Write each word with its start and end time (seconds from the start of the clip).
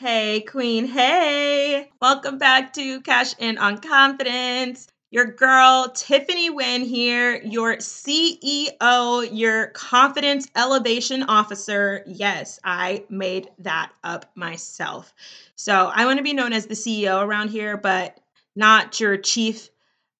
Hey, 0.00 0.40
Queen. 0.40 0.88
Hey. 0.88 1.88
Welcome 2.02 2.36
back 2.36 2.72
to 2.72 3.00
Cash 3.02 3.34
In 3.38 3.58
on 3.58 3.78
Confidence. 3.78 4.88
Your 5.12 5.26
girl, 5.26 5.92
Tiffany 5.94 6.50
Wynn 6.50 6.80
here, 6.80 7.40
your 7.44 7.76
CEO, 7.76 9.28
your 9.30 9.68
confidence 9.68 10.48
elevation 10.56 11.22
officer. 11.22 12.02
Yes, 12.08 12.58
I 12.64 13.04
made 13.08 13.50
that 13.60 13.92
up 14.02 14.32
myself. 14.34 15.14
So 15.54 15.92
I 15.94 16.06
want 16.06 16.16
to 16.16 16.24
be 16.24 16.32
known 16.32 16.52
as 16.52 16.66
the 16.66 16.74
CEO 16.74 17.24
around 17.24 17.50
here, 17.50 17.76
but 17.76 18.18
not 18.56 18.98
your 18.98 19.16
chief 19.16 19.70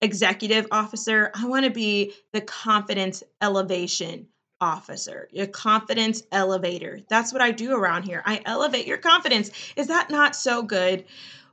executive 0.01 0.69
officer. 0.71 1.33
I 1.35 1.47
want 1.47 1.65
to 1.65 1.73
be 1.73 2.15
the 2.33 2.43
confidence 2.43 3.25
elevation 3.43 4.29
officer, 4.65 5.29
your 5.31 5.47
confidence 5.47 6.23
elevator. 6.33 7.01
That's 7.09 7.33
what 7.33 7.43
I 7.43 7.51
do 7.51 7.77
around 7.77 8.05
here. 8.05 8.23
I 8.25 8.41
elevate 8.47 8.87
your 8.87 8.97
confidence. 8.97 9.51
Is 9.77 9.89
that 9.89 10.09
not 10.09 10.35
so 10.35 10.63
good? 10.63 11.05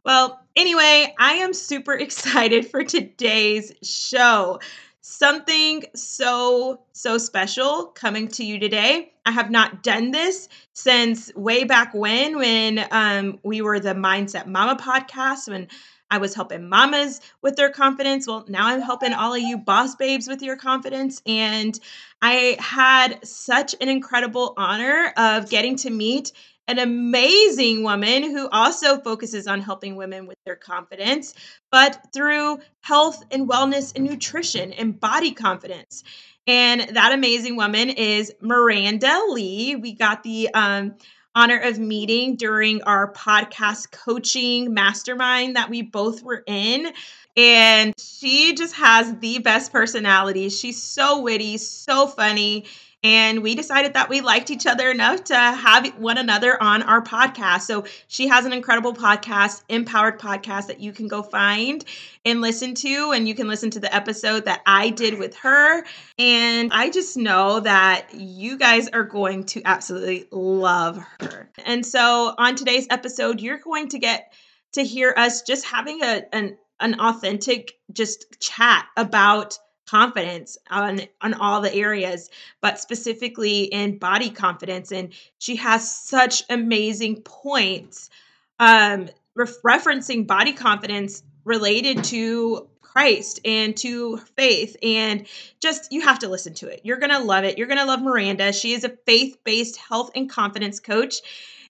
Well, 0.05 0.41
anyway, 0.55 1.13
I 1.19 1.33
am 1.33 1.53
super 1.53 1.93
excited 2.05 2.71
for 2.71 2.83
today's 2.83 3.73
show. 3.83 4.61
Something 5.01 5.83
so, 5.93 6.81
so 6.93 7.17
special 7.17 7.87
coming 7.87 8.29
to 8.29 8.45
you 8.45 8.59
today. 8.59 9.11
I 9.25 9.31
have 9.31 9.51
not 9.51 9.83
done 9.83 10.11
this 10.11 10.47
since 10.73 11.33
way 11.35 11.65
back 11.65 11.93
when, 11.93 12.37
when 12.37 12.85
um, 12.91 13.39
we 13.43 13.61
were 13.61 13.79
the 13.79 13.93
Mindset 13.93 14.47
Mama 14.47 14.81
podcast, 14.81 15.49
when 15.49 15.67
I 16.11 16.17
was 16.17 16.35
helping 16.35 16.69
mamas 16.69 17.21
with 17.41 17.55
their 17.55 17.69
confidence. 17.71 18.27
Well, 18.27 18.45
now 18.47 18.67
I'm 18.67 18.81
helping 18.81 19.13
all 19.13 19.33
of 19.33 19.41
you 19.41 19.57
boss 19.57 19.95
babes 19.95 20.27
with 20.27 20.43
your 20.43 20.57
confidence. 20.57 21.21
And 21.25 21.79
I 22.21 22.57
had 22.59 23.25
such 23.25 23.73
an 23.81 23.89
incredible 23.89 24.53
honor 24.57 25.13
of 25.15 25.49
getting 25.49 25.77
to 25.77 25.89
meet 25.89 26.33
an 26.67 26.79
amazing 26.79 27.83
woman 27.83 28.23
who 28.23 28.47
also 28.49 28.99
focuses 28.99 29.47
on 29.47 29.61
helping 29.61 29.95
women 29.95 30.27
with 30.27 30.37
their 30.45 30.55
confidence, 30.55 31.33
but 31.71 31.99
through 32.13 32.59
health 32.81 33.23
and 33.31 33.49
wellness 33.49 33.93
and 33.95 34.05
nutrition 34.05 34.71
and 34.73 34.99
body 34.99 35.31
confidence. 35.31 36.03
And 36.47 36.81
that 36.95 37.13
amazing 37.13 37.55
woman 37.55 37.89
is 37.89 38.33
Miranda 38.41 39.21
Lee. 39.29 39.75
We 39.75 39.93
got 39.93 40.23
the 40.23 40.49
um, 40.53 40.95
honor 41.35 41.59
of 41.59 41.79
meeting 41.79 42.35
during 42.35 42.83
our 42.83 43.11
podcast 43.13 43.91
coaching 43.91 44.73
mastermind 44.73 45.55
that 45.55 45.69
we 45.69 45.81
both 45.81 46.23
were 46.23 46.43
in. 46.45 46.91
And 47.37 47.93
she 47.97 48.55
just 48.55 48.75
has 48.75 49.17
the 49.19 49.39
best 49.39 49.71
personality. 49.71 50.49
She's 50.49 50.81
so 50.81 51.21
witty, 51.21 51.57
so 51.57 52.07
funny. 52.07 52.65
And 53.03 53.41
we 53.41 53.55
decided 53.55 53.93
that 53.93 54.09
we 54.09 54.21
liked 54.21 54.51
each 54.51 54.67
other 54.67 54.91
enough 54.91 55.23
to 55.25 55.35
have 55.35 55.87
one 55.97 56.19
another 56.19 56.61
on 56.61 56.83
our 56.83 57.01
podcast. 57.01 57.61
So 57.61 57.85
she 58.07 58.27
has 58.27 58.45
an 58.45 58.53
incredible 58.53 58.93
podcast, 58.93 59.63
Empowered 59.69 60.19
Podcast, 60.19 60.67
that 60.67 60.79
you 60.79 60.93
can 60.93 61.07
go 61.07 61.23
find 61.23 61.83
and 62.25 62.41
listen 62.41 62.75
to. 62.75 63.11
And 63.11 63.27
you 63.27 63.33
can 63.33 63.47
listen 63.47 63.71
to 63.71 63.79
the 63.79 63.93
episode 63.93 64.45
that 64.45 64.61
I 64.67 64.91
did 64.91 65.17
with 65.17 65.35
her. 65.37 65.83
And 66.19 66.71
I 66.71 66.91
just 66.91 67.17
know 67.17 67.59
that 67.61 68.13
you 68.13 68.57
guys 68.57 68.87
are 68.89 69.03
going 69.03 69.45
to 69.45 69.63
absolutely 69.65 70.27
love 70.31 71.03
her. 71.19 71.49
And 71.65 71.83
so 71.83 72.35
on 72.37 72.55
today's 72.55 72.85
episode, 72.91 73.39
you're 73.39 73.57
going 73.57 73.89
to 73.89 73.99
get 73.99 74.31
to 74.73 74.83
hear 74.83 75.13
us 75.17 75.41
just 75.41 75.65
having 75.65 76.03
a, 76.03 76.23
an, 76.33 76.57
an 76.79 76.99
authentic 76.99 77.73
just 77.91 78.39
chat 78.39 78.85
about 78.95 79.57
confidence 79.91 80.57
on 80.69 81.01
on 81.21 81.33
all 81.33 81.61
the 81.61 81.73
areas 81.73 82.29
but 82.61 82.79
specifically 82.79 83.63
in 83.63 83.97
body 83.97 84.29
confidence 84.29 84.91
and 84.91 85.13
she 85.37 85.57
has 85.57 85.93
such 85.93 86.43
amazing 86.49 87.21
points 87.21 88.09
um 88.59 89.09
referencing 89.37 90.25
body 90.25 90.53
confidence 90.53 91.23
related 91.45 92.03
to 92.03 92.67
Christ 92.91 93.39
and 93.45 93.75
to 93.77 94.17
faith. 94.35 94.75
And 94.83 95.25
just, 95.61 95.93
you 95.93 96.01
have 96.01 96.19
to 96.19 96.27
listen 96.27 96.53
to 96.55 96.67
it. 96.67 96.81
You're 96.83 96.97
going 96.97 97.11
to 97.11 97.19
love 97.19 97.45
it. 97.45 97.57
You're 97.57 97.67
going 97.67 97.79
to 97.79 97.85
love 97.85 98.01
Miranda. 98.01 98.51
She 98.51 98.73
is 98.73 98.83
a 98.83 98.89
faith 99.05 99.37
based 99.45 99.77
health 99.77 100.11
and 100.13 100.29
confidence 100.29 100.81
coach 100.81 101.15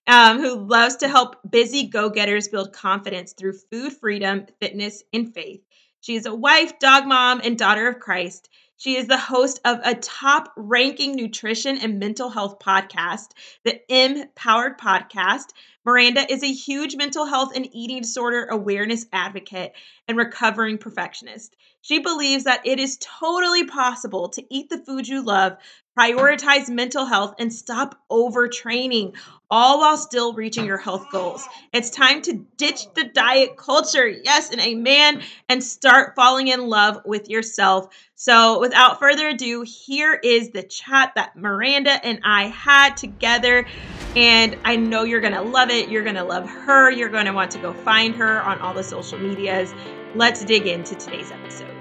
um, 0.08 0.40
who 0.40 0.56
loves 0.56 0.96
to 0.96 1.08
help 1.08 1.36
busy 1.48 1.86
go 1.86 2.10
getters 2.10 2.48
build 2.48 2.72
confidence 2.72 3.34
through 3.34 3.52
food 3.52 3.92
freedom, 3.92 4.46
fitness, 4.60 5.04
and 5.12 5.32
faith. 5.32 5.60
She 6.02 6.16
is 6.16 6.26
a 6.26 6.34
wife, 6.34 6.80
dog 6.80 7.06
mom, 7.06 7.40
and 7.44 7.56
daughter 7.56 7.88
of 7.88 8.00
Christ. 8.00 8.48
She 8.82 8.96
is 8.96 9.06
the 9.06 9.16
host 9.16 9.60
of 9.64 9.78
a 9.84 9.94
top 9.94 10.52
ranking 10.56 11.14
nutrition 11.14 11.78
and 11.78 12.00
mental 12.00 12.28
health 12.28 12.58
podcast, 12.58 13.28
the 13.62 13.80
Empowered 13.88 14.76
Podcast. 14.76 15.52
Miranda 15.84 16.28
is 16.28 16.42
a 16.42 16.52
huge 16.52 16.96
mental 16.96 17.24
health 17.24 17.52
and 17.54 17.68
eating 17.72 18.02
disorder 18.02 18.44
awareness 18.50 19.06
advocate 19.12 19.74
and 20.08 20.18
recovering 20.18 20.78
perfectionist. 20.78 21.54
She 21.80 22.00
believes 22.00 22.44
that 22.44 22.66
it 22.66 22.80
is 22.80 22.98
totally 23.00 23.64
possible 23.66 24.30
to 24.30 24.44
eat 24.50 24.68
the 24.68 24.78
food 24.78 25.06
you 25.06 25.22
love, 25.22 25.58
prioritize 25.98 26.68
mental 26.68 27.04
health, 27.04 27.34
and 27.38 27.52
stop 27.52 28.00
overtraining, 28.10 29.14
all 29.50 29.80
while 29.80 29.96
still 29.96 30.32
reaching 30.32 30.64
your 30.64 30.78
health 30.78 31.06
goals. 31.10 31.44
It's 31.72 31.90
time 31.90 32.22
to 32.22 32.44
ditch 32.56 32.86
the 32.94 33.04
diet 33.04 33.56
culture, 33.56 34.08
yes, 34.08 34.50
and 34.50 34.60
amen, 34.60 35.22
and 35.48 35.62
start 35.62 36.14
falling 36.14 36.48
in 36.48 36.68
love 36.68 37.02
with 37.04 37.28
yourself. 37.28 37.88
So, 38.24 38.60
without 38.60 39.00
further 39.00 39.30
ado, 39.30 39.62
here 39.62 40.14
is 40.14 40.50
the 40.50 40.62
chat 40.62 41.14
that 41.16 41.36
Miranda 41.36 41.90
and 42.06 42.20
I 42.22 42.44
had 42.44 42.96
together. 42.96 43.66
And 44.14 44.56
I 44.64 44.76
know 44.76 45.02
you're 45.02 45.20
going 45.20 45.32
to 45.32 45.42
love 45.42 45.70
it. 45.70 45.88
You're 45.88 46.04
going 46.04 46.14
to 46.14 46.22
love 46.22 46.48
her. 46.48 46.88
You're 46.88 47.08
going 47.08 47.24
to 47.24 47.32
want 47.32 47.50
to 47.50 47.58
go 47.58 47.72
find 47.72 48.14
her 48.14 48.40
on 48.42 48.60
all 48.60 48.74
the 48.74 48.84
social 48.84 49.18
medias. 49.18 49.74
Let's 50.14 50.44
dig 50.44 50.68
into 50.68 50.94
today's 50.94 51.32
episode. 51.32 51.74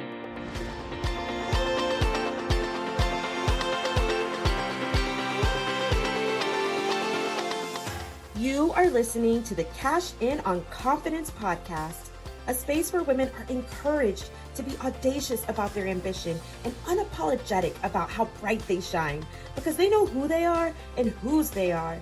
You 8.35 8.72
are 8.72 8.90
listening 8.90 9.44
to 9.44 9.53
the 9.53 9.66
Cash 9.66 10.13
In 10.22 10.40
on 10.40 10.66
Confidence 10.72 11.29
podcast, 11.29 12.09
a 12.51 12.53
space 12.53 12.91
where 12.91 13.03
women 13.03 13.31
are 13.38 13.45
encouraged 13.47 14.29
to 14.56 14.62
be 14.62 14.75
audacious 14.79 15.47
about 15.47 15.73
their 15.73 15.88
ambition 15.88 16.38
and 16.66 16.75
unapologetic 16.84 17.73
about 17.81 18.09
how 18.09 18.25
bright 18.41 18.59
they 18.67 18.81
shine 18.81 19.25
because 19.56 19.78
they 19.78 19.89
know 19.89 20.06
who 20.06 20.28
they 20.28 20.44
are 20.44 20.73
and 20.97 21.11
whose 21.23 21.50
they 21.50 21.72
are. 21.72 21.97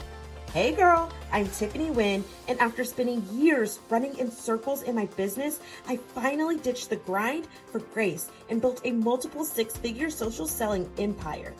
Hey 0.52 0.74
girl, 0.74 1.14
I'm 1.32 1.48
Tiffany 1.48 1.92
Wynn, 1.92 2.24
and 2.48 2.59
after 2.59 2.84
spending 2.84 3.24
years 3.32 3.78
running 3.92 4.18
in 4.18 4.32
circles 4.32 4.82
in 4.82 4.96
my 4.96 5.06
business, 5.16 5.59
I 5.88 5.98
finally 5.98 6.58
ditched 6.58 6.90
the 6.90 6.96
grind 6.96 7.48
for 7.72 7.78
grace 7.78 8.32
and 8.50 8.59
built 8.59 8.82
a 8.86 8.92
multiple 8.92 9.46
six 9.46 9.78
figure 9.78 10.09
social 10.09 10.48
selling 10.48 10.90
empire. 10.98 11.54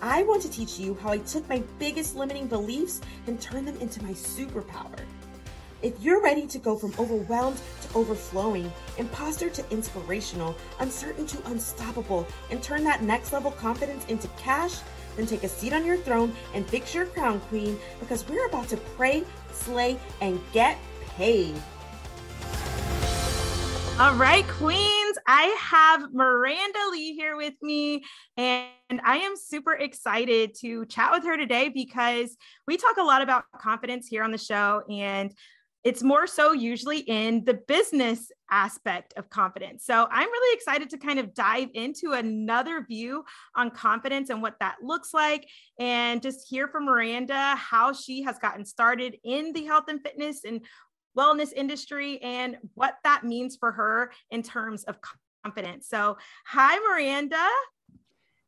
I 0.00 0.22
want 0.22 0.40
to 0.42 0.50
teach 0.50 0.78
you 0.78 0.96
how 1.02 1.10
I 1.10 1.18
took 1.18 1.46
my 1.46 1.62
biggest 1.78 2.16
limiting 2.16 2.46
beliefs 2.46 3.02
and 3.26 3.38
turned 3.38 3.68
them 3.68 3.76
into 3.82 4.02
my 4.02 4.12
superpower. 4.12 4.98
If 5.82 5.98
you're 6.02 6.22
ready 6.22 6.46
to 6.46 6.58
go 6.58 6.76
from 6.76 6.92
overwhelmed 6.98 7.58
to 7.80 7.94
overflowing, 7.96 8.70
imposter 8.98 9.48
to 9.48 9.64
inspirational, 9.70 10.54
uncertain 10.78 11.26
to 11.28 11.50
unstoppable, 11.50 12.26
and 12.50 12.62
turn 12.62 12.84
that 12.84 13.02
next 13.02 13.32
level 13.32 13.50
confidence 13.52 14.04
into 14.08 14.28
cash, 14.36 14.80
then 15.16 15.24
take 15.24 15.42
a 15.42 15.48
seat 15.48 15.72
on 15.72 15.86
your 15.86 15.96
throne 15.96 16.34
and 16.52 16.68
fix 16.68 16.94
your 16.94 17.06
crown, 17.06 17.40
queen, 17.48 17.78
because 17.98 18.28
we're 18.28 18.46
about 18.46 18.68
to 18.68 18.76
pray, 18.76 19.24
slay, 19.52 19.98
and 20.20 20.38
get 20.52 20.76
paid. 21.16 21.54
All 23.98 24.14
right, 24.16 24.46
queens, 24.48 25.18
I 25.26 25.56
have 25.58 26.12
Miranda 26.12 26.90
Lee 26.90 27.14
here 27.14 27.36
with 27.36 27.54
me, 27.62 28.04
and 28.36 28.68
I 29.02 29.16
am 29.16 29.34
super 29.34 29.72
excited 29.72 30.54
to 30.60 30.84
chat 30.86 31.10
with 31.10 31.24
her 31.24 31.38
today 31.38 31.70
because 31.70 32.36
we 32.66 32.76
talk 32.76 32.98
a 32.98 33.02
lot 33.02 33.22
about 33.22 33.44
confidence 33.58 34.06
here 34.06 34.22
on 34.22 34.30
the 34.30 34.38
show, 34.38 34.82
and 34.90 35.32
it's 35.82 36.02
more 36.02 36.26
so 36.26 36.52
usually 36.52 36.98
in 36.98 37.44
the 37.44 37.54
business 37.54 38.30
aspect 38.50 39.14
of 39.16 39.30
confidence. 39.30 39.84
So 39.84 40.06
I'm 40.10 40.28
really 40.28 40.56
excited 40.56 40.90
to 40.90 40.98
kind 40.98 41.18
of 41.18 41.34
dive 41.34 41.68
into 41.74 42.12
another 42.12 42.84
view 42.84 43.24
on 43.54 43.70
confidence 43.70 44.28
and 44.30 44.42
what 44.42 44.56
that 44.60 44.76
looks 44.82 45.14
like, 45.14 45.48
and 45.78 46.20
just 46.20 46.48
hear 46.48 46.68
from 46.68 46.84
Miranda 46.84 47.56
how 47.56 47.92
she 47.92 48.22
has 48.22 48.38
gotten 48.38 48.64
started 48.64 49.16
in 49.24 49.52
the 49.52 49.64
health 49.64 49.84
and 49.88 50.02
fitness 50.02 50.44
and 50.44 50.60
wellness 51.16 51.52
industry 51.52 52.20
and 52.22 52.56
what 52.74 52.94
that 53.04 53.24
means 53.24 53.56
for 53.56 53.72
her 53.72 54.12
in 54.30 54.42
terms 54.42 54.84
of 54.84 54.96
confidence. 55.42 55.88
So, 55.88 56.18
hi, 56.44 56.78
Miranda. 56.78 57.48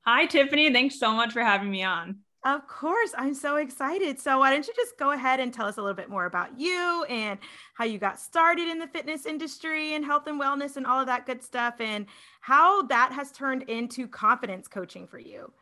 Hi, 0.05 0.26
Tiffany. 0.26 0.73
Thanks 0.73 0.99
so 0.99 1.12
much 1.12 1.32
for 1.32 1.43
having 1.43 1.70
me 1.70 1.85
on. 1.85 2.19
Of 2.44 2.66
course, 2.66 3.12
I'm 3.16 3.34
so 3.34 3.56
excited. 3.56 4.18
So, 4.18 4.40
why 4.40 4.50
don't 4.50 4.66
you 4.66 4.74
just 4.74 4.98
go 4.98 5.12
ahead 5.12 5.38
and 5.38 5.54
tell 5.54 5.66
us 5.66 5.76
a 5.76 5.80
little 5.80 5.94
bit 5.94 6.10
more 6.10 6.26
about 6.26 6.58
you 6.58 7.04
and 7.08 7.38
how 7.74 7.84
you 7.84 7.98
got 7.98 8.18
started 8.18 8.66
in 8.66 8.80
the 8.80 8.88
fitness 8.88 9.26
industry 9.26 9.94
and 9.94 10.04
health 10.04 10.26
and 10.26 10.40
wellness 10.40 10.76
and 10.76 10.84
all 10.84 11.00
of 11.00 11.06
that 11.06 11.24
good 11.24 11.40
stuff, 11.40 11.74
and 11.78 12.06
how 12.40 12.82
that 12.82 13.12
has 13.12 13.30
turned 13.30 13.62
into 13.64 14.08
confidence 14.08 14.66
coaching 14.66 15.06
for 15.06 15.20
you? 15.20 15.52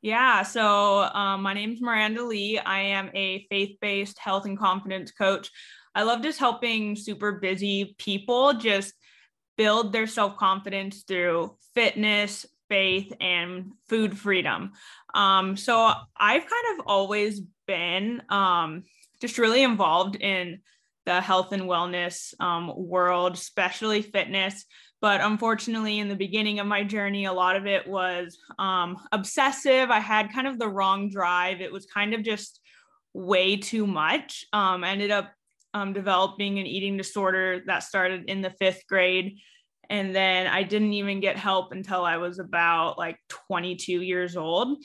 Yeah, 0.00 0.42
so 0.42 1.02
um, 1.12 1.42
my 1.42 1.54
name 1.54 1.72
is 1.72 1.80
Miranda 1.80 2.22
Lee. 2.22 2.60
I 2.60 2.80
am 2.80 3.10
a 3.14 3.44
faith 3.50 3.76
based 3.80 4.16
health 4.18 4.44
and 4.44 4.56
confidence 4.56 5.10
coach. 5.10 5.50
I 5.92 6.04
love 6.04 6.22
just 6.22 6.38
helping 6.38 6.94
super 6.94 7.32
busy 7.32 7.96
people 7.98 8.54
just 8.54 8.94
build 9.56 9.92
their 9.92 10.06
self 10.06 10.36
confidence 10.36 11.02
through 11.02 11.56
fitness, 11.74 12.46
faith, 12.68 13.12
and 13.20 13.72
food 13.88 14.16
freedom. 14.18 14.72
Um, 15.14 15.56
so 15.56 15.92
I've 16.16 16.42
kind 16.42 16.78
of 16.78 16.86
always 16.86 17.40
been 17.66 18.22
um, 18.28 18.84
just 19.20 19.38
really 19.38 19.62
involved 19.62 20.16
in 20.16 20.60
the 21.06 21.20
health 21.20 21.52
and 21.52 21.62
wellness 21.62 22.34
um, 22.40 22.72
world, 22.76 23.34
especially 23.34 24.02
fitness. 24.02 24.64
But 25.00 25.20
unfortunately, 25.20 26.00
in 26.00 26.08
the 26.08 26.16
beginning 26.16 26.58
of 26.58 26.66
my 26.66 26.82
journey, 26.82 27.24
a 27.24 27.32
lot 27.32 27.56
of 27.56 27.66
it 27.66 27.86
was 27.86 28.36
um, 28.58 28.98
obsessive. 29.12 29.90
I 29.90 30.00
had 30.00 30.32
kind 30.32 30.46
of 30.46 30.58
the 30.58 30.68
wrong 30.68 31.08
drive. 31.08 31.60
It 31.60 31.72
was 31.72 31.86
kind 31.86 32.14
of 32.14 32.22
just 32.22 32.60
way 33.14 33.56
too 33.56 33.86
much. 33.86 34.44
Um, 34.52 34.84
ended 34.84 35.10
up 35.10 35.32
um, 35.72 35.92
developing 35.92 36.58
an 36.58 36.66
eating 36.66 36.96
disorder 36.96 37.62
that 37.66 37.84
started 37.84 38.24
in 38.28 38.42
the 38.42 38.50
fifth 38.50 38.86
grade. 38.88 39.38
And 39.90 40.14
then 40.14 40.46
I 40.46 40.62
didn't 40.62 40.92
even 40.92 41.20
get 41.20 41.36
help 41.36 41.72
until 41.72 42.04
I 42.04 42.18
was 42.18 42.38
about 42.38 42.98
like 42.98 43.18
22 43.28 44.02
years 44.02 44.36
old. 44.36 44.78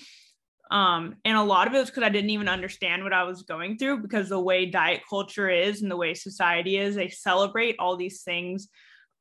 Um, 0.72 1.16
and 1.26 1.38
a 1.38 1.44
lot 1.44 1.68
of 1.68 1.74
it 1.74 1.80
was 1.80 1.90
because 1.90 2.04
I 2.04 2.10
didn't 2.10 2.32
even 2.32 2.48
understand 2.48 3.04
what 3.04 3.14
I 3.14 3.24
was 3.24 3.44
going 3.44 3.78
through 3.78 4.02
because 4.02 4.30
the 4.30 4.40
way 4.40 4.66
diet 4.66 5.02
culture 5.08 5.50
is 5.50 5.82
and 5.82 5.92
the 5.92 5.98
way 5.98 6.14
society 6.14 6.78
is, 6.78 6.96
they 6.96 7.10
celebrate 7.10 7.76
all 7.80 7.96
these 7.96 8.24
things 8.24 8.70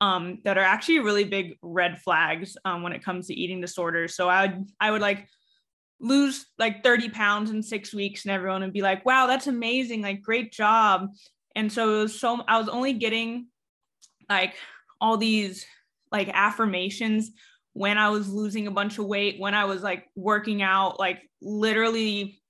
um, 0.01 0.39
that 0.45 0.59
are 0.59 0.65
actually 0.65 0.99
really 0.99 1.25
big 1.25 1.57
red 1.63 2.01
flags 2.01 2.57
um, 2.65 2.83
when 2.83 2.93
it 2.93 3.05
comes 3.05 3.29
to 3.29 3.35
eating 3.35 3.61
disorders. 3.61 4.17
So 4.17 4.29
I 4.29 4.47
would 4.47 4.71
I 4.81 4.91
would 4.91 5.01
like 5.01 5.29
lose 6.01 6.47
like 6.59 6.83
30 6.83 7.11
pounds 7.11 7.51
in 7.51 7.63
six 7.63 7.95
weeks, 7.95 8.25
and 8.25 8.33
everyone 8.33 8.63
would 8.63 8.73
be 8.73 8.83
like, 8.83 9.07
"Wow, 9.07 9.29
that's 9.29 9.47
amazing! 9.47 10.03
Like, 10.03 10.21
great 10.21 10.53
job!" 10.53 11.09
And 11.55 11.71
so 11.71 11.99
it 11.99 12.03
was 12.03 12.19
so 12.19 12.43
I 12.49 12.59
was 12.59 12.69
only 12.69 12.95
getting 12.95 13.47
like 14.29 14.55
all 15.03 15.19
these 15.19 15.67
like 16.13 16.31
affirmations 16.33 17.33
when 17.73 17.99
I 17.99 18.11
was 18.11 18.33
losing 18.33 18.67
a 18.67 18.71
bunch 18.71 18.99
of 18.99 19.07
weight, 19.07 19.41
when 19.41 19.55
I 19.55 19.65
was 19.65 19.83
like 19.83 20.07
working 20.15 20.63
out, 20.63 21.01
like 21.01 21.21
literally 21.41 22.41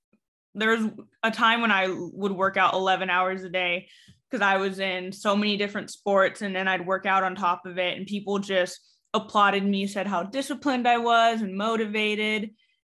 there's 0.53 0.85
a 1.23 1.31
time 1.31 1.61
when 1.61 1.71
I 1.71 1.87
would 1.89 2.31
work 2.31 2.57
out 2.57 2.75
11 2.75 3.09
hours 3.09 3.43
a 3.43 3.49
day 3.49 3.87
because 4.29 4.43
I 4.43 4.57
was 4.57 4.79
in 4.79 5.11
so 5.11 5.35
many 5.35 5.57
different 5.57 5.89
sports 5.89 6.43
and 6.43 6.55
then 6.55 6.67
I'd 6.67 6.85
work 6.85 7.07
out 7.07 7.23
on 7.23 7.35
top 7.35 7.65
of 7.65 7.79
it 7.79 7.97
and 7.97 8.05
people 8.05 8.37
just 8.37 8.79
applauded 9.15 9.65
me, 9.65 9.87
said 9.87 10.05
how 10.05 10.23
disciplined 10.23 10.87
I 10.87 10.99
was 10.99 11.41
and 11.41 11.57
motivated. 11.57 12.51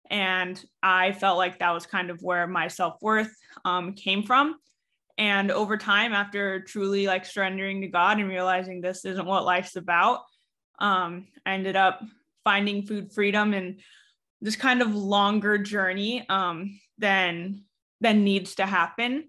And 0.10 0.63
I 0.81 1.12
felt 1.12 1.38
like 1.38 1.60
that 1.60 1.72
was 1.74 1.86
kind 1.86 2.10
of 2.10 2.22
where 2.22 2.48
my 2.48 2.68
self 2.68 2.96
worth 3.02 3.31
um, 3.63 3.94
came 3.94 4.24
from. 4.24 4.56
And 5.18 5.52
over 5.52 5.78
time, 5.78 6.13
after 6.13 6.62
truly 6.62 7.08
like 7.08 7.25
surrendering 7.25 7.81
to 7.81 7.88
God 7.88 8.19
and 8.19 8.30
realizing 8.30 8.81
this 8.81 9.06
isn't 9.06 9.25
what 9.25 9.46
life's 9.46 9.75
about, 9.75 10.22
um, 10.80 11.28
I 11.46 11.54
ended 11.54 11.75
up 11.75 12.02
finding 12.44 12.84
food 12.84 13.13
freedom 13.13 13.54
and 13.54 13.80
this 14.42 14.56
kind 14.56 14.81
of 14.81 14.96
longer 14.96 15.58
journey 15.58 16.25
um, 16.28 16.80
than 16.98 17.63
than 18.00 18.24
needs 18.24 18.56
to 18.56 18.66
happen 18.66 19.25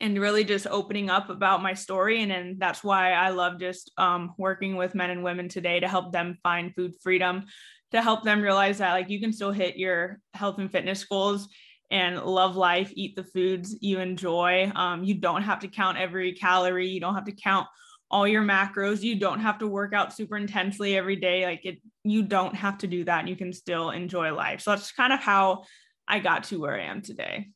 and 0.00 0.18
really 0.18 0.44
just 0.44 0.66
opening 0.66 1.10
up 1.10 1.28
about 1.28 1.62
my 1.62 1.74
story. 1.74 2.22
And 2.22 2.30
then 2.30 2.56
that's 2.58 2.82
why 2.82 3.12
I 3.12 3.28
love 3.28 3.60
just 3.60 3.92
um, 3.98 4.32
working 4.38 4.76
with 4.76 4.94
men 4.94 5.10
and 5.10 5.22
women 5.22 5.48
today 5.48 5.80
to 5.80 5.88
help 5.88 6.12
them 6.12 6.38
find 6.42 6.74
food 6.74 6.94
freedom, 7.02 7.44
to 7.90 8.00
help 8.00 8.22
them 8.22 8.40
realize 8.40 8.78
that 8.78 8.92
like 8.92 9.10
you 9.10 9.20
can 9.20 9.32
still 9.32 9.52
hit 9.52 9.76
your 9.76 10.20
health 10.32 10.58
and 10.58 10.72
fitness 10.72 11.04
goals 11.04 11.48
and 11.92 12.20
love 12.22 12.56
life, 12.56 12.90
eat 12.96 13.14
the 13.14 13.22
foods 13.22 13.76
you 13.80 14.00
enjoy. 14.00 14.72
Um, 14.74 15.04
you 15.04 15.14
don't 15.14 15.42
have 15.42 15.60
to 15.60 15.68
count 15.68 15.98
every 15.98 16.32
calorie. 16.32 16.88
You 16.88 17.00
don't 17.00 17.14
have 17.14 17.26
to 17.26 17.32
count 17.32 17.66
all 18.10 18.26
your 18.26 18.42
macros. 18.42 19.02
You 19.02 19.16
don't 19.16 19.40
have 19.40 19.58
to 19.58 19.66
work 19.66 19.92
out 19.92 20.14
super 20.14 20.38
intensely 20.38 20.96
every 20.96 21.16
day. 21.16 21.44
Like 21.44 21.66
it, 21.66 21.82
you 22.02 22.22
don't 22.22 22.54
have 22.56 22.78
to 22.78 22.86
do 22.86 23.04
that. 23.04 23.20
And 23.20 23.28
you 23.28 23.36
can 23.36 23.52
still 23.52 23.90
enjoy 23.90 24.34
life. 24.34 24.62
So 24.62 24.70
that's 24.70 24.90
kind 24.90 25.12
of 25.12 25.20
how 25.20 25.64
I 26.08 26.18
got 26.18 26.44
to 26.44 26.58
where 26.58 26.80
I 26.80 26.84
am 26.84 27.02
today. 27.02 27.48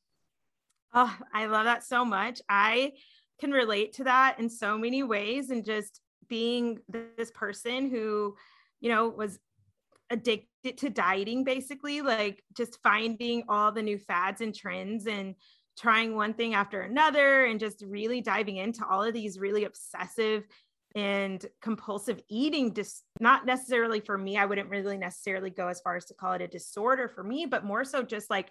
Oh, 0.93 1.15
I 1.33 1.47
love 1.47 1.65
that 1.65 1.85
so 1.85 2.05
much. 2.05 2.43
I 2.47 2.93
can 3.41 3.53
relate 3.53 3.95
to 3.95 4.05
that 4.05 4.39
in 4.39 4.51
so 4.51 4.77
many 4.77 5.03
ways 5.03 5.49
and 5.49 5.65
just 5.65 6.01
being 6.29 6.79
this 6.89 7.31
person 7.31 7.89
who, 7.89 8.37
you 8.81 8.91
know, 8.91 9.09
was 9.09 9.39
addicted 10.11 10.79
to 10.79 10.91
dieting 10.91 11.45
basically, 11.45 12.01
like 12.01 12.43
just 12.57 12.79
finding 12.83 13.45
all 13.49 13.73
the 13.73 13.83
new 13.83 13.99
fads 13.99 14.41
and 14.41 14.55
trends 14.55 15.07
and 15.07 15.35
trying 15.77 16.15
one 16.15 16.35
thing 16.35 16.55
after 16.55 16.81
another 16.81 17.45
and 17.45 17.61
just 17.61 17.83
really 17.87 18.21
diving 18.21 18.57
into 18.57 18.85
all 18.87 19.03
of 19.03 19.13
these 19.13 19.39
really 19.39 19.65
obsessive 19.65 20.45
and 20.95 21.45
compulsive 21.61 22.21
eating 22.31 22.73
just 22.73 23.03
not 23.21 23.45
necessarily 23.45 24.01
for 24.01 24.17
me 24.17 24.39
i 24.39 24.47
wouldn't 24.47 24.71
really 24.71 24.97
necessarily 24.97 25.51
go 25.51 25.69
as 25.69 25.81
far 25.81 25.97
as 25.97 26.07
to 26.07 26.15
call 26.15 26.33
it 26.33 26.41
a 26.41 26.49
disorder 26.49 27.07
for 27.09 27.23
me 27.23 27.45
but 27.45 27.65
more 27.65 27.85
so 27.85 28.03
just 28.03 28.31
like 28.31 28.49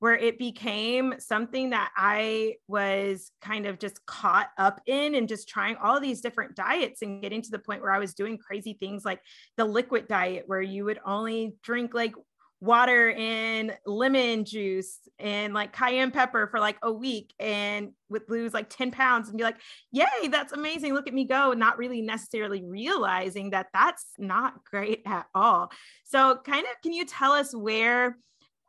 where 0.00 0.16
it 0.16 0.38
became 0.38 1.14
something 1.18 1.70
that 1.70 1.90
I 1.96 2.54
was 2.68 3.32
kind 3.40 3.66
of 3.66 3.78
just 3.78 4.04
caught 4.06 4.48
up 4.56 4.80
in 4.86 5.14
and 5.14 5.28
just 5.28 5.48
trying 5.48 5.76
all 5.76 6.00
these 6.00 6.20
different 6.20 6.54
diets 6.54 7.02
and 7.02 7.20
getting 7.20 7.42
to 7.42 7.50
the 7.50 7.58
point 7.58 7.82
where 7.82 7.92
I 7.92 7.98
was 7.98 8.14
doing 8.14 8.38
crazy 8.38 8.74
things 8.74 9.04
like 9.04 9.20
the 9.56 9.64
liquid 9.64 10.06
diet, 10.06 10.44
where 10.46 10.62
you 10.62 10.84
would 10.84 11.00
only 11.04 11.54
drink 11.62 11.94
like 11.94 12.14
water 12.60 13.10
and 13.10 13.76
lemon 13.86 14.44
juice 14.44 14.98
and 15.18 15.54
like 15.54 15.72
cayenne 15.72 16.10
pepper 16.10 16.48
for 16.48 16.58
like 16.58 16.76
a 16.82 16.92
week 16.92 17.32
and 17.38 17.92
would 18.08 18.22
lose 18.28 18.52
like 18.52 18.68
10 18.68 18.90
pounds 18.90 19.28
and 19.28 19.38
be 19.38 19.44
like, 19.44 19.58
yay, 19.92 20.28
that's 20.30 20.52
amazing. 20.52 20.92
Look 20.92 21.06
at 21.06 21.14
me 21.14 21.24
go. 21.24 21.52
Not 21.52 21.78
really 21.78 22.02
necessarily 22.02 22.64
realizing 22.64 23.50
that 23.50 23.68
that's 23.72 24.06
not 24.18 24.64
great 24.64 25.02
at 25.06 25.26
all. 25.34 25.70
So, 26.04 26.36
kind 26.44 26.64
of, 26.64 26.82
can 26.82 26.92
you 26.92 27.04
tell 27.04 27.32
us 27.32 27.54
where? 27.54 28.16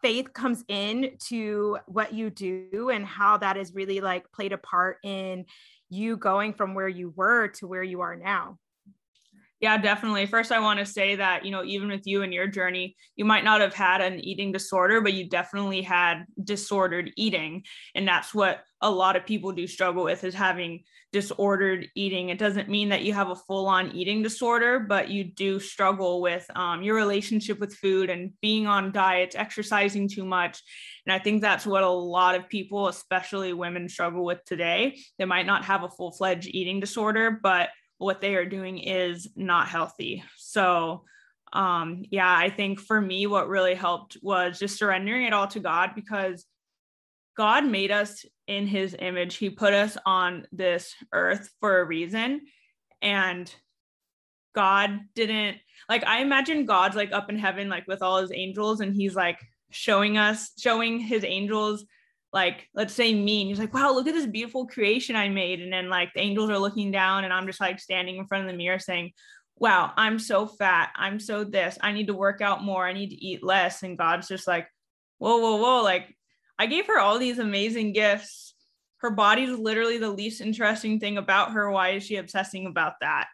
Faith 0.01 0.34
comes 0.34 0.63
in 0.68 1.12
to 1.19 1.78
what 1.88 2.13
you 2.13 2.30
do 2.30 2.90
and 2.92 3.06
how 3.06 3.38
that 3.38 3.56
has 3.56 3.74
really 3.74 4.01
like 4.01 4.31
played 4.31 4.54
a 4.54 4.57
part 4.57 4.98
in 5.04 5.46
you 5.90 6.18
going 6.18 6.54
from 6.54 6.74
where 6.74 6.88
you 6.88 7.13
were 7.16 7.48
to 7.48 7.68
where 7.68 7.84
you 7.84 8.01
are 8.01 8.16
now 8.16 8.57
yeah, 9.60 9.78
definitely. 9.78 10.26
First, 10.26 10.54
I 10.54 10.60
want 10.60 10.80
to 10.80 10.86
say 10.86 11.16
that, 11.18 11.44
you 11.44 11.52
know, 11.52 11.64
even 11.66 11.90
with 11.90 12.08
you 12.08 12.24
and 12.24 12.34
your 12.34 12.48
journey, 12.48 12.96
you 13.18 13.26
might 13.26 13.44
not 13.44 13.60
have 13.60 13.74
had 13.74 14.00
an 14.00 14.20
eating 14.20 14.54
disorder, 14.54 15.02
but 15.02 15.14
you 15.14 15.28
definitely 15.28 15.82
had 15.82 16.24
disordered 16.42 17.12
eating. 17.18 17.64
And 17.94 18.08
that's 18.08 18.34
what 18.34 18.64
a 18.82 18.90
lot 18.90 19.18
of 19.18 19.26
people 19.26 19.52
do 19.52 19.68
struggle 19.68 20.06
with 20.06 20.24
is 20.24 20.34
having 20.34 20.84
disordered 21.12 21.88
eating. 21.96 22.30
It 22.30 22.38
doesn't 22.38 22.70
mean 22.70 22.90
that 22.90 23.01
you 23.01 23.13
have 23.13 23.32
a 23.32 23.36
full 23.36 23.68
on 23.68 23.92
eating 23.92 24.24
disorder, 24.24 24.80
but 24.80 25.10
you 25.10 25.25
do 25.25 25.60
struggle 25.60 26.22
with 26.22 26.46
um, 26.56 26.82
your 26.82 26.96
relationship 26.96 27.60
with 27.60 27.75
food 27.75 28.10
and 28.10 28.32
being 28.42 28.66
on 28.66 28.94
diets, 28.94 29.36
exercising 29.36 30.08
too 30.08 30.24
much. 30.24 30.62
And 31.06 31.13
I 31.13 31.20
think 31.20 31.42
that's 31.42 31.66
what 31.66 31.84
a 31.84 31.89
lot 31.89 32.36
of 32.36 32.48
people, 32.48 32.88
especially 32.88 33.51
women, 33.51 33.89
struggle 33.89 34.24
with 34.24 34.39
today. 34.46 35.00
They 35.18 35.25
might 35.25 35.48
not 35.48 35.66
have 35.66 35.84
a 35.84 35.89
full 35.89 36.12
fledged 36.12 36.48
eating 36.48 36.80
disorder, 36.80 37.39
but 37.44 37.70
what 38.00 38.22
they 38.22 38.36
are 38.36 38.46
doing 38.46 38.79
is 38.79 39.29
not 39.36 39.68
healthy. 39.68 40.24
So, 40.38 41.03
um, 41.53 42.03
yeah, 42.10 42.34
I 42.34 42.50
think 42.50 42.79
for 42.79 43.00
me, 43.00 43.27
what 43.27 43.50
really 43.50 43.75
helped 43.75 44.18
was 44.22 44.58
just 44.58 44.77
surrendering 44.77 45.25
it 45.25 45.34
all 45.34 45.48
to 45.50 45.60
God 45.60 45.91
because 45.96 46.46
God 47.38 47.65
made 47.65 47.91
us 47.91 48.25
in 48.48 48.68
his 48.68 48.96
image. 48.98 49.36
He 49.36 49.50
put 49.50 49.74
us 49.74 49.98
on 50.06 50.48
this 50.51 50.96
earth 51.13 51.50
for 51.60 51.79
a 51.79 51.86
reason. 51.86 52.41
And 53.01 53.53
God 54.56 55.00
didn't 55.15 55.58
like, 55.88 56.06
I 56.06 56.22
imagine 56.22 56.65
God's 56.65 56.96
like 56.96 57.12
up 57.12 57.29
in 57.29 57.38
heaven, 57.38 57.70
like 57.70 57.88
with 57.88 58.01
all 58.01 58.22
his 58.22 58.32
angels, 58.34 58.82
and 58.82 58.94
he's 58.94 59.15
like 59.15 59.39
showing 59.72 60.18
us, 60.18 60.51
showing 60.58 61.00
his 61.00 61.24
angels 61.24 61.86
like 62.31 62.67
let's 62.75 62.93
say 62.93 63.13
me 63.13 63.41
and 63.41 63.50
he's 63.50 63.59
like 63.59 63.74
wow 63.74 63.91
look 63.91 64.07
at 64.07 64.13
this 64.13 64.25
beautiful 64.25 64.67
creation 64.67 65.15
i 65.15 65.29
made. 65.29 65.62
And 65.62 65.74
then 65.74 65.89
like 65.89 66.13
the 66.13 66.21
angels 66.21 66.50
are 66.50 66.59
looking 66.59 66.91
down 66.91 67.24
and 67.24 67.33
i'm 67.33 67.48
just 67.48 67.62
like 67.62 67.79
standing 67.79 68.17
in 68.17 68.27
front 68.27 68.45
of 68.45 68.51
the 68.51 68.57
mirror 68.57 68.79
saying 68.79 69.12
wow 69.57 69.91
i'm 69.98 70.19
so 70.19 70.45
fat. 70.45 70.91
I'm 70.95 71.19
so 71.19 71.43
this. 71.43 71.77
I 71.81 71.91
need 71.91 72.07
to 72.07 72.13
work 72.13 72.41
out 72.41 72.63
more. 72.63 72.88
I 72.88 72.93
need 72.93 73.09
to 73.09 73.15
eat 73.15 73.43
less. 73.43 73.83
And 73.83 73.98
god's 73.98 74.27
just 74.27 74.48
like 74.48 74.67
whoa 75.17 75.38
whoa 75.38 75.55
whoa 75.57 75.83
like 75.83 76.15
i 76.57 76.65
gave 76.65 76.88
her 76.88 77.00
all 77.00 77.19
these 77.19 77.39
amazing 77.39 77.93
gifts. 77.93 78.53
Her 78.98 79.09
body's 79.09 79.57
literally 79.57 79.98
the 79.98 80.09
least 80.09 80.41
interesting 80.41 81.00
thing 81.00 81.17
about 81.17 81.53
her. 81.53 81.71
Why 81.71 81.91
is 81.91 82.03
she 82.03 82.17
obsessing 82.17 82.67
about 82.67 82.93
that? 83.01 83.27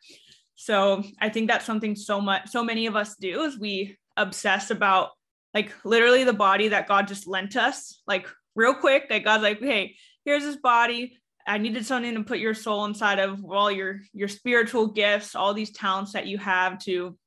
So 0.55 1.03
i 1.19 1.29
think 1.29 1.49
that's 1.49 1.65
something 1.65 1.95
so 1.95 2.21
much 2.21 2.49
so 2.49 2.63
many 2.63 2.85
of 2.87 2.95
us 2.95 3.15
do 3.15 3.43
is 3.43 3.59
we 3.59 3.97
obsess 4.17 4.71
about 4.71 5.09
like 5.53 5.73
literally 5.83 6.23
the 6.23 6.33
body 6.33 6.69
that 6.69 6.87
god 6.87 7.07
just 7.07 7.27
lent 7.27 7.55
us 7.55 8.01
like 8.07 8.27
real 8.55 8.73
quick. 8.73 9.05
Like 9.09 9.23
God's 9.25 9.43
like, 9.43 9.59
hey, 9.59 9.95
here's 10.23 10.43
this 10.43 10.55
body. 10.55 11.17
I 11.47 11.57
needed 11.59 11.85
something 11.85 12.15
to 12.15 12.23
put 12.23 12.39
your 12.39 12.55
soul 12.55 12.85
inside 12.85 13.19
of 13.19 13.43
all 13.45 13.71
your 13.71 14.01
your 14.13 14.27
spiritual 14.27 14.87
gifts, 14.87 15.35
all 15.35 15.53
these 15.53 15.71
talents 15.71 16.13
that 16.13 16.25
you 16.25 16.37
have 16.39 16.79
to 16.79 17.17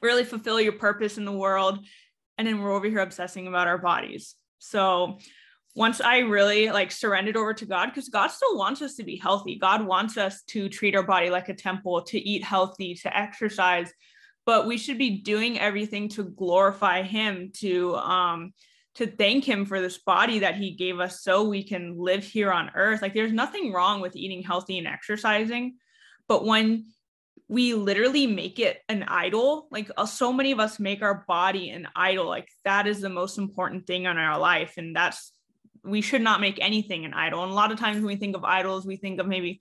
really 0.00 0.24
fulfill 0.24 0.60
your 0.60 0.72
purpose 0.72 1.18
in 1.18 1.24
the 1.24 1.32
world. 1.32 1.84
And 2.38 2.48
then 2.48 2.60
we're 2.60 2.72
over 2.72 2.86
here 2.86 3.00
obsessing 3.00 3.46
about 3.46 3.68
our 3.68 3.76
bodies. 3.76 4.34
So 4.58 5.18
once 5.76 6.00
I 6.00 6.18
really 6.20 6.70
like 6.70 6.90
surrendered 6.90 7.36
over 7.36 7.54
to 7.54 7.66
God, 7.66 7.86
because 7.86 8.08
God 8.08 8.28
still 8.28 8.56
wants 8.56 8.82
us 8.82 8.94
to 8.96 9.04
be 9.04 9.16
healthy. 9.16 9.56
God 9.56 9.86
wants 9.86 10.16
us 10.16 10.42
to 10.48 10.68
treat 10.68 10.96
our 10.96 11.02
body 11.02 11.30
like 11.30 11.48
a 11.48 11.54
temple, 11.54 12.02
to 12.02 12.18
eat 12.18 12.42
healthy, 12.42 12.94
to 12.94 13.16
exercise, 13.16 13.92
but 14.46 14.66
we 14.66 14.78
should 14.78 14.98
be 14.98 15.20
doing 15.20 15.60
everything 15.60 16.08
to 16.10 16.24
glorify 16.24 17.02
Him, 17.02 17.52
to 17.58 17.94
um, 17.96 18.52
to 19.00 19.06
thank 19.06 19.44
Him 19.44 19.66
for 19.66 19.80
this 19.80 19.98
body 19.98 20.38
that 20.38 20.54
He 20.54 20.70
gave 20.70 21.00
us, 21.00 21.22
so 21.22 21.48
we 21.48 21.62
can 21.62 21.98
live 21.98 22.24
here 22.24 22.52
on 22.52 22.70
Earth. 22.74 23.02
Like, 23.02 23.14
there's 23.14 23.32
nothing 23.32 23.72
wrong 23.72 24.00
with 24.00 24.16
eating 24.16 24.42
healthy 24.42 24.78
and 24.78 24.86
exercising, 24.86 25.76
but 26.28 26.44
when 26.44 26.86
we 27.50 27.74
literally 27.74 28.28
make 28.28 28.60
it 28.60 28.78
an 28.88 29.02
idol. 29.02 29.66
Like 29.72 29.90
uh, 29.96 30.06
so 30.06 30.32
many 30.32 30.52
of 30.52 30.60
us 30.60 30.78
make 30.78 31.02
our 31.02 31.24
body 31.26 31.70
an 31.70 31.88
idol. 31.96 32.26
Like 32.26 32.48
that 32.64 32.86
is 32.86 33.00
the 33.00 33.08
most 33.08 33.38
important 33.38 33.88
thing 33.88 34.04
in 34.04 34.16
our 34.16 34.38
life. 34.38 34.74
And 34.76 34.94
that's, 34.94 35.32
we 35.82 36.00
should 36.00 36.22
not 36.22 36.40
make 36.40 36.58
anything 36.60 37.04
an 37.04 37.12
idol. 37.12 37.42
And 37.42 37.50
a 37.50 37.54
lot 37.54 37.72
of 37.72 37.78
times 37.80 37.96
when 37.96 38.06
we 38.06 38.14
think 38.14 38.36
of 38.36 38.44
idols, 38.44 38.86
we 38.86 38.96
think 38.96 39.18
of 39.18 39.26
maybe 39.26 39.60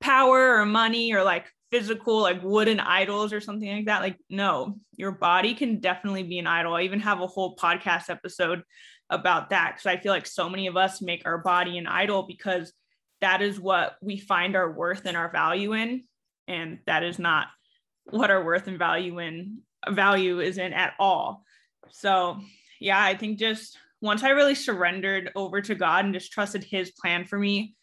power 0.00 0.56
or 0.56 0.64
money 0.64 1.12
or 1.12 1.22
like 1.22 1.44
physical, 1.70 2.20
like 2.20 2.42
wooden 2.42 2.80
idols 2.80 3.32
or 3.32 3.40
something 3.40 3.68
like 3.68 3.86
that. 3.86 4.02
Like, 4.02 4.18
no, 4.30 4.78
your 4.92 5.12
body 5.12 5.54
can 5.54 5.80
definitely 5.80 6.22
be 6.22 6.38
an 6.38 6.46
idol. 6.46 6.74
I 6.74 6.82
even 6.82 7.00
have 7.00 7.20
a 7.20 7.26
whole 7.26 7.56
podcast 7.56 8.10
episode 8.10 8.62
about 9.10 9.50
that 9.50 9.74
because 9.74 9.86
I 9.86 10.00
feel 10.00 10.12
like 10.12 10.26
so 10.26 10.48
many 10.48 10.66
of 10.66 10.76
us 10.76 11.00
make 11.00 11.22
our 11.24 11.38
body 11.38 11.78
an 11.78 11.86
idol 11.86 12.24
because 12.24 12.72
that 13.20 13.42
is 13.42 13.58
what 13.58 13.96
we 14.02 14.18
find 14.18 14.56
our 14.56 14.70
worth 14.70 15.06
and 15.06 15.16
our 15.16 15.30
value 15.30 15.72
in 15.72 16.02
and 16.48 16.78
that 16.86 17.02
is 17.02 17.18
not 17.18 17.48
what 18.04 18.30
our 18.30 18.44
worth 18.44 18.66
and 18.66 18.78
value 18.78 19.18
in 19.18 19.58
value 19.88 20.40
is 20.40 20.58
in 20.58 20.72
at 20.72 20.94
all 20.98 21.44
so 21.90 22.38
yeah 22.80 23.02
i 23.02 23.16
think 23.16 23.38
just 23.38 23.78
once 24.00 24.22
i 24.22 24.30
really 24.30 24.54
surrendered 24.54 25.30
over 25.34 25.60
to 25.60 25.74
god 25.74 26.04
and 26.04 26.14
just 26.14 26.32
trusted 26.32 26.64
his 26.64 26.90
plan 26.90 27.24
for 27.24 27.38
me 27.38 27.74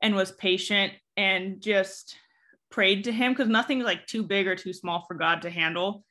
and 0.00 0.14
was 0.14 0.32
patient 0.32 0.92
and 1.16 1.60
just 1.60 2.16
prayed 2.72 3.04
to 3.04 3.12
him 3.12 3.32
because 3.32 3.48
nothing's 3.48 3.84
like 3.84 4.06
too 4.06 4.22
big 4.22 4.48
or 4.48 4.56
too 4.56 4.72
small 4.72 5.04
for 5.06 5.14
god 5.14 5.42
to 5.42 5.50
handle 5.50 6.04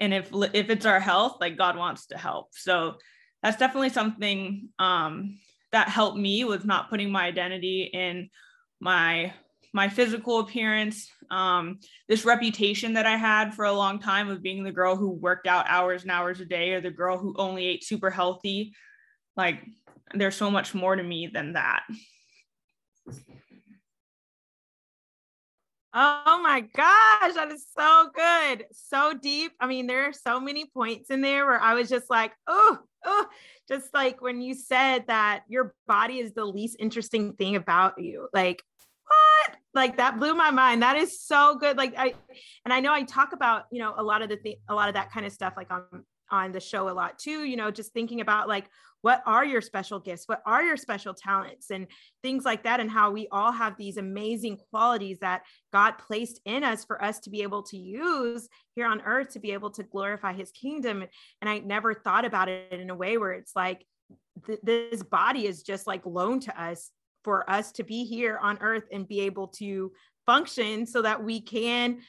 and 0.00 0.12
if 0.12 0.30
if 0.52 0.70
it's 0.70 0.86
our 0.86 1.00
health 1.00 1.36
like 1.40 1.56
god 1.56 1.76
wants 1.76 2.06
to 2.06 2.18
help 2.18 2.48
so 2.52 2.94
that's 3.42 3.58
definitely 3.58 3.90
something 3.90 4.68
um 4.78 5.38
that 5.72 5.88
helped 5.88 6.18
me 6.18 6.44
with 6.44 6.64
not 6.64 6.90
putting 6.90 7.10
my 7.10 7.24
identity 7.26 7.90
in 7.92 8.28
my 8.80 9.32
my 9.76 9.90
physical 9.90 10.38
appearance, 10.40 11.10
um, 11.30 11.80
this 12.08 12.24
reputation 12.24 12.94
that 12.94 13.04
I 13.04 13.18
had 13.18 13.52
for 13.52 13.66
a 13.66 13.72
long 13.72 13.98
time 13.98 14.30
of 14.30 14.42
being 14.42 14.64
the 14.64 14.72
girl 14.72 14.96
who 14.96 15.10
worked 15.10 15.46
out 15.46 15.66
hours 15.68 16.00
and 16.00 16.10
hours 16.10 16.40
a 16.40 16.46
day 16.46 16.72
or 16.72 16.80
the 16.80 16.90
girl 16.90 17.18
who 17.18 17.34
only 17.36 17.66
ate 17.66 17.84
super 17.84 18.08
healthy. 18.08 18.72
Like, 19.36 19.62
there's 20.14 20.34
so 20.34 20.50
much 20.50 20.74
more 20.74 20.96
to 20.96 21.02
me 21.02 21.26
than 21.26 21.52
that. 21.52 21.82
Oh 25.98 26.40
my 26.42 26.60
gosh, 26.60 27.32
that 27.36 27.50
is 27.50 27.66
so 27.74 28.10
good. 28.14 28.66
So 28.70 29.14
deep. 29.14 29.52
I 29.58 29.66
mean, 29.66 29.86
there 29.86 30.06
are 30.06 30.12
so 30.12 30.38
many 30.38 30.66
points 30.66 31.08
in 31.08 31.22
there 31.22 31.46
where 31.46 31.58
I 31.58 31.72
was 31.72 31.88
just 31.88 32.10
like, 32.10 32.32
oh, 32.46 32.78
oh, 33.06 33.26
just 33.66 33.94
like 33.94 34.20
when 34.20 34.42
you 34.42 34.52
said 34.52 35.06
that 35.06 35.44
your 35.48 35.74
body 35.86 36.18
is 36.18 36.34
the 36.34 36.44
least 36.44 36.76
interesting 36.78 37.32
thing 37.32 37.56
about 37.56 37.98
you. 37.98 38.28
Like, 38.34 38.62
what? 39.06 39.56
Like 39.72 39.96
that 39.96 40.18
blew 40.18 40.34
my 40.34 40.50
mind. 40.50 40.82
That 40.82 40.98
is 40.98 41.18
so 41.18 41.56
good. 41.56 41.78
Like 41.78 41.94
I, 41.96 42.12
and 42.66 42.74
I 42.74 42.80
know 42.80 42.92
I 42.92 43.04
talk 43.04 43.32
about, 43.32 43.64
you 43.72 43.78
know, 43.78 43.94
a 43.96 44.02
lot 44.02 44.20
of 44.20 44.28
the 44.28 44.36
thing, 44.36 44.56
a 44.68 44.74
lot 44.74 44.88
of 44.88 44.96
that 44.96 45.10
kind 45.12 45.24
of 45.24 45.32
stuff, 45.32 45.54
like 45.56 45.70
on, 45.70 46.04
on 46.30 46.52
the 46.52 46.60
show 46.60 46.88
a 46.88 46.90
lot 46.90 47.18
too, 47.18 47.44
you 47.44 47.56
know, 47.56 47.70
just 47.70 47.92
thinking 47.92 48.20
about 48.20 48.48
like, 48.48 48.68
what 49.02 49.22
are 49.24 49.44
your 49.44 49.60
special 49.60 50.00
gifts? 50.00 50.26
What 50.26 50.42
are 50.46 50.64
your 50.64 50.76
special 50.76 51.14
talents 51.14 51.70
and 51.70 51.86
things 52.22 52.44
like 52.44 52.64
that? 52.64 52.80
And 52.80 52.90
how 52.90 53.10
we 53.10 53.28
all 53.30 53.52
have 53.52 53.76
these 53.76 53.98
amazing 53.98 54.58
qualities 54.70 55.18
that 55.20 55.42
God 55.72 55.92
placed 55.92 56.40
in 56.44 56.64
us 56.64 56.84
for 56.84 57.02
us 57.04 57.20
to 57.20 57.30
be 57.30 57.42
able 57.42 57.62
to 57.64 57.76
use 57.76 58.48
here 58.74 58.86
on 58.86 59.00
earth 59.02 59.34
to 59.34 59.38
be 59.38 59.52
able 59.52 59.70
to 59.70 59.84
glorify 59.84 60.32
his 60.32 60.50
kingdom. 60.50 61.04
And 61.40 61.48
I 61.48 61.58
never 61.60 61.94
thought 61.94 62.24
about 62.24 62.48
it 62.48 62.72
in 62.72 62.90
a 62.90 62.96
way 62.96 63.16
where 63.16 63.32
it's 63.32 63.54
like, 63.54 63.86
th- 64.44 64.60
this 64.62 65.02
body 65.02 65.46
is 65.46 65.62
just 65.62 65.86
like 65.86 66.04
loaned 66.04 66.42
to 66.42 66.60
us 66.60 66.90
for 67.22 67.48
us 67.50 67.72
to 67.72 67.84
be 67.84 68.04
here 68.04 68.38
on 68.42 68.58
earth 68.60 68.84
and 68.92 69.06
be 69.06 69.20
able 69.20 69.48
to 69.48 69.92
function 70.26 70.86
so 70.86 71.02
that 71.02 71.22
we 71.22 71.40
can 71.40 72.00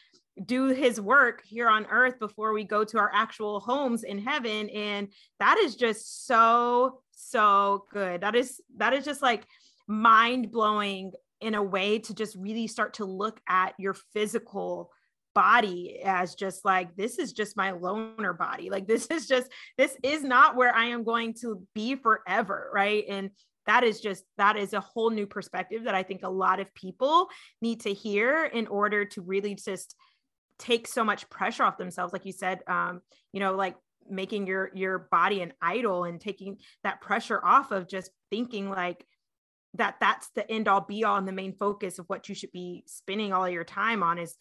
do 0.45 0.67
his 0.67 1.01
work 1.01 1.43
here 1.45 1.69
on 1.69 1.85
earth 1.87 2.19
before 2.19 2.53
we 2.53 2.63
go 2.63 2.83
to 2.83 2.97
our 2.97 3.11
actual 3.13 3.59
homes 3.59 4.03
in 4.03 4.19
heaven. 4.19 4.69
And 4.69 5.09
that 5.39 5.57
is 5.57 5.75
just 5.75 6.27
so 6.27 7.01
so 7.11 7.85
good. 7.91 8.21
That 8.21 8.35
is 8.35 8.61
that 8.77 8.93
is 8.93 9.05
just 9.05 9.21
like 9.21 9.45
mind 9.87 10.51
blowing 10.51 11.13
in 11.41 11.55
a 11.55 11.63
way 11.63 11.99
to 11.99 12.13
just 12.13 12.35
really 12.35 12.67
start 12.67 12.95
to 12.95 13.05
look 13.05 13.39
at 13.47 13.73
your 13.77 13.95
physical 14.13 14.91
body 15.35 16.01
as 16.03 16.33
just 16.33 16.65
like 16.65 16.95
this 16.95 17.19
is 17.19 17.31
just 17.31 17.55
my 17.55 17.71
loaner 17.71 18.37
body. 18.37 18.69
Like 18.69 18.87
this 18.87 19.07
is 19.07 19.27
just 19.27 19.51
this 19.77 19.95
is 20.03 20.23
not 20.23 20.55
where 20.55 20.73
i 20.73 20.85
am 20.85 21.03
going 21.03 21.33
to 21.41 21.61
be 21.73 21.95
forever 21.95 22.69
right? 22.73 23.03
And 23.07 23.31
that 23.67 23.83
is 23.83 23.99
just 23.99 24.23
that 24.37 24.57
is 24.57 24.73
a 24.73 24.79
whole 24.79 25.09
new 25.09 25.27
perspective 25.27 25.83
that 25.83 25.93
i 25.93 26.01
think 26.01 26.21
a 26.23 26.29
lot 26.29 26.59
of 26.61 26.73
people 26.73 27.27
need 27.61 27.81
to 27.81 27.93
hear 27.93 28.45
in 28.45 28.65
order 28.67 29.03
to 29.03 29.21
really 29.21 29.53
just 29.53 29.93
take 30.59 30.87
so 30.87 31.03
much 31.03 31.29
pressure 31.29 31.63
off 31.63 31.77
themselves 31.77 32.13
like 32.13 32.25
you 32.25 32.31
said 32.31 32.61
um 32.67 33.01
you 33.31 33.39
know 33.39 33.53
like 33.53 33.75
making 34.09 34.47
your 34.47 34.71
your 34.73 34.99
body 35.11 35.41
an 35.41 35.53
idol 35.61 36.03
and 36.03 36.21
taking 36.21 36.57
that 36.83 37.01
pressure 37.01 37.43
off 37.43 37.71
of 37.71 37.87
just 37.87 38.11
thinking 38.29 38.69
like 38.69 39.05
that 39.73 39.95
that's 39.99 40.29
the 40.35 40.49
end 40.49 40.67
all 40.67 40.81
be 40.81 41.03
all 41.03 41.17
and 41.17 41.27
the 41.27 41.31
main 41.31 41.53
focus 41.53 41.99
of 41.99 42.05
what 42.07 42.27
you 42.29 42.35
should 42.35 42.51
be 42.51 42.83
spending 42.87 43.33
all 43.33 43.47
your 43.47 43.63
time 43.63 44.01
on 44.01 44.17
is 44.17 44.35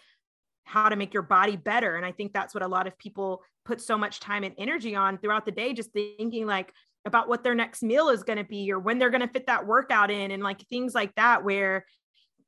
how 0.64 0.88
to 0.88 0.96
make 0.96 1.14
your 1.14 1.22
body 1.22 1.56
better. 1.56 1.96
And 1.96 2.04
i 2.04 2.12
think 2.12 2.32
that's 2.32 2.54
what 2.54 2.62
a 2.62 2.68
lot 2.68 2.86
of 2.86 2.98
people 2.98 3.42
put 3.64 3.80
so 3.80 3.98
much 3.98 4.20
time 4.20 4.44
and 4.44 4.54
energy 4.58 4.94
on 4.94 5.18
throughout 5.18 5.44
the 5.44 5.52
day 5.52 5.72
just 5.72 5.92
thinking 5.92 6.46
like 6.46 6.72
about 7.04 7.28
what 7.28 7.44
their 7.44 7.54
next 7.54 7.82
meal 7.82 8.08
is 8.08 8.24
going 8.24 8.38
to 8.38 8.44
be 8.44 8.70
or 8.72 8.78
when 8.78 8.98
they're 8.98 9.10
going 9.10 9.20
to 9.20 9.28
fit 9.28 9.46
that 9.46 9.66
workout 9.66 10.10
in 10.10 10.30
and 10.30 10.42
like 10.42 10.60
things 10.68 10.94
like 10.94 11.14
that 11.14 11.44
where 11.44 11.84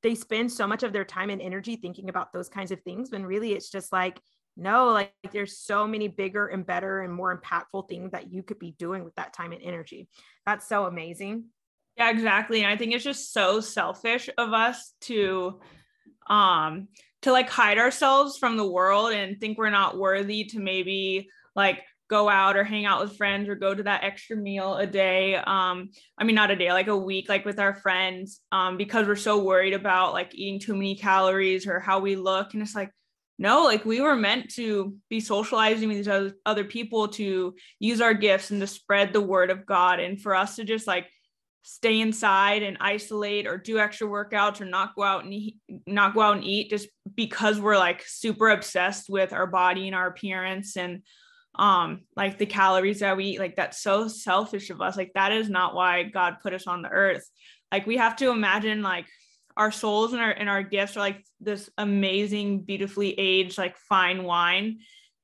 they 0.03 0.15
spend 0.15 0.51
so 0.51 0.67
much 0.67 0.83
of 0.83 0.93
their 0.93 1.05
time 1.05 1.31
and 1.31 1.43
energy 1.43 1.77
thinking 1.77 2.09
about 2.09 2.33
those 2.33 2.49
kinds 2.49 2.71
of 2.71 2.81
things 2.83 3.11
when 3.11 3.27
really 3.27 3.53
it's 3.53 3.71
just 3.71 3.93
like 3.93 4.21
no 4.57 4.89
like 4.89 5.13
there's 5.33 5.59
so 5.59 5.87
many 5.87 6.09
bigger 6.09 6.47
and 6.49 6.67
better 6.67 7.01
and 7.01 7.13
more 7.13 7.37
impactful 7.37 7.89
things 7.89 8.11
that 8.13 8.33
you 8.33 8.43
could 8.43 8.59
be 8.59 8.73
doing 8.73 9.05
with 9.05 9.15
that 9.15 9.33
time 9.33 9.53
and 9.53 9.63
energy. 9.63 10.09
That's 10.47 10.69
so 10.69 10.87
amazing. 10.87 11.45
Yeah 11.97 12.11
exactly. 12.11 12.63
And 12.63 12.73
i 12.73 12.77
think 12.77 12.93
it's 12.93 13.05
just 13.05 13.33
so 13.33 13.61
selfish 13.61 14.29
of 14.37 14.53
us 14.53 14.95
to 15.03 15.61
um 16.29 16.89
to 17.23 17.33
like 17.33 17.49
hide 17.51 17.79
ourselves 17.79 18.39
from 18.39 18.57
the 18.57 18.69
world 18.69 19.13
and 19.13 19.41
think 19.41 19.59
we're 19.59 19.71
not 19.71 19.99
worthy 19.99 20.45
to 20.45 20.61
maybe 20.61 21.29
like 21.57 21.83
go 22.09 22.29
out 22.29 22.57
or 22.57 22.65
hang 22.65 22.87
out 22.87 23.01
with 23.01 23.17
friends 23.17 23.49
or 23.49 23.55
go 23.55 23.75
to 23.75 23.83
that 23.83 24.05
extra 24.05 24.37
meal 24.37 24.77
a 24.77 24.87
day. 24.87 25.37
Um 25.37 25.91
i 26.19 26.25
mean 26.25 26.35
not 26.35 26.51
a 26.51 26.57
day 26.57 26.73
like 26.73 26.89
a 26.89 26.97
week 26.97 27.29
like 27.29 27.45
with 27.45 27.59
our 27.59 27.75
friends 27.75 28.41
um 28.53 28.77
because 28.77 29.07
we're 29.07 29.17
so 29.17 29.43
worried 29.43 29.75
about 29.75 30.13
like 30.13 30.35
eating 30.35 30.61
too 30.61 30.75
many 30.75 30.97
calories 30.97 31.67
or 31.67 31.81
how 31.81 32.01
we 32.01 32.17
look. 32.17 32.55
And 32.55 32.63
it's 32.63 32.75
like 32.75 32.91
no 33.39 33.65
like 33.65 33.85
we 33.85 34.01
were 34.01 34.17
meant 34.17 34.53
to 34.55 34.97
be 35.09 35.21
socializing 35.21 35.89
with 35.89 36.05
these 36.05 36.33
other 36.45 36.65
people 36.65 37.09
to 37.09 37.55
use 37.79 38.01
our 38.01 38.15
gifts 38.15 38.51
and 38.51 38.61
to 38.61 38.67
spread 38.67 39.13
the 39.13 39.21
word 39.21 39.51
of 39.51 39.65
god 39.65 40.01
and 40.01 40.21
for 40.21 40.35
us 40.35 40.57
to 40.57 40.65
just 40.65 40.87
like 40.89 41.07
stay 41.71 42.01
inside 42.01 42.63
and 42.63 42.79
isolate 42.81 43.47
or 43.47 43.59
do 43.59 43.79
extra 43.79 44.09
workouts 44.09 44.59
or 44.59 44.65
not 44.65 44.97
go 44.97 45.03
out 45.03 45.25
and 45.25 45.35
eat, 45.35 45.59
not 45.87 46.15
go 46.15 46.23
out 46.23 46.37
and 46.37 46.45
eat 46.45 46.71
just 46.71 46.89
because 47.15 47.61
we're 47.61 47.77
like 47.77 48.03
super 48.07 48.49
obsessed 48.49 49.11
with 49.11 49.35
our 49.35 49.47
body 49.47 49.87
and 49.87 49.95
our 49.95 50.07
appearance. 50.07 50.79
And 50.79 51.03
um 51.59 52.03
like 52.15 52.39
the 52.39 52.47
calories 52.47 53.01
that 53.01 53.17
we 53.17 53.25
eat 53.25 53.41
like 53.41 53.57
that's 53.57 53.81
so 53.81 54.09
selfish 54.09 54.71
of 54.71 54.81
us. 54.81 54.97
Like 54.97 55.13
that 55.15 55.33
is 55.33 55.49
not 55.49 55.75
why 55.75 56.05
god 56.05 56.37
put 56.43 56.55
us 56.55 56.67
on 56.67 56.83
the 56.83 56.89
earth. 56.89 57.29
Like 57.73 57.87
we 57.87 57.97
have 57.97 58.17
to 58.17 58.31
imagine 58.31 58.83
like 58.83 59.07
our 59.57 59.73
souls 59.73 60.13
and 60.13 60.23
our 60.23 60.31
and 60.31 60.49
our 60.49 60.63
gifts 60.63 60.97
are 60.97 61.01
like 61.01 61.25
this 61.41 61.69
amazing 61.77 62.61
beautifully 62.61 63.19
aged 63.19 63.59
like 63.59 63.77
fine 63.77 64.23
wine. 64.23 64.79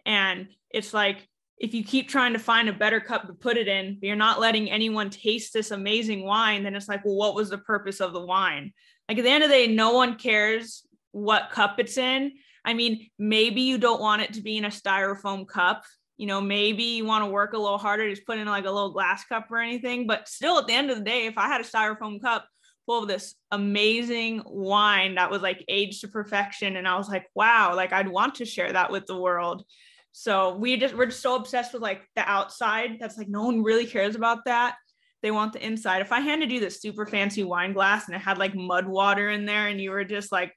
And 0.05 0.49
it's 0.71 0.93
like 0.93 1.27
if 1.57 1.73
you 1.73 1.85
keep 1.85 2.09
trying 2.09 2.33
to 2.33 2.41
find 2.41 2.69
a 2.69 2.73
better 2.73 3.01
cup 3.01 3.29
to 3.29 3.33
put 3.33 3.57
it 3.57 3.69
in 3.69 3.95
but 3.95 4.07
you're 4.07 4.17
not 4.17 4.41
letting 4.41 4.71
anyone 4.71 5.09
taste 5.09 5.53
this 5.53 5.71
amazing 5.71 6.25
wine 6.25 6.65
then 6.65 6.75
it's 6.75 6.89
like 6.89 7.05
well 7.05 7.15
what 7.15 7.37
was 7.37 7.49
the 7.49 7.59
purpose 7.59 8.01
of 8.01 8.13
the 8.13 8.25
wine? 8.27 8.73
Like 9.09 9.19
at 9.19 9.25
the 9.25 9.31
end 9.31 9.45
of 9.45 9.51
the 9.51 9.57
day 9.57 9.67
no 9.69 9.93
one 9.93 10.17
cares 10.17 10.85
what 11.13 11.51
cup 11.53 11.79
it's 11.79 11.97
in. 11.97 12.33
I 12.65 12.75
mean 12.75 13.09
maybe 13.21 13.61
you 13.61 13.79
don't 13.79 14.01
want 14.01 14.23
it 14.23 14.33
to 14.33 14.43
be 14.43 14.57
in 14.57 14.65
a 14.65 14.69
styrofoam 14.69 15.47
cup 15.47 15.85
you 16.17 16.27
know, 16.27 16.41
maybe 16.41 16.85
you 16.85 17.05
want 17.05 17.25
to 17.25 17.31
work 17.31 17.55
a 17.55 17.59
little 17.59 17.79
harder, 17.79 18.09
just 18.09 18.27
put 18.27 18.39
in 18.39 18.47
like 18.47 18.67
a 18.67 18.71
little 18.71 18.93
glass 18.93 19.25
cup 19.25 19.51
or 19.51 19.59
anything. 19.59 20.07
But 20.07 20.29
still, 20.29 20.59
at 20.59 20.67
the 20.67 20.73
end 20.73 20.91
of 20.91 20.99
the 20.99 21.05
day, 21.05 21.27
if 21.27 21.37
I 21.37 21.49
had 21.49 21.61
a 21.61 21.65
styrofoam 21.65 22.21
cup 22.21 22.47
full 22.87 23.03
of 23.03 23.09
this 23.09 23.35
amazing 23.51 24.43
wine 24.45 25.15
that 25.15 25.31
was 25.31 25.43
like 25.43 25.65
aged 25.69 26.03
to 26.03 26.09
perfection, 26.09 26.77
and 26.77 26.87
I 26.87 26.97
was 26.97 27.09
like, 27.09 27.27
wow, 27.35 27.75
like 27.75 27.93
I'd 27.93 28.09
want 28.09 28.37
to 28.37 28.45
share 28.45 28.73
that 28.73 28.93
with 28.93 29.07
the 29.07 29.19
world. 29.19 29.65
So 30.13 30.55
we 30.57 30.77
just 30.77 30.95
we're 30.95 31.07
just 31.07 31.23
so 31.23 31.35
obsessed 31.35 31.73
with 31.73 31.83
like 31.83 32.03
the 32.15 32.23
outside. 32.23 32.99
That's 33.01 33.19
like 33.19 33.29
no 33.29 33.45
one 33.45 33.63
really 33.65 33.87
cares 33.87 34.15
about 34.15 34.45
that. 34.45 34.77
they 35.23 35.33
want 35.33 35.55
the 35.55 35.67
inside. 35.67 36.03
If 36.03 36.13
I 36.13 36.21
handed 36.21 36.53
you 36.53 36.61
this 36.61 36.81
super 36.81 37.07
fancy 37.07 37.43
wine 37.43 37.73
glass 37.73 38.07
and 38.07 38.15
it 38.15 38.21
had 38.21 38.39
like 38.39 38.55
mud 38.55 38.87
water 38.87 39.31
in 39.31 39.47
there 39.47 39.67
and 39.67 39.81
you 39.81 39.91
were 39.91 40.05
just 40.05 40.31
like. 40.31 40.53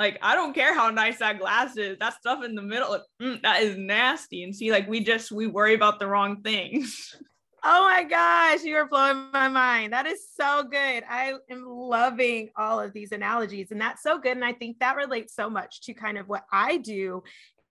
Like 0.00 0.18
I 0.22 0.34
don't 0.34 0.54
care 0.54 0.74
how 0.74 0.88
nice 0.88 1.18
that 1.18 1.38
glass 1.38 1.76
is, 1.76 1.98
that 1.98 2.14
stuff 2.14 2.42
in 2.42 2.54
the 2.54 2.62
middle, 2.62 2.98
mm, 3.20 3.42
that 3.42 3.62
is 3.62 3.76
nasty. 3.76 4.42
And 4.44 4.56
see, 4.56 4.72
like 4.72 4.88
we 4.88 5.04
just 5.04 5.30
we 5.30 5.46
worry 5.46 5.74
about 5.74 6.00
the 6.00 6.08
wrong 6.08 6.42
things. 6.42 7.14
Oh 7.62 7.84
my 7.84 8.04
gosh, 8.04 8.64
you 8.64 8.74
are 8.76 8.88
blowing 8.88 9.30
my 9.34 9.46
mind. 9.46 9.92
That 9.92 10.06
is 10.06 10.26
so 10.34 10.62
good. 10.62 11.04
I 11.06 11.34
am 11.50 11.66
loving 11.66 12.48
all 12.56 12.80
of 12.80 12.94
these 12.94 13.12
analogies, 13.12 13.70
and 13.70 13.78
that's 13.78 14.02
so 14.02 14.18
good. 14.18 14.32
And 14.32 14.44
I 14.46 14.54
think 14.54 14.78
that 14.78 14.96
relates 14.96 15.34
so 15.34 15.50
much 15.50 15.82
to 15.82 15.92
kind 15.92 16.16
of 16.16 16.26
what 16.26 16.44
I 16.50 16.78
do 16.78 17.22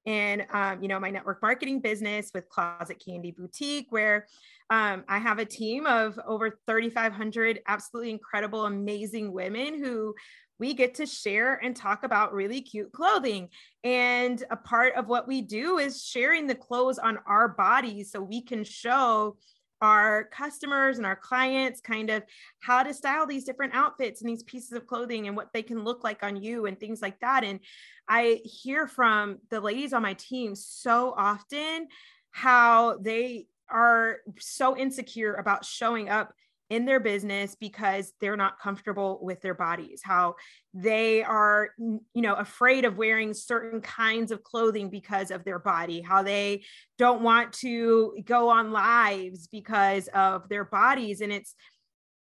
in, 0.06 0.46
um, 0.54 0.84
you 0.84 0.90
know, 0.90 1.00
my 1.00 1.10
network 1.10 1.42
marketing 1.42 1.80
business 1.80 2.30
with 2.36 2.48
Closet 2.50 3.02
Candy 3.04 3.32
Boutique, 3.32 3.88
where 3.90 4.28
um, 4.70 5.04
I 5.08 5.18
have 5.18 5.40
a 5.40 5.46
team 5.46 5.88
of 5.88 6.20
over 6.28 6.60
3,500 6.68 7.62
absolutely 7.68 8.12
incredible, 8.12 8.66
amazing 8.66 9.32
women 9.32 9.84
who 9.84 10.14
we 10.60 10.74
get 10.74 10.96
to 10.96 11.06
share 11.06 11.56
and 11.56 11.76
talk 11.76 12.04
about 12.04 12.34
really 12.34 12.62
cute 12.62 12.92
clothing. 12.92 13.50
And 13.84 14.44
a 14.52 14.58
part 14.58 14.96
of 14.96 15.08
what 15.08 15.28
we 15.28 15.42
do 15.42 15.78
is 15.80 16.04
sharing 16.04 16.46
the 16.46 16.56
clothes 16.56 17.00
on 17.00 17.18
our 17.26 17.48
bodies 17.48 18.12
so 18.12 18.22
we 18.22 18.42
can 18.42 18.64
show 18.64 19.38
our 19.82 20.26
customers 20.26 20.98
and 20.98 21.06
our 21.06 21.16
clients 21.16 21.80
kind 21.80 22.10
of 22.10 22.24
how 22.60 22.84
to 22.84 22.94
style 22.94 23.26
these 23.26 23.46
different 23.46 23.74
outfits 23.74 24.22
and 24.22 24.30
these 24.30 24.44
pieces 24.44 24.74
of 24.74 24.86
clothing 24.86 25.28
and 25.28 25.38
what 25.38 25.48
they 25.54 25.64
can 25.64 25.86
look 25.86 26.04
like 26.04 26.22
on 26.22 26.36
you 26.36 26.66
and 26.66 26.78
things 26.78 27.02
like 27.02 27.18
that. 27.22 27.46
And 27.46 27.62
I 28.08 28.42
hear 28.44 28.88
from 28.88 29.38
the 29.50 29.62
ladies 29.62 29.94
on 29.94 30.02
my 30.02 30.14
team 30.16 30.54
so 30.54 31.14
often 31.18 31.88
how 32.32 32.98
they 32.98 33.48
are 33.72 34.18
so 34.40 34.78
insecure 34.78 35.36
about 35.36 35.66
showing 35.66 36.10
up 36.10 36.34
in 36.70 36.86
their 36.86 37.00
business 37.00 37.56
because 37.60 38.14
they're 38.22 38.38
not 38.38 38.60
comfortable 38.60 39.18
with 39.24 39.42
their 39.42 39.56
bodies 39.56 40.02
how 40.04 40.36
they 40.76 41.24
are 41.24 41.70
you 41.80 42.22
know 42.22 42.36
afraid 42.36 42.86
of 42.86 42.96
wearing 42.96 43.34
certain 43.34 43.82
kinds 43.82 44.32
of 44.32 44.44
clothing 44.44 44.88
because 44.88 45.32
of 45.32 45.44
their 45.44 45.58
body 45.58 46.00
how 46.00 46.22
they 46.22 46.62
don't 47.00 47.22
want 47.22 47.54
to 47.54 48.14
go 48.26 48.50
on 48.50 48.72
lives 48.72 49.48
because 49.48 50.10
of 50.10 50.48
their 50.50 50.66
bodies. 50.66 51.22
And 51.22 51.32
it's 51.32 51.56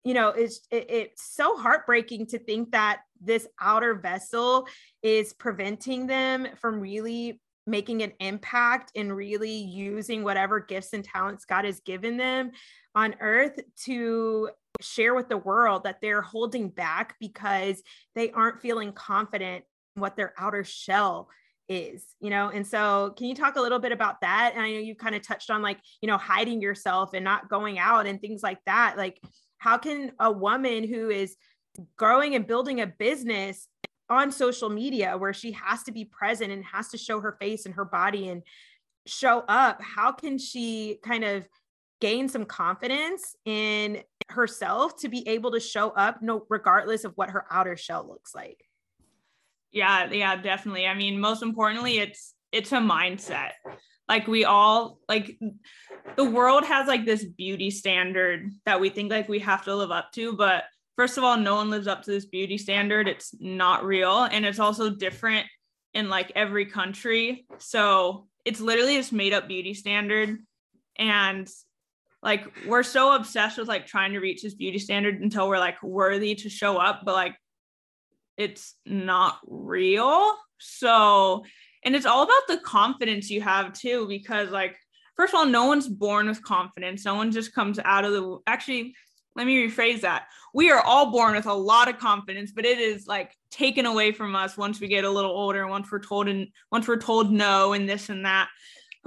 you 0.03 0.13
know 0.13 0.29
it's 0.29 0.61
it, 0.71 0.89
it's 0.89 1.35
so 1.35 1.57
heartbreaking 1.57 2.27
to 2.27 2.39
think 2.39 2.71
that 2.71 3.01
this 3.19 3.47
outer 3.59 3.95
vessel 3.95 4.67
is 5.01 5.33
preventing 5.33 6.07
them 6.07 6.47
from 6.61 6.79
really 6.79 7.41
making 7.67 8.01
an 8.01 8.13
impact 8.19 8.91
and 8.95 9.15
really 9.15 9.51
using 9.51 10.23
whatever 10.23 10.59
gifts 10.59 10.93
and 10.93 11.03
talents 11.03 11.45
God 11.45 11.65
has 11.65 11.81
given 11.81 12.17
them 12.17 12.51
on 12.95 13.15
earth 13.19 13.59
to 13.83 14.49
share 14.81 15.13
with 15.13 15.29
the 15.29 15.37
world 15.37 15.83
that 15.83 16.01
they're 16.01 16.21
holding 16.21 16.69
back 16.69 17.15
because 17.19 17.83
they 18.15 18.31
aren't 18.31 18.61
feeling 18.61 18.93
confident 18.93 19.65
what 19.95 20.15
their 20.15 20.33
outer 20.37 20.63
shell 20.63 21.29
is 21.69 22.05
you 22.21 22.29
know? 22.29 22.49
And 22.49 22.65
so 22.65 23.13
can 23.17 23.27
you 23.27 23.35
talk 23.35 23.55
a 23.57 23.61
little 23.61 23.79
bit 23.79 23.91
about 23.91 24.21
that? 24.21 24.53
And 24.55 24.61
i 24.61 24.71
know 24.71 24.79
you 24.79 24.95
kind 24.95 25.15
of 25.15 25.21
touched 25.21 25.49
on 25.49 25.61
like 25.61 25.79
you 26.01 26.07
know 26.07 26.17
hiding 26.17 26.61
yourself 26.61 27.13
and 27.13 27.23
not 27.23 27.49
going 27.49 27.77
out 27.79 28.07
and 28.07 28.21
things 28.21 28.41
like 28.41 28.59
that. 28.65 28.95
Like 28.97 29.21
how 29.57 29.77
can 29.77 30.11
a 30.19 30.31
woman 30.31 30.87
who 30.87 31.09
is 31.09 31.35
growing 31.95 32.35
and 32.35 32.47
building 32.47 32.81
a 32.81 32.87
business 32.87 33.67
on 34.09 34.31
social 34.31 34.69
media 34.69 35.17
where 35.17 35.33
she 35.33 35.51
has 35.51 35.83
to 35.83 35.91
be 35.91 36.05
present 36.05 36.51
and 36.51 36.63
has 36.65 36.89
to 36.89 36.97
show 36.97 37.19
her 37.19 37.37
face 37.39 37.65
and 37.65 37.75
her 37.75 37.85
body 37.85 38.29
and 38.29 38.43
show 39.05 39.39
up 39.47 39.81
how 39.81 40.11
can 40.11 40.37
she 40.37 40.99
kind 41.03 41.23
of 41.23 41.47
gain 41.99 42.29
some 42.29 42.45
confidence 42.45 43.35
in 43.45 44.01
herself 44.29 44.97
to 44.97 45.09
be 45.09 45.27
able 45.27 45.51
to 45.51 45.59
show 45.59 45.89
up 45.91 46.21
no 46.21 46.45
regardless 46.49 47.03
of 47.03 47.13
what 47.15 47.29
her 47.29 47.45
outer 47.49 47.77
shell 47.77 48.05
looks 48.07 48.35
like? 48.35 48.63
Yeah 49.71 50.11
yeah 50.11 50.35
definitely. 50.35 50.85
I 50.85 50.93
mean 50.93 51.19
most 51.19 51.41
importantly 51.41 51.99
it's 51.99 52.33
it's 52.51 52.71
a 52.71 52.77
mindset. 52.77 53.51
Like 54.07 54.27
we 54.27 54.45
all 54.45 54.99
like 55.09 55.37
the 56.15 56.23
world 56.23 56.63
has 56.65 56.87
like 56.87 57.05
this 57.05 57.23
beauty 57.23 57.71
standard 57.71 58.49
that 58.65 58.79
we 58.79 58.89
think 58.89 59.11
like 59.11 59.27
we 59.27 59.39
have 59.39 59.65
to 59.65 59.75
live 59.75 59.91
up 59.91 60.11
to 60.13 60.33
but 60.33 60.63
first 60.97 61.17
of 61.17 61.23
all 61.23 61.37
no 61.37 61.55
one 61.55 61.69
lives 61.69 61.87
up 61.87 62.03
to 62.03 62.11
this 62.11 62.25
beauty 62.25 62.57
standard. 62.57 63.07
It's 63.07 63.33
not 63.39 63.85
real 63.85 64.23
and 64.23 64.45
it's 64.45 64.59
also 64.59 64.89
different 64.89 65.45
in 65.93 66.09
like 66.09 66.31
every 66.35 66.65
country. 66.65 67.45
So 67.59 68.27
it's 68.43 68.59
literally 68.59 68.97
this 68.97 69.11
made 69.11 69.33
up 69.33 69.47
beauty 69.47 69.73
standard 69.73 70.37
and 70.97 71.49
like 72.23 72.45
we're 72.65 72.83
so 72.83 73.15
obsessed 73.15 73.57
with 73.57 73.67
like 73.67 73.85
trying 73.85 74.13
to 74.13 74.19
reach 74.19 74.41
this 74.41 74.55
beauty 74.55 74.79
standard 74.79 75.21
until 75.21 75.47
we're 75.47 75.59
like 75.59 75.81
worthy 75.83 76.33
to 76.35 76.49
show 76.49 76.77
up 76.77 77.03
but 77.05 77.13
like 77.13 77.35
it's 78.35 78.75
not 78.85 79.39
real. 79.47 80.35
So 80.59 81.45
and 81.85 81.95
it's 81.95 82.05
all 82.05 82.23
about 82.23 82.47
the 82.47 82.57
confidence 82.57 83.29
you 83.29 83.41
have 83.41 83.73
too 83.73 84.07
because 84.07 84.49
like 84.49 84.75
first 85.15 85.33
of 85.33 85.37
all 85.37 85.45
no 85.45 85.65
one's 85.65 85.87
born 85.87 86.27
with 86.27 86.43
confidence. 86.43 87.05
No 87.05 87.13
one 87.13 87.31
just 87.31 87.53
comes 87.53 87.79
out 87.83 88.03
of 88.03 88.13
the 88.13 88.39
actually 88.47 88.95
let 89.37 89.47
me 89.47 89.67
rephrase 89.67 90.01
that 90.01 90.27
we 90.53 90.71
are 90.71 90.81
all 90.81 91.11
born 91.11 91.35
with 91.35 91.45
a 91.45 91.53
lot 91.53 91.87
of 91.87 91.97
confidence 91.97 92.51
but 92.51 92.65
it 92.65 92.79
is 92.79 93.07
like 93.07 93.33
taken 93.51 93.85
away 93.85 94.11
from 94.11 94.35
us 94.35 94.57
once 94.57 94.81
we 94.81 94.87
get 94.87 95.05
a 95.05 95.09
little 95.09 95.31
older 95.31 95.65
once 95.67 95.89
we're 95.91 95.99
told 95.99 96.27
and 96.27 96.47
once 96.71 96.87
we're 96.87 96.97
told 96.97 97.31
no 97.31 97.71
and 97.73 97.87
this 97.87 98.09
and 98.09 98.25
that 98.25 98.49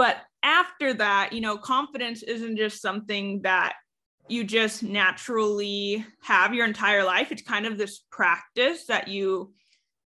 but 0.01 0.17
after 0.43 0.95
that, 0.95 1.35
you 1.35 1.43
know, 1.43 1.59
confidence 1.59 2.23
isn't 2.23 2.57
just 2.57 2.81
something 2.81 3.43
that 3.43 3.75
you 4.29 4.45
just 4.45 4.83
naturally 4.83 6.07
have 6.23 6.55
your 6.55 6.65
entire 6.65 7.05
life. 7.05 7.31
It's 7.31 7.43
kind 7.43 7.67
of 7.67 7.77
this 7.77 8.01
practice 8.11 8.87
that 8.87 9.09
you 9.09 9.53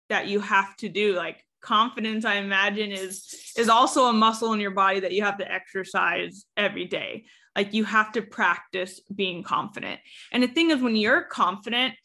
that 0.10 0.28
you 0.28 0.42
have 0.42 0.76
to 0.78 0.90
do. 0.90 1.16
Like 1.16 1.44
confidence, 1.62 2.24
I 2.24 2.36
imagine, 2.36 2.92
is 2.92 3.54
is 3.58 3.68
also 3.68 4.06
a 4.06 4.14
muscle 4.14 4.54
in 4.54 4.60
your 4.60 4.72
body 4.72 5.00
that 5.00 5.14
you 5.14 5.24
have 5.24 5.40
to 5.40 5.52
exercise 5.52 6.46
every 6.56 6.86
day. 6.86 7.26
Like 7.56 7.74
you 7.74 7.84
have 7.84 8.12
to 8.14 8.22
practice 8.22 9.00
being 9.14 9.44
confident. 9.44 10.00
And 10.32 10.44
the 10.44 10.48
thing 10.48 10.72
is, 10.72 10.82
when 10.82 10.96
you're 10.96 11.24
confident, 11.24 11.96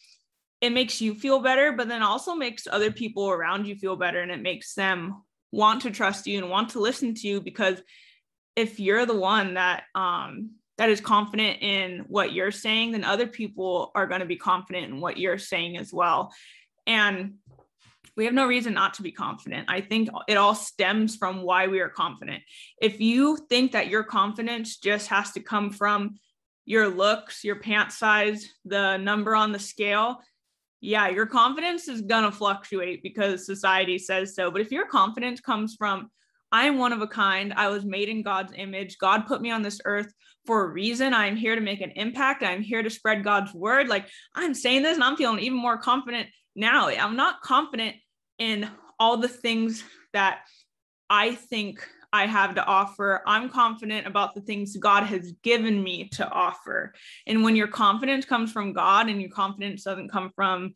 it 0.61 0.70
makes 0.70 1.00
you 1.00 1.14
feel 1.14 1.40
better, 1.40 1.72
but 1.72 1.88
then 1.88 2.02
also 2.02 2.35
makes 2.35 2.66
other 2.66 2.90
people 2.90 3.28
around 3.30 3.66
you 3.66 3.76
feel 3.76 3.96
better 3.96 4.20
and 4.20 4.30
it 4.30 4.40
makes 4.40 4.74
them 4.74 5.22
want 5.54 5.83
to 5.83 5.90
trust 5.90 6.26
you 6.26 6.38
and 6.38 6.50
want 6.50 6.70
to 6.70 6.80
listen 6.80 7.14
to 7.14 7.28
you 7.28 7.40
because 7.40 7.80
if 8.57 8.80
you're 8.80 9.07
the 9.07 9.16
one 9.16 9.54
that 9.54 9.85
um 9.94 10.50
that 10.76 10.90
is 10.90 11.00
confident 11.00 11.62
in 11.62 12.04
what 12.09 12.33
you're 12.33 12.50
saying 12.50 12.90
then 12.90 13.04
other 13.04 13.26
people 13.28 13.92
are 13.94 14.09
going 14.09 14.20
to 14.20 14.26
be 14.26 14.37
confident 14.37 14.87
in 14.87 15.00
what 15.00 15.16
you're 15.16 15.38
saying 15.38 15.76
as 15.76 15.92
well 15.92 16.33
and 16.87 17.35
we 18.16 18.24
have 18.24 18.35
no 18.35 18.46
reason 18.46 18.74
not 18.74 18.94
to 18.94 19.03
be 19.03 19.12
confident. 19.12 19.66
I 19.68 19.81
think 19.81 20.09
it 20.29 20.37
all 20.37 20.55
stems 20.55 21.16
from 21.16 21.42
why 21.42 21.66
we 21.66 21.81
are 21.81 21.88
confident. 21.88 22.42
If 22.81 23.00
you 23.00 23.37
think 23.48 23.72
that 23.72 23.88
your 23.88 24.05
confidence 24.05 24.77
just 24.77 25.09
has 25.09 25.33
to 25.33 25.40
come 25.40 25.70
from 25.70 26.16
your 26.64 26.88
looks, 26.88 27.44
your 27.44 27.57
pant 27.57 27.92
size, 27.92 28.48
the 28.64 28.96
number 28.98 29.35
on 29.35 29.53
the 29.53 29.59
scale, 29.59 30.20
yeah, 30.81 31.09
your 31.09 31.27
confidence 31.27 31.88
is 31.88 32.03
going 32.03 32.24
to 32.24 32.33
fluctuate 32.33 33.03
because 33.03 33.46
society 33.46 33.98
says 33.98 34.35
so. 34.35 34.50
But 34.50 34.61
if 34.61 34.70
your 34.70 34.87
confidence 34.87 35.40
comes 35.40 35.74
from, 35.74 36.11
I 36.53 36.66
am 36.66 36.79
one 36.79 36.92
of 36.92 37.00
a 37.00 37.07
kind, 37.07 37.53
I 37.57 37.68
was 37.68 37.85
made 37.85 38.09
in 38.09 38.22
God's 38.22 38.53
image, 38.55 38.98
God 38.98 39.27
put 39.27 39.42
me 39.42 39.50
on 39.50 39.62
this 39.62 39.81
earth 39.87 40.12
for 40.46 40.62
a 40.62 40.68
reason, 40.68 41.12
I'm 41.12 41.37
here 41.37 41.55
to 41.55 41.61
make 41.61 41.81
an 41.81 41.92
impact, 41.96 42.42
I'm 42.44 42.62
here 42.62 42.83
to 42.83 42.90
spread 42.90 43.24
God's 43.24 43.53
word. 43.55 43.88
Like 43.88 44.07
I'm 44.35 44.55
saying 44.55 44.83
this 44.83 44.94
and 44.94 45.03
I'm 45.03 45.16
feeling 45.16 45.40
even 45.40 45.59
more 45.59 45.79
confident 45.79 46.29
now. 46.55 46.88
I'm 46.88 47.16
not 47.16 47.40
confident 47.40 47.96
in 48.38 48.68
all 48.98 49.16
the 49.16 49.28
things 49.28 49.84
that 50.12 50.40
I 51.10 51.34
think 51.34 51.86
I 52.12 52.26
have 52.26 52.54
to 52.54 52.64
offer. 52.64 53.22
I'm 53.26 53.48
confident 53.48 54.06
about 54.06 54.34
the 54.34 54.40
things 54.40 54.76
God 54.76 55.04
has 55.04 55.32
given 55.42 55.82
me 55.82 56.08
to 56.10 56.28
offer. 56.28 56.94
And 57.26 57.42
when 57.42 57.56
your 57.56 57.66
confidence 57.66 58.24
comes 58.24 58.52
from 58.52 58.72
God 58.72 59.08
and 59.08 59.20
your 59.20 59.30
confidence 59.30 59.82
doesn't 59.82 60.12
come 60.12 60.30
from 60.34 60.74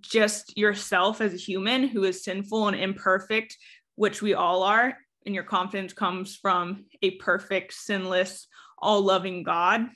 just 0.00 0.56
yourself 0.56 1.20
as 1.20 1.34
a 1.34 1.38
human 1.38 1.86
who 1.86 2.04
is 2.04 2.24
sinful 2.24 2.68
and 2.68 2.76
imperfect, 2.76 3.56
which 3.94 4.22
we 4.22 4.34
all 4.34 4.62
are, 4.62 4.96
and 5.24 5.34
your 5.34 5.44
confidence 5.44 5.92
comes 5.92 6.36
from 6.36 6.84
a 7.00 7.12
perfect, 7.12 7.72
sinless, 7.74 8.48
all 8.78 9.02
loving 9.02 9.44
God, 9.44 9.88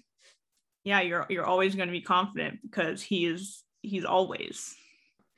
yeah, 0.84 1.00
you're 1.00 1.26
you're 1.28 1.44
always 1.44 1.74
going 1.74 1.88
to 1.88 1.92
be 1.92 2.00
confident 2.00 2.60
because 2.62 3.02
he 3.02 3.26
is 3.26 3.64
he's 3.82 4.04
always 4.04 4.76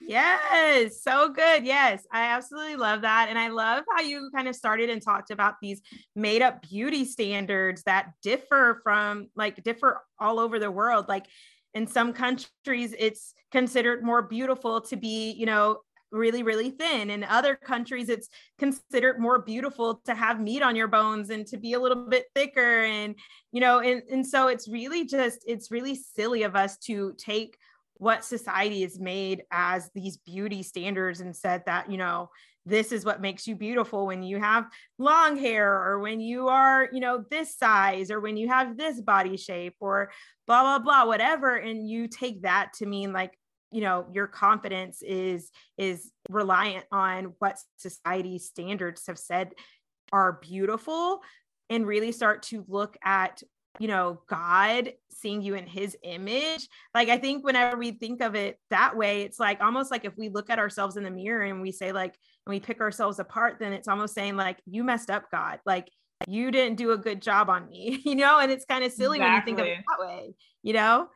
Yes, 0.01 1.03
so 1.03 1.29
good. 1.29 1.65
Yes, 1.65 2.07
I 2.13 2.27
absolutely 2.27 2.77
love 2.77 3.03
that. 3.03 3.27
And 3.29 3.39
I 3.39 3.49
love 3.49 3.85
how 3.95 4.03
you 4.03 4.31
kind 4.35 4.47
of 4.49 4.55
started 4.55 4.91
and 4.91 5.03
talked 5.03 5.31
about 5.31 5.55
these 5.61 5.83
made 6.15 6.41
up 6.41 6.63
beauty 6.63 7.05
standards 7.05 7.83
that 7.83 8.13
differ 8.23 8.81
from 8.85 9.29
like 9.37 9.63
differ 9.65 10.01
all 10.21 10.39
over 10.39 10.59
the 10.59 10.71
world. 10.71 11.07
Like 11.09 11.27
in 11.75 11.87
some 11.87 12.13
countries, 12.13 12.95
it's 12.99 13.35
considered 13.51 14.05
more 14.05 14.23
beautiful 14.23 14.81
to 14.83 14.97
be, 14.97 15.33
you 15.33 15.47
know, 15.47 15.79
really 16.11 16.43
really 16.43 16.71
thin 16.71 17.11
in 17.11 17.23
other 17.23 17.55
countries 17.55 18.09
it's 18.09 18.31
considered 18.59 19.19
more 19.21 19.41
beautiful 19.43 20.01
to 20.07 20.15
have 20.15 20.41
meat 20.41 20.63
on 20.63 20.75
your 20.75 20.89
bones 20.89 21.29
and 21.29 21.47
to 21.47 21.59
be 21.59 21.75
a 21.75 21.79
little 21.79 22.07
bit 22.09 22.25
thicker 22.35 22.83
and 22.85 23.15
you 23.53 23.61
know 23.61 23.81
and, 23.81 24.01
and 24.11 24.27
so 24.27 24.49
it's 24.49 24.67
really 24.69 25.05
just 25.05 25.45
it's 25.47 25.71
really 25.71 25.95
silly 25.95 26.45
of 26.45 26.57
us 26.57 26.79
to 26.79 27.13
take 27.19 27.59
what 27.99 28.25
society 28.25 28.83
has 28.83 28.99
made 28.99 29.43
as 29.51 29.91
these 29.95 30.17
beauty 30.19 30.63
standards 30.63 31.21
and 31.21 31.37
said 31.37 31.63
that 31.67 31.91
you 31.91 31.99
know 31.99 32.31
this 32.69 32.93
is 32.93 33.05
what 33.05 33.21
makes 33.21 33.47
you 33.47 33.57
beautiful 33.57 34.07
when 34.07 34.23
you 34.23 34.39
have 34.39 34.67
long 34.99 35.37
hair 35.39 35.73
or 35.73 36.01
when 36.01 36.21
you 36.21 36.49
are 36.49 36.89
you 36.93 37.01
know 37.01 37.25
this 37.31 37.57
size 37.57 38.11
or 38.11 38.21
when 38.21 38.37
you 38.37 38.49
have 38.49 38.77
this 38.77 39.01
body 39.01 39.37
shape 39.37 39.77
or 39.81 40.11
blah 40.47 40.63
blah 40.63 40.79
blah 40.79 41.07
whatever. 41.07 41.57
And 41.57 41.89
you 41.89 42.09
take 42.09 42.43
that 42.43 42.73
to 42.75 42.87
mean 42.87 43.13
like 43.13 43.39
you 43.71 43.81
know 43.81 44.07
your 44.13 44.27
confidence 44.27 45.03
is 45.03 45.51
is 45.77 46.11
reliant 46.29 46.87
on 46.93 47.35
what 47.39 47.59
society 47.77 48.39
standards 48.39 49.07
have 49.07 49.19
said 49.19 49.53
are 50.13 50.33
beautiful 50.33 51.21
and 51.71 51.87
really 51.87 52.13
start 52.13 52.43
to 52.45 52.65
look 52.69 52.97
at 53.05 53.43
you 53.79 53.89
know 53.89 54.21
god 54.29 54.93
seeing 55.11 55.43
you 55.43 55.55
in 55.55 55.67
his 55.67 55.97
image 56.03 56.69
like 56.95 57.09
i 57.09 57.19
think 57.19 57.45
whenever 57.45 57.77
we 57.77 57.93
think 57.93 58.23
of 58.23 58.35
it 58.35 58.59
that 58.71 58.97
way 58.97 59.23
it's 59.23 59.39
like 59.39 59.61
almost 59.61 59.91
like 59.91 60.05
if 60.05 60.17
we 60.17 60.29
look 60.29 60.51
at 60.51 60.59
ourselves 60.59 60.97
in 60.97 61.05
the 61.05 61.11
mirror 61.11 61.43
and 61.43 61.61
we 61.61 61.73
say 61.73 61.93
like 61.93 62.17
and 62.47 62.55
we 62.55 62.61
pick 62.61 62.81
ourselves 62.81 63.19
apart 63.19 63.57
then 63.61 63.73
it's 63.73 63.89
almost 63.89 64.15
saying 64.15 64.37
like 64.37 64.59
you 64.67 64.83
messed 64.83 65.11
up 65.11 65.31
god. 65.31 65.61
Like 65.67 65.91
you 66.27 66.51
didn't 66.51 66.77
do 66.77 66.91
a 66.93 66.99
good 66.99 67.23
job 67.23 67.49
on 67.49 67.69
me 67.69 68.01
you 68.05 68.17
know? 68.17 68.39
And 68.39 68.51
it's 68.51 68.65
kind 68.65 68.83
of 68.83 68.93
silly 68.93 69.19
exactly. 69.19 69.53
when 69.53 69.59
you 69.59 69.67
think 69.67 69.77
of 69.77 69.79
it 69.79 69.85
that 69.89 70.07
way 70.07 70.35
you 70.63 70.73
know? 70.73 71.09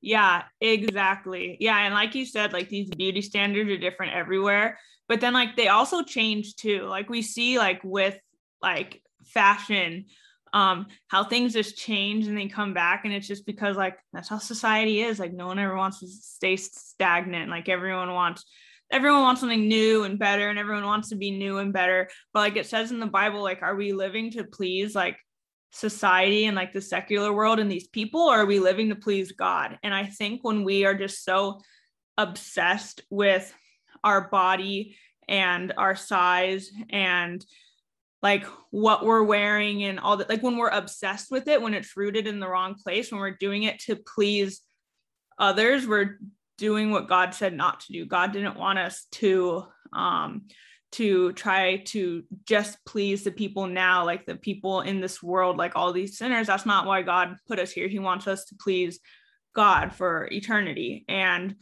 Yeah 0.00 0.42
exactly. 0.60 1.56
Yeah 1.60 1.78
and 1.78 1.94
like 1.94 2.14
you 2.14 2.26
said 2.26 2.52
like 2.52 2.68
these 2.68 2.90
beauty 2.90 3.22
standards 3.22 3.70
are 3.70 3.78
different 3.78 4.12
everywhere 4.12 4.78
but 5.08 5.20
then 5.20 5.32
like 5.32 5.56
they 5.56 5.68
also 5.68 6.02
change 6.02 6.56
too. 6.56 6.82
Like 6.82 7.08
we 7.08 7.22
see 7.22 7.58
like 7.58 7.80
with 7.84 8.18
like 8.60 9.02
fashion 9.24 10.06
um 10.56 10.86
how 11.08 11.22
things 11.22 11.52
just 11.52 11.76
change 11.76 12.26
and 12.26 12.36
they 12.36 12.48
come 12.48 12.72
back. 12.72 13.04
And 13.04 13.12
it's 13.12 13.28
just 13.28 13.44
because 13.44 13.76
like 13.76 13.98
that's 14.14 14.30
how 14.30 14.38
society 14.38 15.02
is. 15.02 15.18
Like 15.18 15.34
no 15.34 15.46
one 15.46 15.58
ever 15.58 15.76
wants 15.76 16.00
to 16.00 16.08
stay 16.08 16.56
stagnant. 16.56 17.50
Like 17.50 17.68
everyone 17.68 18.12
wants 18.14 18.44
everyone 18.90 19.20
wants 19.20 19.40
something 19.42 19.68
new 19.68 20.04
and 20.04 20.18
better 20.18 20.48
and 20.48 20.58
everyone 20.58 20.84
wants 20.84 21.10
to 21.10 21.16
be 21.16 21.30
new 21.30 21.58
and 21.58 21.74
better. 21.74 22.08
But 22.32 22.40
like 22.40 22.56
it 22.56 22.66
says 22.66 22.90
in 22.90 23.00
the 23.00 23.06
bible 23.06 23.42
like 23.42 23.60
are 23.60 23.76
we 23.76 23.92
living 23.92 24.30
to 24.32 24.44
please 24.44 24.94
like 24.94 25.18
society 25.72 26.46
and 26.46 26.56
like 26.56 26.72
the 26.72 26.80
secular 26.80 27.34
world 27.34 27.58
and 27.58 27.70
these 27.70 27.88
people 27.88 28.22
or 28.22 28.36
are 28.40 28.46
we 28.46 28.58
living 28.58 28.88
to 28.88 28.96
please 28.96 29.32
god? 29.32 29.78
And 29.82 29.92
i 29.92 30.06
think 30.06 30.42
when 30.42 30.64
we 30.64 30.86
are 30.86 30.94
just 30.94 31.22
so 31.22 31.60
obsessed 32.16 33.02
with 33.10 33.52
our 34.02 34.30
body 34.30 34.96
and 35.28 35.74
our 35.76 35.96
size 35.96 36.70
and 36.88 37.44
like 38.22 38.44
what 38.70 39.04
we're 39.04 39.22
wearing 39.22 39.84
and 39.84 40.00
all 40.00 40.16
that 40.16 40.28
like 40.28 40.42
when 40.42 40.56
we're 40.56 40.68
obsessed 40.68 41.30
with 41.30 41.48
it 41.48 41.60
when 41.60 41.74
it's 41.74 41.96
rooted 41.96 42.26
in 42.26 42.40
the 42.40 42.48
wrong 42.48 42.74
place 42.74 43.10
when 43.10 43.20
we're 43.20 43.30
doing 43.30 43.64
it 43.64 43.78
to 43.78 43.96
please 43.96 44.62
others 45.38 45.86
we're 45.86 46.18
doing 46.58 46.90
what 46.90 47.08
god 47.08 47.34
said 47.34 47.54
not 47.54 47.80
to 47.80 47.92
do. 47.92 48.06
God 48.06 48.32
didn't 48.32 48.56
want 48.56 48.78
us 48.78 49.06
to 49.12 49.64
um 49.92 50.42
to 50.92 51.32
try 51.32 51.78
to 51.78 52.22
just 52.44 52.78
please 52.86 53.24
the 53.24 53.30
people 53.30 53.66
now 53.66 54.04
like 54.04 54.24
the 54.24 54.36
people 54.36 54.80
in 54.80 55.00
this 55.00 55.22
world 55.22 55.56
like 55.56 55.76
all 55.76 55.92
these 55.92 56.16
sinners. 56.16 56.46
That's 56.46 56.66
not 56.66 56.86
why 56.86 57.02
god 57.02 57.36
put 57.46 57.58
us 57.58 57.72
here. 57.72 57.88
He 57.88 57.98
wants 57.98 58.26
us 58.26 58.46
to 58.46 58.56
please 58.58 59.00
god 59.54 59.94
for 59.94 60.28
eternity. 60.30 61.04
And 61.08 61.56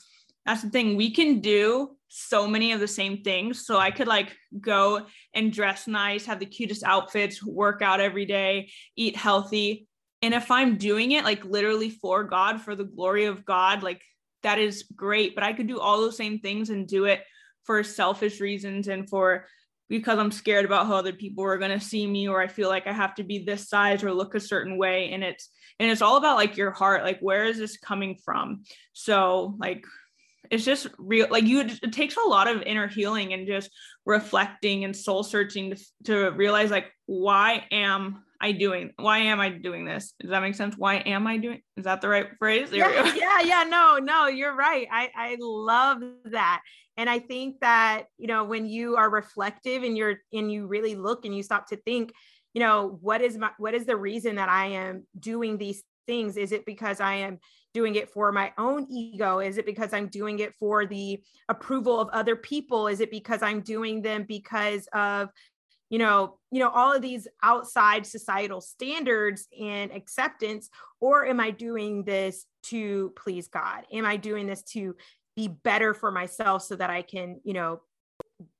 that's 0.46 0.62
the 0.62 0.70
thing. 0.70 0.96
We 0.96 1.10
can 1.10 1.40
do 1.40 1.96
so 2.08 2.46
many 2.46 2.72
of 2.72 2.80
the 2.80 2.88
same 2.88 3.22
things. 3.22 3.66
So 3.66 3.78
i 3.78 3.90
could 3.90 4.06
like 4.06 4.36
go 4.60 5.06
and 5.34 5.52
dress 5.52 5.86
nice 5.86 6.26
have 6.26 6.38
the 6.38 6.46
cutest 6.46 6.84
outfits 6.84 7.44
work 7.44 7.82
out 7.82 8.00
every 8.00 8.26
day 8.26 8.70
eat 8.96 9.16
healthy. 9.16 9.88
And 10.22 10.32
if 10.32 10.50
i'm 10.50 10.76
doing 10.76 11.12
it 11.12 11.24
like 11.24 11.44
literally 11.44 11.90
for 11.90 12.24
god 12.24 12.60
for 12.60 12.76
the 12.76 12.84
glory 12.84 13.24
of 13.24 13.44
god 13.44 13.82
like 13.82 14.02
that 14.42 14.58
is 14.58 14.84
great. 14.94 15.34
But 15.34 15.44
i 15.44 15.52
could 15.52 15.66
do 15.66 15.80
all 15.80 16.00
those 16.00 16.16
same 16.16 16.38
things 16.38 16.70
and 16.70 16.86
do 16.86 17.06
it 17.06 17.24
for 17.64 17.82
selfish 17.82 18.40
reasons 18.40 18.88
and 18.88 19.08
for 19.08 19.46
because 19.88 20.18
i'm 20.18 20.30
scared 20.30 20.64
about 20.64 20.86
how 20.86 20.94
other 20.94 21.12
people 21.12 21.44
are 21.44 21.58
going 21.58 21.78
to 21.78 21.84
see 21.84 22.06
me 22.06 22.28
or 22.28 22.40
i 22.40 22.46
feel 22.46 22.68
like 22.68 22.86
i 22.86 22.92
have 22.92 23.14
to 23.14 23.24
be 23.24 23.38
this 23.38 23.68
size 23.68 24.04
or 24.04 24.12
look 24.12 24.34
a 24.34 24.40
certain 24.40 24.78
way. 24.78 25.10
And 25.12 25.24
it's 25.24 25.48
and 25.80 25.90
it's 25.90 26.02
all 26.02 26.16
about 26.16 26.36
like 26.36 26.56
your 26.56 26.70
heart. 26.70 27.02
Like 27.02 27.20
where 27.20 27.44
is 27.44 27.58
this 27.58 27.76
coming 27.76 28.16
from? 28.24 28.62
So 28.92 29.56
like 29.58 29.84
it's 30.50 30.64
just 30.64 30.88
real 30.98 31.26
like 31.30 31.44
you 31.44 31.60
it 31.60 31.92
takes 31.92 32.16
a 32.16 32.28
lot 32.28 32.48
of 32.48 32.62
inner 32.62 32.86
healing 32.86 33.32
and 33.32 33.46
just 33.46 33.70
reflecting 34.06 34.84
and 34.84 34.96
soul 34.96 35.22
searching 35.22 35.74
to, 35.74 35.84
to 36.04 36.30
realize 36.30 36.70
like 36.70 36.86
why 37.06 37.66
am 37.70 38.22
i 38.40 38.52
doing 38.52 38.92
why 38.96 39.18
am 39.18 39.40
i 39.40 39.48
doing 39.48 39.84
this? 39.84 40.14
Does 40.20 40.30
that 40.30 40.42
make 40.42 40.54
sense? 40.54 40.76
Why 40.76 40.96
am 40.96 41.26
i 41.26 41.36
doing 41.36 41.60
is 41.76 41.84
that 41.84 42.00
the 42.00 42.08
right 42.08 42.28
phrase? 42.38 42.70
Yeah, 42.72 43.14
yeah 43.14 43.40
yeah 43.40 43.64
no 43.64 43.98
no 43.98 44.26
you're 44.26 44.56
right. 44.56 44.86
I 44.90 45.10
i 45.16 45.36
love 45.40 46.02
that. 46.26 46.62
And 46.96 47.10
i 47.10 47.18
think 47.18 47.60
that 47.60 48.04
you 48.18 48.26
know 48.26 48.44
when 48.44 48.66
you 48.66 48.96
are 48.96 49.10
reflective 49.10 49.82
and 49.82 49.96
you're 49.96 50.16
and 50.32 50.50
you 50.50 50.66
really 50.66 50.94
look 50.94 51.24
and 51.24 51.34
you 51.34 51.42
stop 51.42 51.68
to 51.68 51.76
think 51.76 52.12
you 52.52 52.60
know 52.60 52.98
what 53.00 53.20
is 53.20 53.36
my 53.36 53.50
what 53.58 53.74
is 53.74 53.84
the 53.84 53.96
reason 53.96 54.36
that 54.36 54.48
i 54.48 54.66
am 54.66 55.04
doing 55.18 55.58
these 55.58 55.82
things 56.06 56.36
is 56.36 56.52
it 56.52 56.64
because 56.66 57.00
i 57.00 57.14
am 57.14 57.38
doing 57.74 57.96
it 57.96 58.08
for 58.08 58.30
my 58.32 58.52
own 58.56 58.86
ego? 58.88 59.40
Is 59.40 59.58
it 59.58 59.66
because 59.66 59.92
I'm 59.92 60.06
doing 60.06 60.38
it 60.38 60.54
for 60.54 60.86
the 60.86 61.20
approval 61.48 62.00
of 62.00 62.08
other 62.10 62.36
people? 62.36 62.86
Is 62.86 63.00
it 63.00 63.10
because 63.10 63.42
I'm 63.42 63.60
doing 63.60 64.00
them 64.00 64.24
because 64.26 64.88
of 64.94 65.28
you 65.90 65.98
know 65.98 66.38
you 66.50 66.60
know 66.60 66.70
all 66.70 66.94
of 66.94 67.02
these 67.02 67.28
outside 67.42 68.06
societal 68.06 68.60
standards 68.60 69.46
and 69.60 69.92
acceptance 69.92 70.70
or 70.98 71.26
am 71.26 71.38
i 71.38 71.50
doing 71.50 72.04
this 72.04 72.46
to 72.62 73.12
please 73.16 73.48
god 73.48 73.84
am 73.92 74.06
i 74.06 74.16
doing 74.16 74.46
this 74.46 74.62
to 74.62 74.96
be 75.36 75.46
better 75.46 75.92
for 75.92 76.10
myself 76.10 76.62
so 76.62 76.74
that 76.74 76.88
i 76.88 77.02
can 77.02 77.38
you 77.44 77.52
know 77.52 77.80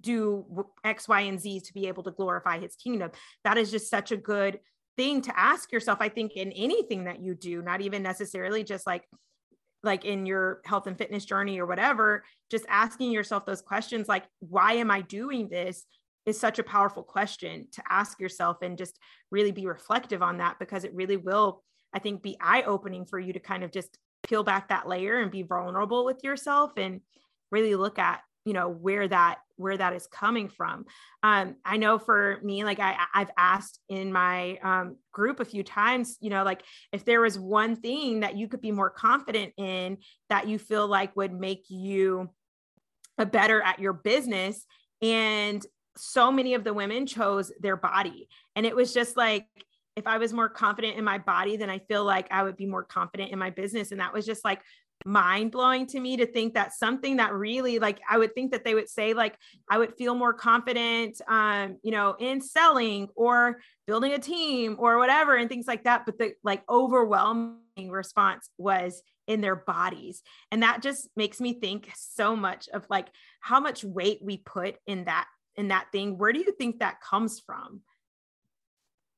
do 0.02 0.66
x 0.84 1.08
y 1.08 1.22
and 1.22 1.40
z 1.40 1.60
to 1.60 1.72
be 1.72 1.88
able 1.88 2.02
to 2.02 2.10
glorify 2.10 2.58
his 2.58 2.76
kingdom 2.76 3.10
that 3.42 3.56
is 3.56 3.70
just 3.70 3.88
such 3.88 4.12
a 4.12 4.18
good 4.18 4.60
thing 4.96 5.20
to 5.20 5.38
ask 5.38 5.72
yourself 5.72 5.98
i 6.00 6.08
think 6.08 6.32
in 6.36 6.52
anything 6.52 7.04
that 7.04 7.20
you 7.20 7.34
do 7.34 7.62
not 7.62 7.80
even 7.80 8.02
necessarily 8.02 8.62
just 8.64 8.86
like 8.86 9.04
like 9.82 10.04
in 10.04 10.24
your 10.24 10.60
health 10.64 10.86
and 10.86 10.96
fitness 10.96 11.24
journey 11.24 11.58
or 11.58 11.66
whatever 11.66 12.24
just 12.50 12.64
asking 12.68 13.10
yourself 13.10 13.44
those 13.44 13.62
questions 13.62 14.08
like 14.08 14.24
why 14.40 14.74
am 14.74 14.90
i 14.90 15.00
doing 15.00 15.48
this 15.48 15.84
is 16.26 16.40
such 16.40 16.58
a 16.58 16.64
powerful 16.64 17.02
question 17.02 17.68
to 17.70 17.82
ask 17.88 18.18
yourself 18.18 18.58
and 18.62 18.78
just 18.78 18.98
really 19.30 19.52
be 19.52 19.66
reflective 19.66 20.22
on 20.22 20.38
that 20.38 20.58
because 20.58 20.84
it 20.84 20.94
really 20.94 21.16
will 21.16 21.62
i 21.92 21.98
think 21.98 22.22
be 22.22 22.36
eye 22.40 22.62
opening 22.62 23.04
for 23.04 23.18
you 23.18 23.32
to 23.32 23.40
kind 23.40 23.62
of 23.62 23.70
just 23.70 23.98
peel 24.22 24.42
back 24.42 24.68
that 24.68 24.88
layer 24.88 25.20
and 25.20 25.30
be 25.30 25.42
vulnerable 25.42 26.04
with 26.04 26.24
yourself 26.24 26.72
and 26.76 27.00
really 27.50 27.74
look 27.74 27.98
at 27.98 28.20
you 28.44 28.52
know 28.52 28.68
where 28.68 29.08
that 29.08 29.38
where 29.56 29.76
that 29.76 29.92
is 29.92 30.06
coming 30.06 30.48
from. 30.48 30.84
Um 31.22 31.56
i 31.64 31.76
know 31.76 31.98
for 31.98 32.40
me 32.42 32.64
like 32.64 32.80
i 32.80 32.96
i've 33.14 33.30
asked 33.36 33.80
in 33.88 34.12
my 34.12 34.58
um 34.62 34.96
group 35.12 35.40
a 35.40 35.44
few 35.44 35.62
times 35.62 36.16
you 36.20 36.30
know 36.30 36.44
like 36.44 36.62
if 36.92 37.04
there 37.04 37.20
was 37.20 37.38
one 37.38 37.76
thing 37.76 38.20
that 38.20 38.36
you 38.36 38.48
could 38.48 38.60
be 38.60 38.72
more 38.72 38.90
confident 38.90 39.52
in 39.56 39.98
that 40.28 40.48
you 40.48 40.58
feel 40.58 40.86
like 40.86 41.16
would 41.16 41.32
make 41.32 41.64
you 41.68 42.28
a 43.18 43.26
better 43.26 43.62
at 43.62 43.78
your 43.78 43.92
business 43.92 44.66
and 45.00 45.64
so 45.96 46.32
many 46.32 46.54
of 46.54 46.64
the 46.64 46.74
women 46.74 47.06
chose 47.06 47.52
their 47.60 47.76
body. 47.76 48.28
And 48.56 48.66
it 48.66 48.74
was 48.74 48.92
just 48.92 49.16
like 49.16 49.46
if 49.96 50.06
I 50.06 50.18
was 50.18 50.32
more 50.32 50.48
confident 50.48 50.96
in 50.96 51.04
my 51.04 51.18
body, 51.18 51.56
then 51.56 51.70
I 51.70 51.78
feel 51.78 52.04
like 52.04 52.26
I 52.30 52.42
would 52.42 52.56
be 52.56 52.66
more 52.66 52.84
confident 52.84 53.30
in 53.30 53.38
my 53.38 53.50
business. 53.50 53.92
And 53.92 54.00
that 54.00 54.12
was 54.12 54.26
just 54.26 54.44
like 54.44 54.60
mind 55.04 55.50
blowing 55.50 55.86
to 55.86 56.00
me 56.00 56.16
to 56.16 56.26
think 56.26 56.54
that 56.54 56.72
something 56.72 57.16
that 57.16 57.32
really 57.34 57.78
like 57.78 58.00
I 58.08 58.16
would 58.16 58.34
think 58.34 58.52
that 58.52 58.64
they 58.64 58.74
would 58.74 58.88
say 58.88 59.12
like 59.12 59.36
I 59.68 59.76
would 59.78 59.94
feel 59.96 60.14
more 60.14 60.32
confident 60.32 61.20
um 61.28 61.78
you 61.82 61.90
know 61.90 62.16
in 62.18 62.40
selling 62.40 63.08
or 63.14 63.58
building 63.86 64.12
a 64.12 64.18
team 64.18 64.76
or 64.78 64.98
whatever 64.98 65.36
and 65.36 65.48
things 65.48 65.66
like 65.66 65.84
that. 65.84 66.06
But 66.06 66.18
the 66.18 66.34
like 66.42 66.62
overwhelming 66.70 67.90
response 67.90 68.48
was 68.56 69.02
in 69.26 69.40
their 69.40 69.56
bodies. 69.56 70.22
And 70.50 70.62
that 70.62 70.82
just 70.82 71.08
makes 71.16 71.40
me 71.40 71.58
think 71.60 71.90
so 71.94 72.36
much 72.36 72.68
of 72.72 72.86
like 72.88 73.08
how 73.40 73.60
much 73.60 73.84
weight 73.84 74.20
we 74.22 74.38
put 74.38 74.76
in 74.86 75.04
that 75.04 75.26
in 75.56 75.68
that 75.68 75.88
thing. 75.92 76.18
Where 76.18 76.32
do 76.32 76.38
you 76.38 76.52
think 76.52 76.78
that 76.78 77.00
comes 77.00 77.40
from 77.40 77.82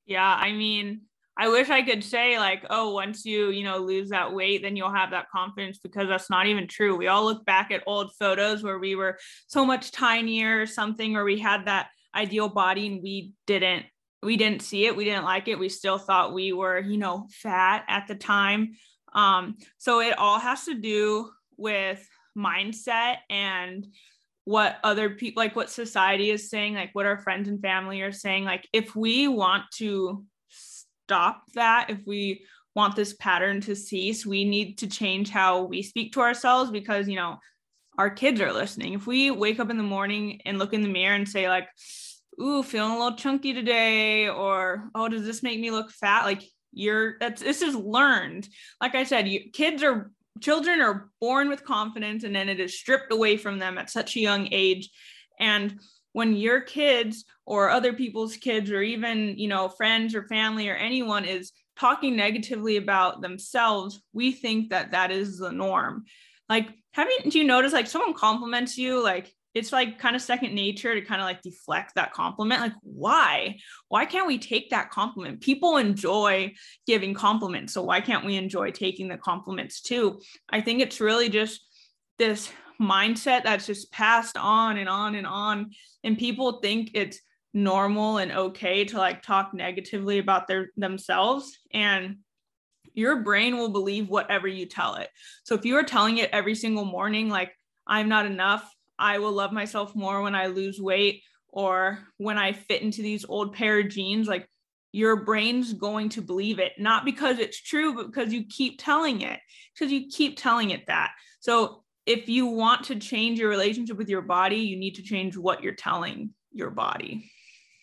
yeah 0.06 0.34
I 0.40 0.52
mean 0.52 1.02
I 1.38 1.48
wish 1.48 1.68
I 1.68 1.82
could 1.82 2.02
say 2.02 2.38
like, 2.38 2.64
oh, 2.70 2.92
once 2.92 3.26
you, 3.26 3.50
you 3.50 3.62
know, 3.62 3.76
lose 3.76 4.08
that 4.08 4.32
weight, 4.32 4.62
then 4.62 4.74
you'll 4.74 4.92
have 4.92 5.10
that 5.10 5.28
confidence 5.30 5.78
because 5.78 6.08
that's 6.08 6.30
not 6.30 6.46
even 6.46 6.66
true. 6.66 6.96
We 6.96 7.08
all 7.08 7.24
look 7.24 7.44
back 7.44 7.70
at 7.70 7.82
old 7.86 8.12
photos 8.18 8.62
where 8.62 8.78
we 8.78 8.94
were 8.94 9.18
so 9.46 9.66
much 9.66 9.92
tinier 9.92 10.62
or 10.62 10.66
something, 10.66 11.14
or 11.14 11.24
we 11.24 11.38
had 11.38 11.66
that 11.66 11.88
ideal 12.14 12.48
body 12.48 12.86
and 12.86 13.02
we 13.02 13.34
didn't, 13.46 13.84
we 14.22 14.38
didn't 14.38 14.62
see 14.62 14.86
it. 14.86 14.96
We 14.96 15.04
didn't 15.04 15.24
like 15.24 15.46
it. 15.46 15.58
We 15.58 15.68
still 15.68 15.98
thought 15.98 16.32
we 16.32 16.54
were, 16.54 16.78
you 16.78 16.96
know, 16.96 17.28
fat 17.30 17.84
at 17.86 18.06
the 18.08 18.14
time. 18.14 18.72
Um, 19.12 19.56
so 19.76 20.00
it 20.00 20.18
all 20.18 20.38
has 20.38 20.64
to 20.64 20.74
do 20.74 21.30
with 21.58 22.06
mindset 22.36 23.16
and 23.28 23.86
what 24.46 24.78
other 24.82 25.10
people 25.10 25.42
like 25.42 25.54
what 25.54 25.68
society 25.68 26.30
is 26.30 26.48
saying 26.48 26.74
like 26.74 26.90
what 26.94 27.04
our 27.04 27.18
friends 27.18 27.48
and 27.48 27.60
family 27.60 28.00
are 28.00 28.12
saying 28.12 28.44
like 28.44 28.66
if 28.72 28.96
we 28.96 29.28
want 29.28 29.64
to 29.72 30.24
stop 30.48 31.42
that 31.54 31.90
if 31.90 31.98
we 32.06 32.44
want 32.74 32.96
this 32.96 33.14
pattern 33.14 33.60
to 33.60 33.76
cease 33.76 34.24
we 34.24 34.44
need 34.44 34.78
to 34.78 34.86
change 34.86 35.28
how 35.28 35.64
we 35.64 35.82
speak 35.82 36.12
to 36.12 36.20
ourselves 36.20 36.70
because 36.70 37.08
you 37.08 37.16
know 37.16 37.38
our 37.98 38.10
kids 38.10 38.40
are 38.40 38.52
listening. 38.52 38.94
If 38.94 39.06
we 39.06 39.30
wake 39.30 39.60
up 39.60 39.70
in 39.70 39.76
the 39.76 39.82
morning 39.82 40.40
and 40.44 40.58
look 40.58 40.72
in 40.72 40.82
the 40.82 40.88
mirror 40.88 41.14
and 41.14 41.28
say 41.28 41.48
like 41.48 41.68
ooh 42.40 42.62
feeling 42.62 42.92
a 42.92 42.98
little 42.98 43.16
chunky 43.16 43.54
today 43.54 44.28
or 44.28 44.90
oh 44.94 45.08
does 45.08 45.24
this 45.24 45.42
make 45.42 45.58
me 45.58 45.70
look 45.70 45.90
fat? 45.90 46.24
Like 46.24 46.42
you're 46.72 47.16
that's 47.18 47.42
this 47.42 47.62
is 47.62 47.74
learned. 47.74 48.48
Like 48.80 48.94
i 48.94 49.04
said 49.04 49.28
you, 49.28 49.50
kids 49.52 49.82
are 49.82 50.10
children 50.40 50.80
are 50.80 51.10
born 51.20 51.48
with 51.48 51.64
confidence 51.64 52.24
and 52.24 52.34
then 52.34 52.48
it 52.48 52.60
is 52.60 52.78
stripped 52.78 53.12
away 53.12 53.36
from 53.36 53.58
them 53.58 53.78
at 53.78 53.90
such 53.90 54.16
a 54.16 54.20
young 54.20 54.48
age. 54.52 54.90
And 55.38 55.78
when 56.12 56.34
your 56.34 56.62
kids 56.62 57.24
or 57.44 57.68
other 57.68 57.92
people's 57.92 58.36
kids 58.36 58.70
or 58.70 58.80
even 58.80 59.36
you 59.36 59.48
know 59.48 59.68
friends 59.68 60.14
or 60.14 60.26
family 60.28 60.68
or 60.68 60.74
anyone 60.74 61.26
is 61.26 61.52
talking 61.78 62.16
negatively 62.16 62.78
about 62.78 63.20
themselves 63.20 64.00
we 64.14 64.32
think 64.32 64.70
that 64.70 64.92
that 64.92 65.10
is 65.10 65.38
the 65.38 65.52
norm. 65.52 66.04
Like 66.48 66.68
haven't 66.92 67.34
you 67.34 67.44
noticed 67.44 67.74
like 67.74 67.86
someone 67.86 68.14
compliments 68.14 68.78
you 68.78 69.02
like 69.02 69.35
it's 69.56 69.72
like 69.72 69.98
kind 69.98 70.14
of 70.14 70.20
second 70.20 70.54
nature 70.54 70.94
to 70.94 71.00
kind 71.00 71.18
of 71.18 71.24
like 71.24 71.40
deflect 71.40 71.94
that 71.94 72.12
compliment. 72.12 72.60
Like, 72.60 72.74
why? 72.82 73.56
Why 73.88 74.04
can't 74.04 74.26
we 74.26 74.36
take 74.36 74.68
that 74.68 74.90
compliment? 74.90 75.40
People 75.40 75.78
enjoy 75.78 76.52
giving 76.86 77.14
compliments. 77.14 77.72
So 77.72 77.82
why 77.82 78.02
can't 78.02 78.26
we 78.26 78.36
enjoy 78.36 78.70
taking 78.70 79.08
the 79.08 79.16
compliments 79.16 79.80
too? 79.80 80.20
I 80.50 80.60
think 80.60 80.82
it's 80.82 81.00
really 81.00 81.30
just 81.30 81.62
this 82.18 82.52
mindset 82.78 83.44
that's 83.44 83.64
just 83.64 83.90
passed 83.90 84.36
on 84.36 84.76
and 84.76 84.90
on 84.90 85.14
and 85.14 85.26
on. 85.26 85.70
And 86.04 86.18
people 86.18 86.60
think 86.60 86.90
it's 86.92 87.18
normal 87.54 88.18
and 88.18 88.32
okay 88.32 88.84
to 88.84 88.98
like 88.98 89.22
talk 89.22 89.54
negatively 89.54 90.18
about 90.18 90.48
their 90.48 90.68
themselves. 90.76 91.58
And 91.72 92.18
your 92.92 93.22
brain 93.22 93.56
will 93.56 93.70
believe 93.70 94.10
whatever 94.10 94.46
you 94.46 94.66
tell 94.66 94.96
it. 94.96 95.08
So 95.44 95.54
if 95.54 95.64
you 95.64 95.76
are 95.76 95.82
telling 95.82 96.18
it 96.18 96.28
every 96.34 96.54
single 96.54 96.84
morning, 96.84 97.30
like, 97.30 97.52
I'm 97.86 98.10
not 98.10 98.26
enough, 98.26 98.70
I 98.98 99.18
will 99.18 99.32
love 99.32 99.52
myself 99.52 99.94
more 99.94 100.22
when 100.22 100.34
I 100.34 100.46
lose 100.46 100.80
weight 100.80 101.22
or 101.48 101.98
when 102.16 102.38
I 102.38 102.52
fit 102.52 102.82
into 102.82 103.02
these 103.02 103.24
old 103.28 103.54
pair 103.54 103.80
of 103.80 103.88
jeans. 103.88 104.28
Like 104.28 104.48
your 104.92 105.24
brain's 105.24 105.72
going 105.72 106.08
to 106.10 106.22
believe 106.22 106.58
it, 106.58 106.72
not 106.78 107.04
because 107.04 107.38
it's 107.38 107.60
true, 107.60 107.94
but 107.94 108.06
because 108.06 108.32
you 108.32 108.44
keep 108.46 108.82
telling 108.82 109.20
it, 109.20 109.40
because 109.74 109.92
you 109.92 110.08
keep 110.08 110.38
telling 110.38 110.70
it 110.70 110.86
that. 110.86 111.10
So 111.40 111.82
if 112.06 112.28
you 112.28 112.46
want 112.46 112.84
to 112.84 112.96
change 112.96 113.38
your 113.38 113.50
relationship 113.50 113.96
with 113.96 114.08
your 114.08 114.22
body, 114.22 114.56
you 114.56 114.78
need 114.78 114.94
to 114.94 115.02
change 115.02 115.36
what 115.36 115.62
you're 115.62 115.74
telling 115.74 116.30
your 116.52 116.70
body. 116.70 117.30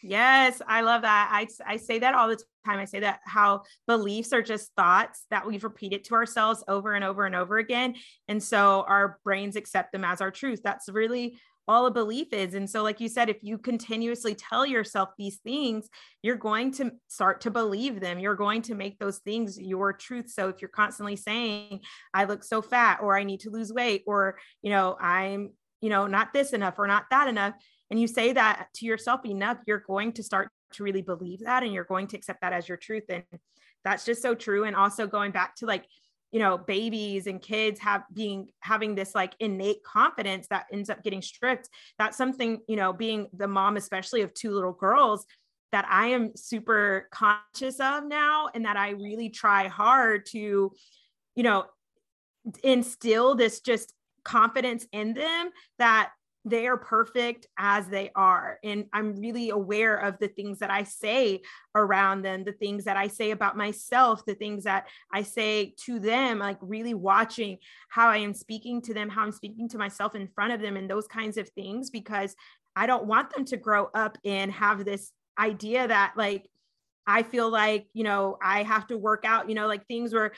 Yes, 0.01 0.61
I 0.67 0.81
love 0.81 1.03
that. 1.03 1.29
I, 1.31 1.47
I 1.65 1.77
say 1.77 1.99
that 1.99 2.15
all 2.15 2.29
the 2.29 2.41
time. 2.63 2.79
I 2.79 2.85
say 2.85 3.01
that 3.01 3.19
how 3.25 3.63
beliefs 3.87 4.33
are 4.33 4.41
just 4.41 4.71
thoughts 4.75 5.25
that 5.29 5.45
we've 5.45 5.63
repeated 5.63 6.03
to 6.05 6.15
ourselves 6.15 6.63
over 6.67 6.93
and 6.93 7.03
over 7.03 7.25
and 7.25 7.35
over 7.35 7.57
again. 7.57 7.95
And 8.27 8.41
so 8.41 8.85
our 8.87 9.19
brains 9.23 9.55
accept 9.55 9.91
them 9.91 10.03
as 10.03 10.21
our 10.21 10.31
truth. 10.31 10.61
That's 10.63 10.89
really 10.89 11.39
all 11.67 11.85
a 11.85 11.91
belief 11.91 12.33
is. 12.33 12.53
And 12.53 12.69
so, 12.69 12.83
like 12.83 12.99
you 12.99 13.07
said, 13.07 13.29
if 13.29 13.37
you 13.41 13.57
continuously 13.57 14.35
tell 14.35 14.65
yourself 14.65 15.09
these 15.17 15.37
things, 15.37 15.89
you're 16.21 16.35
going 16.35 16.71
to 16.73 16.91
start 17.07 17.41
to 17.41 17.51
believe 17.51 17.99
them. 17.99 18.19
You're 18.19 18.35
going 18.35 18.61
to 18.63 18.75
make 18.75 18.99
those 18.99 19.19
things 19.19 19.57
your 19.59 19.93
truth. 19.93 20.29
So, 20.29 20.49
if 20.49 20.61
you're 20.61 20.69
constantly 20.69 21.15
saying, 21.15 21.81
I 22.13 22.25
look 22.25 22.43
so 22.43 22.61
fat, 22.61 22.99
or 23.01 23.17
I 23.17 23.23
need 23.23 23.41
to 23.41 23.49
lose 23.49 23.71
weight, 23.71 24.03
or, 24.05 24.37
you 24.61 24.71
know, 24.71 24.97
I'm, 24.99 25.51
you 25.81 25.89
know, 25.89 26.07
not 26.07 26.33
this 26.33 26.53
enough 26.53 26.79
or 26.79 26.87
not 26.87 27.05
that 27.11 27.27
enough, 27.27 27.53
and 27.89 27.99
you 27.99 28.07
say 28.07 28.33
that 28.33 28.67
to 28.75 28.85
yourself 28.85 29.25
enough, 29.25 29.57
you're 29.67 29.83
going 29.85 30.13
to 30.13 30.23
start 30.23 30.49
to 30.73 30.83
really 30.83 31.01
believe 31.01 31.39
that 31.39 31.63
and 31.63 31.73
you're 31.73 31.83
going 31.83 32.07
to 32.07 32.17
accept 32.17 32.41
that 32.41 32.53
as 32.53 32.67
your 32.67 32.77
truth. 32.77 33.03
And 33.09 33.23
that's 33.83 34.05
just 34.05 34.21
so 34.21 34.35
true. 34.35 34.63
And 34.63 34.75
also 34.75 35.07
going 35.07 35.31
back 35.31 35.55
to 35.57 35.65
like, 35.65 35.85
you 36.31 36.39
know, 36.39 36.57
babies 36.57 37.27
and 37.27 37.41
kids 37.41 37.79
have 37.81 38.03
being 38.11 38.49
having 38.59 38.95
this 38.95 39.13
like 39.13 39.35
innate 39.39 39.83
confidence 39.83 40.47
that 40.49 40.65
ends 40.71 40.89
up 40.89 41.03
getting 41.03 41.21
stripped. 41.21 41.69
That's 41.99 42.17
something, 42.17 42.61
you 42.67 42.75
know, 42.75 42.91
being 42.91 43.27
the 43.33 43.47
mom, 43.47 43.77
especially 43.77 44.21
of 44.21 44.33
two 44.33 44.51
little 44.51 44.73
girls, 44.73 45.25
that 45.71 45.85
I 45.89 46.07
am 46.07 46.35
super 46.35 47.07
conscious 47.11 47.79
of 47.79 48.05
now 48.05 48.49
and 48.53 48.65
that 48.65 48.77
I 48.77 48.91
really 48.91 49.29
try 49.29 49.67
hard 49.67 50.25
to, 50.27 50.71
you 51.35 51.43
know, 51.43 51.65
instill 52.63 53.35
this 53.35 53.59
just 53.59 53.93
confidence 54.23 54.87
in 54.91 55.13
them 55.13 55.49
that 55.79 56.11
they 56.45 56.67
are 56.67 56.77
perfect 56.77 57.47
as 57.57 57.87
they 57.87 58.11
are. 58.15 58.59
And 58.63 58.85
I'm 58.91 59.15
really 59.15 59.49
aware 59.49 59.95
of 59.95 60.19
the 60.19 60.27
things 60.27 60.59
that 60.59 60.69
I 60.69 60.83
say 60.83 61.41
around 61.73 62.21
them, 62.21 62.43
the 62.43 62.51
things 62.51 62.83
that 62.83 62.97
I 62.97 63.07
say 63.07 63.31
about 63.31 63.55
myself, 63.55 64.25
the 64.25 64.35
things 64.35 64.65
that 64.65 64.87
I 65.11 65.23
say 65.23 65.73
to 65.85 65.99
them, 65.99 66.39
like 66.39 66.57
really 66.61 66.93
watching 66.93 67.59
how 67.89 68.09
I 68.09 68.17
am 68.17 68.33
speaking 68.33 68.81
to 68.81 68.93
them, 68.93 69.09
how 69.09 69.23
I'm 69.23 69.31
speaking 69.31 69.69
to 69.69 69.77
myself 69.77 70.15
in 70.15 70.27
front 70.27 70.51
of 70.51 70.59
them, 70.61 70.75
and 70.75 70.89
those 70.89 71.07
kinds 71.07 71.37
of 71.37 71.47
things, 71.49 71.89
because 71.89 72.35
I 72.75 72.87
don't 72.87 73.05
want 73.05 73.33
them 73.33 73.45
to 73.45 73.57
grow 73.57 73.89
up 73.93 74.17
and 74.25 74.51
have 74.51 74.83
this 74.83 75.11
idea 75.39 75.87
that, 75.87 76.13
like, 76.17 76.49
I 77.05 77.23
feel 77.23 77.49
like, 77.49 77.87
you 77.93 78.03
know, 78.03 78.37
I 78.41 78.63
have 78.63 78.87
to 78.87 78.97
work 78.97 79.25
out, 79.25 79.49
you 79.49 79.55
know, 79.55 79.67
like 79.67 79.85
things 79.87 80.13
where 80.13 80.31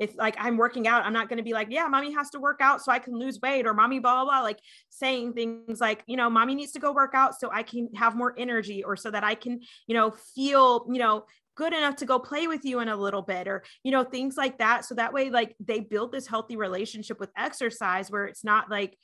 if 0.00 0.16
like 0.16 0.34
I'm 0.38 0.56
working 0.56 0.88
out, 0.88 1.04
I'm 1.04 1.12
not 1.12 1.28
going 1.28 1.36
to 1.36 1.44
be 1.44 1.52
like, 1.52 1.68
yeah, 1.70 1.86
mommy 1.86 2.12
has 2.14 2.30
to 2.30 2.40
work 2.40 2.60
out 2.60 2.82
so 2.82 2.90
I 2.90 2.98
can 2.98 3.14
lose 3.16 3.38
weight 3.40 3.66
or 3.66 3.74
mommy 3.74 3.98
blah, 3.98 4.14
blah, 4.14 4.24
blah, 4.24 4.40
like 4.40 4.58
saying 4.88 5.34
things 5.34 5.78
like, 5.78 6.02
you 6.06 6.16
know, 6.16 6.30
mommy 6.30 6.54
needs 6.54 6.72
to 6.72 6.80
go 6.80 6.92
work 6.92 7.12
out 7.14 7.38
so 7.38 7.50
I 7.52 7.62
can 7.62 7.90
have 7.94 8.16
more 8.16 8.34
energy 8.38 8.82
or 8.82 8.96
so 8.96 9.10
that 9.10 9.22
I 9.22 9.34
can, 9.34 9.60
you 9.86 9.94
know, 9.94 10.10
feel, 10.34 10.86
you 10.90 10.98
know, 10.98 11.26
good 11.54 11.74
enough 11.74 11.96
to 11.96 12.06
go 12.06 12.18
play 12.18 12.46
with 12.46 12.64
you 12.64 12.80
in 12.80 12.88
a 12.88 12.96
little 12.96 13.20
bit 13.20 13.46
or, 13.46 13.62
you 13.84 13.92
know, 13.92 14.02
things 14.02 14.38
like 14.38 14.58
that. 14.58 14.86
So 14.86 14.94
that 14.94 15.12
way, 15.12 15.28
like 15.28 15.54
they 15.60 15.80
build 15.80 16.12
this 16.12 16.26
healthy 16.26 16.56
relationship 16.56 17.20
with 17.20 17.30
exercise 17.36 18.10
where 18.10 18.24
it's 18.24 18.42
not 18.42 18.70
like, 18.70 18.96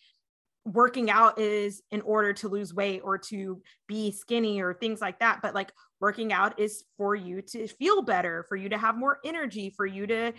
working 0.66 1.11
out 1.11 1.38
is 1.38 1.80
in 1.92 2.00
order 2.00 2.32
to 2.32 2.48
lose 2.48 2.74
weight 2.74 3.00
or 3.04 3.16
to 3.16 3.62
be 3.87 4.11
skinny 4.11 4.61
or 4.61 4.74
things 4.74 5.00
like 5.00 5.20
that 5.20 5.38
but 5.40 5.54
like 5.54 5.70
working 6.00 6.32
out 6.32 6.59
is 6.59 6.82
for 6.96 7.14
you 7.14 7.40
to 7.40 7.68
feel 7.68 8.02
better 8.02 8.44
for 8.48 8.56
you 8.56 8.68
to 8.68 8.76
have 8.76 8.96
more 8.96 9.18
energy 9.24 9.72
for 9.76 9.87
you 9.87 10.09
to 10.09 10.32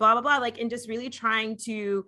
blah 0.00 0.14
blah 0.14 0.22
blah 0.22 0.38
like 0.38 0.58
and 0.58 0.70
just 0.70 0.88
really 0.88 1.08
trying 1.08 1.56
to 1.56 2.04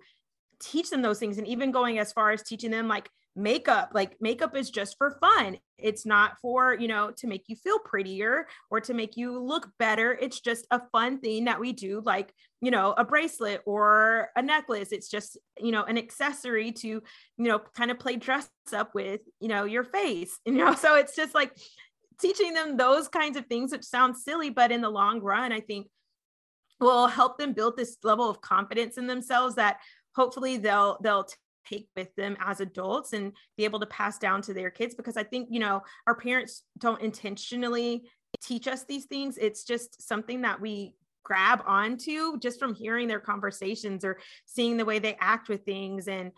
teach 0.59 0.89
them 0.89 1.01
those 1.01 1.19
things 1.19 1.37
and 1.37 1.47
even 1.47 1.71
going 1.71 1.99
as 1.99 2.11
far 2.11 2.31
as 2.31 2.43
teaching 2.43 2.71
them 2.71 2.87
like 2.87 3.09
makeup 3.35 3.89
like 3.93 4.15
makeup 4.21 4.55
is 4.55 4.69
just 4.69 4.97
for 4.97 5.17
fun. 5.19 5.57
It's 5.77 6.05
not 6.05 6.37
for 6.41 6.75
you 6.75 6.87
know 6.87 7.11
to 7.17 7.27
make 7.27 7.45
you 7.47 7.55
feel 7.55 7.79
prettier 7.79 8.47
or 8.69 8.79
to 8.81 8.93
make 8.93 9.17
you 9.17 9.39
look 9.39 9.69
better. 9.79 10.17
It's 10.19 10.39
just 10.39 10.67
a 10.71 10.81
fun 10.91 11.19
thing 11.19 11.45
that 11.45 11.59
we 11.59 11.73
do 11.73 12.01
like 12.05 12.33
you 12.61 12.71
know 12.71 12.93
a 12.97 13.03
bracelet 13.03 13.61
or 13.65 14.29
a 14.35 14.41
necklace. 14.41 14.91
It's 14.91 15.09
just 15.09 15.37
you 15.57 15.71
know 15.71 15.83
an 15.83 15.97
accessory 15.97 16.71
to 16.73 16.87
you 16.87 17.01
know 17.37 17.59
kind 17.59 17.91
of 17.91 17.99
play 17.99 18.17
dress 18.17 18.49
up 18.71 18.93
with 18.93 19.21
you 19.39 19.47
know 19.47 19.65
your 19.65 19.83
face 19.83 20.39
you 20.45 20.53
know? 20.53 20.75
So 20.75 20.95
it's 20.95 21.15
just 21.15 21.33
like 21.33 21.57
teaching 22.21 22.53
them 22.53 22.77
those 22.77 23.07
kinds 23.07 23.35
of 23.35 23.47
things 23.47 23.71
which 23.71 23.83
sounds 23.83 24.23
silly 24.23 24.51
but 24.51 24.71
in 24.71 24.81
the 24.81 24.89
long 24.89 25.19
run 25.19 25.51
i 25.51 25.59
think 25.59 25.87
will 26.83 27.07
help 27.07 27.37
them 27.37 27.53
build 27.53 27.77
this 27.77 27.97
level 28.03 28.29
of 28.29 28.41
confidence 28.41 28.97
in 28.97 29.07
themselves 29.07 29.55
that 29.55 29.77
hopefully 30.15 30.57
they'll 30.57 30.97
they'll 31.01 31.27
take 31.67 31.87
with 31.95 32.13
them 32.15 32.35
as 32.41 32.59
adults 32.59 33.13
and 33.13 33.31
be 33.57 33.63
able 33.63 33.79
to 33.79 33.85
pass 33.85 34.17
down 34.17 34.41
to 34.41 34.53
their 34.53 34.69
kids. 34.69 34.93
Because 34.93 35.17
i 35.17 35.23
think 35.23 35.47
you 35.49 35.59
know 35.59 35.81
our 36.07 36.15
parents 36.15 36.63
don't 36.77 37.01
intentionally 37.01 38.03
teach 38.41 38.67
us 38.67 38.83
these 38.83 39.05
things. 39.05 39.37
It's 39.37 39.63
just 39.63 40.05
something 40.05 40.41
that 40.41 40.59
we 40.59 40.95
grab 41.23 41.63
onto 41.65 42.37
just 42.39 42.59
from 42.59 42.75
hearing 42.75 43.07
their 43.07 43.19
conversations 43.19 44.03
or 44.03 44.19
seeing 44.45 44.77
the 44.77 44.85
way 44.85 44.99
they 44.99 45.15
act 45.19 45.49
with 45.49 45.63
things. 45.63 46.07
And 46.07 46.31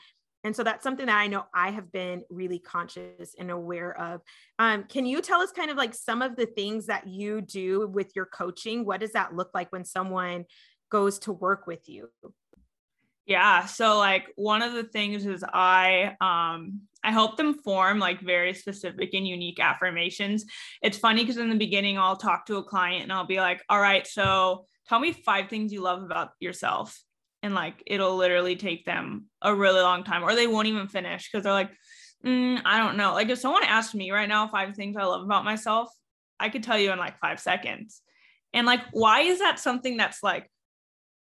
and 0.46 0.56
so 0.56 0.64
that's 0.64 0.84
something 0.84 1.08
that 1.08 1.20
I 1.20 1.26
know 1.26 1.46
I 1.56 1.72
have 1.72 1.92
been 1.92 2.24
really 2.30 2.60
conscious 2.60 3.34
and 3.40 3.50
aware 3.50 4.00
of. 4.00 4.22
Um, 4.60 4.84
can 4.84 5.08
you 5.08 5.20
tell 5.22 5.42
us 5.42 5.52
kind 5.52 5.72
of 5.72 5.76
like 5.76 5.96
some 5.96 6.22
of 6.22 6.36
the 6.36 6.46
things 6.46 6.86
that 6.86 7.08
you 7.08 7.42
do 7.42 7.88
with 7.88 8.16
your 8.16 8.28
coaching? 8.28 8.86
What 8.86 9.00
does 9.00 9.14
that 9.14 9.36
look 9.36 9.50
like 9.56 9.72
when 9.72 9.84
someone 9.84 10.46
goes 10.92 11.18
to 11.20 11.32
work 11.32 11.66
with 11.66 11.90
you? 11.90 12.12
Yeah, 13.26 13.66
so 13.66 13.98
like 13.98 14.32
one 14.36 14.62
of 14.62 14.74
the 14.74 14.84
things 14.84 15.26
is 15.26 15.44
I 15.44 16.16
um 16.22 16.82
I 17.04 17.12
help 17.12 17.38
them 17.38 17.56
form 17.56 17.98
like 17.98 18.22
very 18.22 18.54
specific 18.54 19.16
and 19.16 19.28
unique 19.28 19.60
affirmations. 19.60 20.46
It's 20.84 21.00
funny 21.00 21.24
because 21.24 21.38
in 21.38 21.50
the 21.50 21.56
beginning 21.56 21.98
I'll 21.98 22.18
talk 22.18 22.46
to 22.46 22.58
a 22.58 22.64
client 22.64 23.02
and 23.02 23.12
I'll 23.12 23.26
be 23.26 23.40
like, 23.40 23.64
"All 23.68 23.82
right, 23.82 24.06
so 24.06 24.68
tell 24.88 25.00
me 25.00 25.12
five 25.12 25.50
things 25.50 25.74
you 25.74 25.82
love 25.82 26.04
about 26.04 26.34
yourself." 26.40 27.04
And 27.46 27.54
like 27.54 27.84
it'll 27.86 28.16
literally 28.16 28.56
take 28.56 28.86
them 28.86 29.28
a 29.44 29.54
really 29.54 29.82
long 29.82 30.04
time 30.04 30.24
or 30.24 30.34
they 30.34 30.48
won't 30.48 30.68
even 30.68 30.88
finish 30.88 31.30
because 31.30 31.44
they're 31.44 31.54
like 31.54 31.70
mm, 32.26 32.60
i 32.66 32.80
don't 32.80 32.98
know. 32.98 33.14
Like 33.14 33.30
if 33.30 33.38
someone 33.38 33.64
asked 33.64 33.94
me 33.94 34.10
right 34.10 34.28
now 34.28 34.48
five 34.48 34.76
things 34.76 34.98
i 34.98 35.04
love 35.04 35.24
about 35.24 35.46
myself 35.46 35.90
i 36.40 36.50
could 36.50 36.64
tell 36.64 36.78
you 36.78 36.92
in 36.92 36.98
like 36.98 37.20
five 37.20 37.40
seconds. 37.40 38.02
And 38.54 38.66
like 38.66 38.82
why 38.92 39.22
is 39.22 39.40
that 39.40 39.60
something 39.60 39.96
that's 39.96 40.24
like 40.24 40.50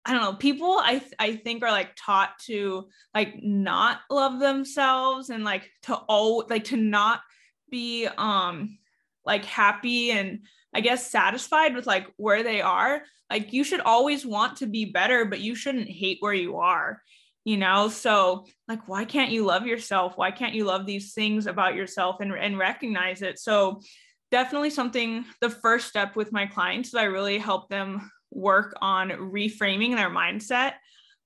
I 0.05 0.13
don't 0.13 0.21
know, 0.21 0.33
people 0.33 0.77
I 0.77 1.01
I 1.17 1.35
think 1.37 1.63
are 1.63 1.71
like 1.71 1.91
taught 1.95 2.31
to 2.47 2.89
like 3.15 3.35
not 3.41 3.99
love 4.09 4.39
themselves 4.39 5.29
and 5.29 5.43
like 5.43 5.69
to 5.83 5.95
all 5.95 6.45
like 6.49 6.65
to 6.65 6.77
not 6.77 7.21
be 7.69 8.07
um 8.17 8.77
like 9.25 9.45
happy 9.45 10.11
and 10.11 10.39
I 10.73 10.81
guess 10.81 11.09
satisfied 11.09 11.75
with 11.75 11.87
like 11.87 12.07
where 12.17 12.43
they 12.43 12.61
are. 12.61 13.03
Like 13.29 13.53
you 13.53 13.63
should 13.63 13.81
always 13.81 14.25
want 14.25 14.57
to 14.57 14.67
be 14.67 14.85
better, 14.85 15.25
but 15.25 15.39
you 15.39 15.55
shouldn't 15.55 15.89
hate 15.89 16.17
where 16.19 16.33
you 16.33 16.57
are, 16.57 17.01
you 17.43 17.57
know? 17.57 17.89
So 17.89 18.45
like 18.67 18.87
why 18.87 19.05
can't 19.05 19.31
you 19.31 19.45
love 19.45 19.67
yourself? 19.67 20.13
Why 20.15 20.31
can't 20.31 20.55
you 20.55 20.65
love 20.65 20.85
these 20.85 21.13
things 21.13 21.47
about 21.47 21.75
yourself 21.75 22.21
and 22.21 22.33
and 22.33 22.57
recognize 22.57 23.21
it? 23.21 23.39
So 23.39 23.81
definitely 24.31 24.69
something 24.69 25.25
the 25.41 25.49
first 25.49 25.87
step 25.87 26.15
with 26.15 26.31
my 26.31 26.45
clients 26.45 26.89
is 26.89 26.95
I 26.95 27.03
really 27.03 27.37
help 27.37 27.69
them 27.69 28.11
work 28.31 28.75
on 28.81 29.09
reframing 29.09 29.95
their 29.95 30.09
mindset 30.09 30.73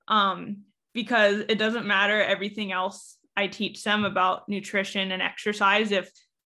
um, 0.08 0.64
because 0.94 1.44
it 1.50 1.58
doesn't 1.58 1.86
matter 1.86 2.22
everything 2.22 2.72
else 2.72 3.18
I 3.36 3.48
teach 3.48 3.84
them 3.84 4.06
about 4.06 4.48
nutrition 4.48 5.12
and 5.12 5.22
exercise 5.22 5.92
if 5.92 6.10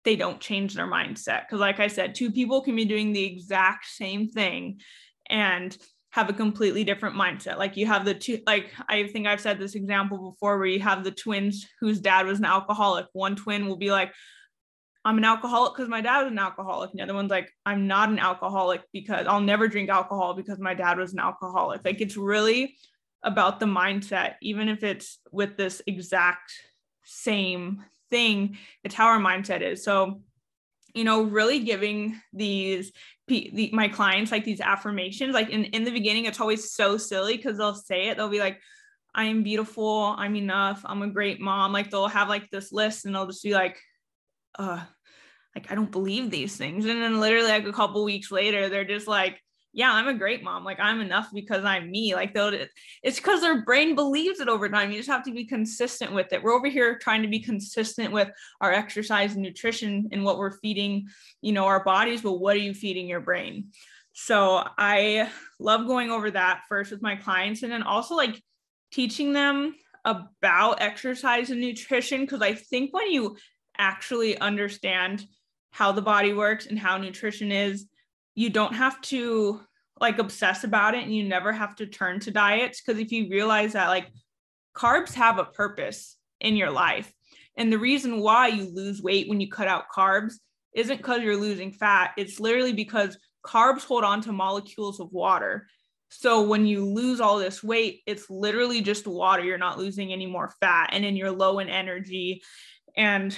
they 0.08 0.15
don't 0.15 0.39
change 0.39 0.74
their 0.74 0.88
mindset. 0.88 1.41
Because, 1.41 1.60
like 1.60 1.82
I 1.82 1.88
said, 1.88 2.15
two 2.15 2.32
people 2.32 2.62
can 2.62 2.78
be 2.78 2.86
doing 2.86 3.12
the 3.12 3.26
exact 3.26 3.88
same 3.88 4.30
thing 4.30 4.80
and 5.30 5.78
have 6.12 6.30
a 6.30 6.34
completely 6.34 6.86
different 6.86 7.17
mindset. 7.17 7.58
Like 7.58 7.76
you 7.76 7.88
have 7.88 8.06
the 8.06 8.13
two, 8.13 8.39
like 8.48 8.72
I 8.88 9.08
think 9.08 9.28
I've 9.28 9.41
said 9.41 9.60
this 9.60 9.76
example 9.76 10.32
before 10.32 10.58
where 10.58 10.67
you 10.67 10.80
have 10.80 11.04
the 11.04 11.12
twins 11.12 11.67
whose 11.82 12.00
dad 12.00 12.26
was 12.26 12.39
an 12.39 12.46
alcoholic. 12.46 13.08
One 13.12 13.36
twin 13.36 13.67
will 13.67 13.76
be 13.76 13.91
like, 13.91 14.13
I'm 15.04 15.17
an 15.17 15.26
alcoholic 15.26 15.74
because 15.76 15.89
my 15.89 16.00
dad 16.00 16.24
was 16.24 16.32
an 16.32 16.39
alcoholic. 16.39 16.91
And 16.91 17.00
the 17.00 17.04
other 17.04 17.13
one's 17.13 17.30
like, 17.30 17.52
I'm 17.65 17.86
not 17.86 18.08
an 18.08 18.17
alcoholic 18.17 18.84
because 18.93 19.28
I'll 19.28 19.41
never 19.41 19.67
drink 19.67 19.89
alcohol 19.89 20.36
because 20.36 20.58
my 20.58 20.74
dad 20.74 20.98
was 20.98 21.12
an 21.12 21.20
alcoholic. 21.20 21.82
Like 21.84 22.00
it's 22.00 22.15
really 22.15 22.78
about 23.24 23.60
the 23.60 23.65
mindset, 23.65 24.36
even 24.41 24.70
if 24.70 24.86
it's 24.86 25.20
with 25.34 25.58
this 25.58 25.82
exact 25.86 26.54
same 27.04 27.84
thing, 28.10 28.58
it's 28.84 28.96
how 28.96 29.08
our 29.08 29.20
mindset 29.20 29.62
is. 29.62 29.84
So, 29.84 30.22
you 30.93 31.04
know, 31.04 31.24
really 31.24 31.60
giving 31.60 32.20
these 32.34 32.91
the, 33.28 33.70
my 33.74 33.88
clients 33.89 34.32
like 34.32 34.46
these 34.46 34.62
affirmations, 34.62 35.34
like 35.34 35.50
in, 35.50 35.65
in 35.65 35.84
the 35.84 35.91
beginning, 35.91 36.26
it's 36.26 36.39
always 36.39 36.72
so 36.72 36.98
silly 36.98 37.36
because 37.36 37.58
they'll 37.58 37.76
say 37.76 38.08
it, 38.08 38.17
they'll 38.17 38.30
be 38.30 38.39
like, 38.39 38.60
I 39.13 39.26
am 39.26 39.43
beautiful, 39.43 40.15
I'm 40.17 40.36
enough, 40.36 40.82
I'm 40.86 41.02
a 41.02 41.08
great 41.08 41.41
mom. 41.41 41.74
Like 41.74 41.89
they'll 41.89 42.08
have 42.08 42.30
like 42.30 42.50
this 42.50 42.72
list 42.72 43.06
and 43.06 43.13
they'll 43.13 43.28
just 43.28 43.43
be 43.43 43.54
like, 43.54 43.80
uh, 44.58 44.84
like 45.56 45.72
I 45.72 45.76
don't 45.76 45.91
believe 45.91 46.30
these 46.30 46.56
things. 46.56 46.86
And 46.86 47.02
then 47.02 47.20
literally 47.20 47.50
like 47.50 47.65
a 47.65 47.74
couple 47.74 48.04
weeks 48.04 48.32
later, 48.32 48.70
they're 48.70 48.86
just 48.86 49.08
like, 49.08 49.41
yeah, 49.73 49.91
I'm 49.91 50.08
a 50.08 50.13
great 50.13 50.43
mom. 50.43 50.63
Like 50.63 50.80
I'm 50.80 51.01
enough 51.01 51.30
because 51.34 51.63
I'm 51.63 51.91
me. 51.91 52.15
Like 52.15 52.34
they'll 52.34 52.53
it's 53.03 53.17
because 53.17 53.41
their 53.41 53.63
brain 53.63 53.95
believes 53.95 54.39
it 54.39 54.47
over 54.47 54.67
time. 54.69 54.91
You 54.91 54.97
just 54.97 55.10
have 55.10 55.23
to 55.25 55.34
be 55.34 55.45
consistent 55.45 56.13
with 56.13 56.34
it. 56.34 56.41
We're 56.41 56.53
over 56.53 56.67
here 56.67 56.97
trying 56.97 57.21
to 57.21 57.27
be 57.27 57.39
consistent 57.39 58.12
with 58.12 58.30
our 58.60 58.71
exercise 58.71 59.34
and 59.34 59.43
nutrition 59.43 60.10
and 60.12 60.23
what 60.23 60.38
we're 60.38 60.58
feeding, 60.60 61.08
you 61.41 61.51
know, 61.51 61.65
our 61.65 61.84
bodies, 61.84 62.21
but 62.21 62.34
what 62.34 62.56
are 62.56 62.60
you 62.60 62.73
feeding 62.73 63.08
your 63.08 63.21
brain? 63.21 63.69
So 64.13 64.67
I 64.80 65.30
love 65.60 65.86
going 65.86 66.10
over 66.10 66.32
that 66.32 66.62
first 66.67 66.89
with 66.89 67.03
my 67.03 67.15
clients 67.15 67.62
and 67.62 67.71
then 67.71 67.84
also 67.84 68.15
like 68.15 68.41
teaching 68.91 69.34
them 69.34 69.75
about 70.06 70.82
exercise 70.82 71.51
and 71.51 71.62
nutrition 71.62 72.21
because 72.21 72.41
I 72.41 72.56
think 72.56 72.93
when 72.93 73.12
you 73.12 73.38
actually 73.77 74.39
understand 74.39 75.25
how 75.69 75.91
the 75.91 76.01
body 76.01 76.34
works 76.34 76.65
and 76.65 76.80
how 76.80 76.97
nutrition 76.97 77.51
is 77.51 77.86
you 78.38 78.52
don't 78.52 78.76
have 78.76 79.02
to 79.02 79.60
like 80.00 80.19
obsess 80.19 80.63
about 80.63 80.93
it 80.93 81.04
and 81.04 81.13
you 81.13 81.23
never 81.23 81.52
have 81.52 81.76
to 81.76 81.88
turn 81.88 82.19
to 82.19 82.30
diets 82.30 82.80
because 82.80 83.02
if 83.02 83.12
you 83.12 83.28
realize 83.32 83.73
that 83.73 83.88
like 83.88 84.12
carbs 84.76 85.12
have 85.15 85.39
a 85.39 85.43
purpose 85.43 86.17
in 86.39 86.56
your 86.56 86.69
life. 86.69 87.12
And 87.58 87.73
the 87.73 87.80
reason 87.80 88.19
why 88.19 88.50
you 88.50 88.71
lose 88.71 89.02
weight 89.02 89.28
when 89.28 89.41
you 89.41 89.50
cut 89.50 89.67
out 89.67 89.86
carbs 89.91 90.36
isn't 90.76 90.97
because 90.97 91.23
you're 91.23 91.36
losing 91.36 91.71
fat. 91.71 92.12
It's 92.15 92.39
literally 92.39 92.73
because 92.73 93.17
carbs 93.43 93.84
hold 93.84 94.04
on 94.04 94.21
to 94.21 94.32
molecules 94.32 95.00
of 95.00 95.12
water. 95.12 95.65
So 96.10 96.43
when 96.43 96.67
you 96.67 96.86
lose 96.86 97.19
all 97.19 97.39
this 97.39 97.63
weight 97.63 98.02
it's 98.06 98.30
literally 98.30 98.84
just 98.84 99.08
water. 99.08 99.43
You're 99.43 99.58
not 99.58 99.80
losing 99.80 100.13
any 100.13 100.28
more 100.28 100.54
fat 100.60 100.91
and 100.93 101.04
then 101.04 101.15
you're 101.15 101.32
low 101.32 101.58
in 101.58 101.69
energy. 101.69 102.43
And 102.95 103.36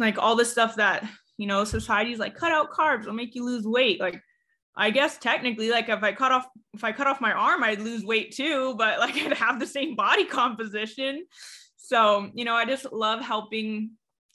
like 0.00 0.18
all 0.18 0.34
the 0.34 0.44
stuff 0.44 0.74
that 0.74 1.08
you 1.36 1.46
know 1.46 1.62
society's 1.62 2.18
like 2.18 2.34
cut 2.34 2.50
out 2.50 2.72
carbs 2.72 3.06
will 3.06 3.12
make 3.12 3.36
you 3.36 3.44
lose 3.44 3.64
weight. 3.64 4.00
Like 4.00 4.20
i 4.80 4.90
guess 4.90 5.18
technically 5.18 5.70
like 5.70 5.88
if 5.88 6.02
i 6.02 6.12
cut 6.12 6.32
off 6.32 6.46
if 6.74 6.82
i 6.82 6.92
cut 6.92 7.06
off 7.06 7.20
my 7.20 7.32
arm 7.32 7.62
i'd 7.62 7.80
lose 7.80 8.04
weight 8.04 8.34
too 8.34 8.74
but 8.76 8.98
like 8.98 9.14
i'd 9.16 9.32
have 9.32 9.60
the 9.60 9.66
same 9.66 9.94
body 9.94 10.24
composition. 10.24 11.24
So 11.76 12.30
you 12.34 12.44
know 12.44 12.54
i 12.54 12.64
just 12.64 12.92
love 12.92 13.20
helping 13.20 13.92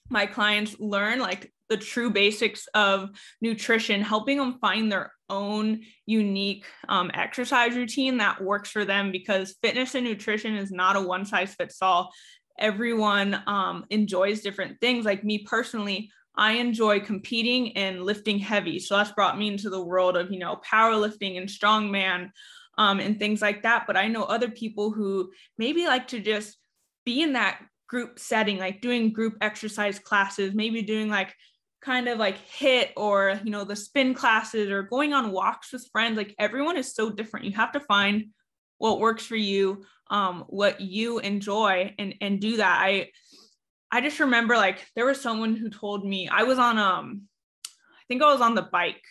my 0.09 0.25
clients 0.25 0.75
learn 0.79 1.19
like 1.19 1.51
the 1.67 1.77
true 1.77 2.11
basics 2.11 2.67
of 2.75 3.09
nutrition 3.41 4.01
helping 4.01 4.37
them 4.37 4.59
find 4.59 4.91
their 4.91 5.11
own 5.31 5.81
unique 6.05 6.65
um, 6.87 7.09
exercise 7.15 7.75
routine 7.75 8.17
that 8.17 8.39
works 8.39 8.69
for 8.69 8.85
them 8.85 9.11
because 9.11 9.55
fitness 9.63 9.95
and 9.95 10.05
nutrition 10.05 10.55
is 10.55 10.71
not 10.71 10.95
a 10.95 11.01
one 11.01 11.25
size 11.25 11.55
fits 11.55 11.77
all 11.81 12.11
everyone 12.57 13.41
um, 13.47 13.85
enjoys 13.89 14.41
different 14.41 14.79
things. 14.79 15.05
Like 15.05 15.23
me 15.23 15.39
personally 15.39 16.11
I 16.37 16.53
enjoy 16.53 16.99
competing 16.99 17.75
and 17.77 18.03
lifting 18.03 18.39
heavy. 18.39 18.79
So 18.79 18.97
that's 18.97 19.11
brought 19.11 19.37
me 19.37 19.47
into 19.47 19.69
the 19.69 19.81
world 19.83 20.17
of, 20.17 20.31
you 20.31 20.39
know, 20.39 20.59
powerlifting 20.69 21.37
and 21.37 21.47
strongman 21.47 22.29
um, 22.77 22.99
and 22.99 23.17
things 23.17 23.41
like 23.41 23.63
that. 23.63 23.85
But 23.87 23.97
I 23.97 24.07
know 24.07 24.23
other 24.23 24.49
people 24.49 24.91
who 24.91 25.31
maybe 25.57 25.85
like 25.85 26.07
to 26.09 26.19
just 26.19 26.57
be 27.05 27.21
in 27.21 27.33
that 27.33 27.61
group 27.87 28.19
setting, 28.19 28.57
like 28.57 28.81
doing 28.81 29.13
group 29.13 29.37
exercise 29.41 29.99
classes, 29.99 30.53
maybe 30.53 30.81
doing 30.81 31.09
like 31.09 31.33
kind 31.81 32.07
of 32.07 32.17
like 32.17 32.37
HIIT 32.49 32.89
or, 32.97 33.39
you 33.43 33.51
know, 33.51 33.63
the 33.63 33.75
spin 33.75 34.13
classes 34.13 34.71
or 34.71 34.83
going 34.83 35.13
on 35.13 35.31
walks 35.31 35.71
with 35.71 35.87
friends. 35.91 36.17
Like 36.17 36.33
everyone 36.39 36.77
is 36.77 36.93
so 36.93 37.11
different. 37.11 37.45
You 37.45 37.53
have 37.53 37.71
to 37.73 37.79
find 37.79 38.25
what 38.79 38.99
works 38.99 39.25
for 39.25 39.35
you, 39.35 39.83
um, 40.09 40.43
what 40.47 40.81
you 40.81 41.19
enjoy 41.19 41.93
and, 41.97 42.15
and 42.21 42.41
do 42.41 42.57
that. 42.57 42.81
I, 42.81 43.09
I 43.95 44.01
just 44.01 44.19
remember 44.19 44.57
like 44.57 44.85
there 44.93 45.05
was 45.05 45.21
someone 45.21 45.55
who 45.55 45.69
told 45.69 46.05
me 46.05 46.27
I 46.27 46.43
was 46.43 46.59
on 46.59 46.77
um 46.77 47.21
I 47.63 48.03
think 48.09 48.21
I 48.21 48.29
was 48.29 48.41
on 48.41 48.53
the 48.53 48.61
bike 48.61 49.01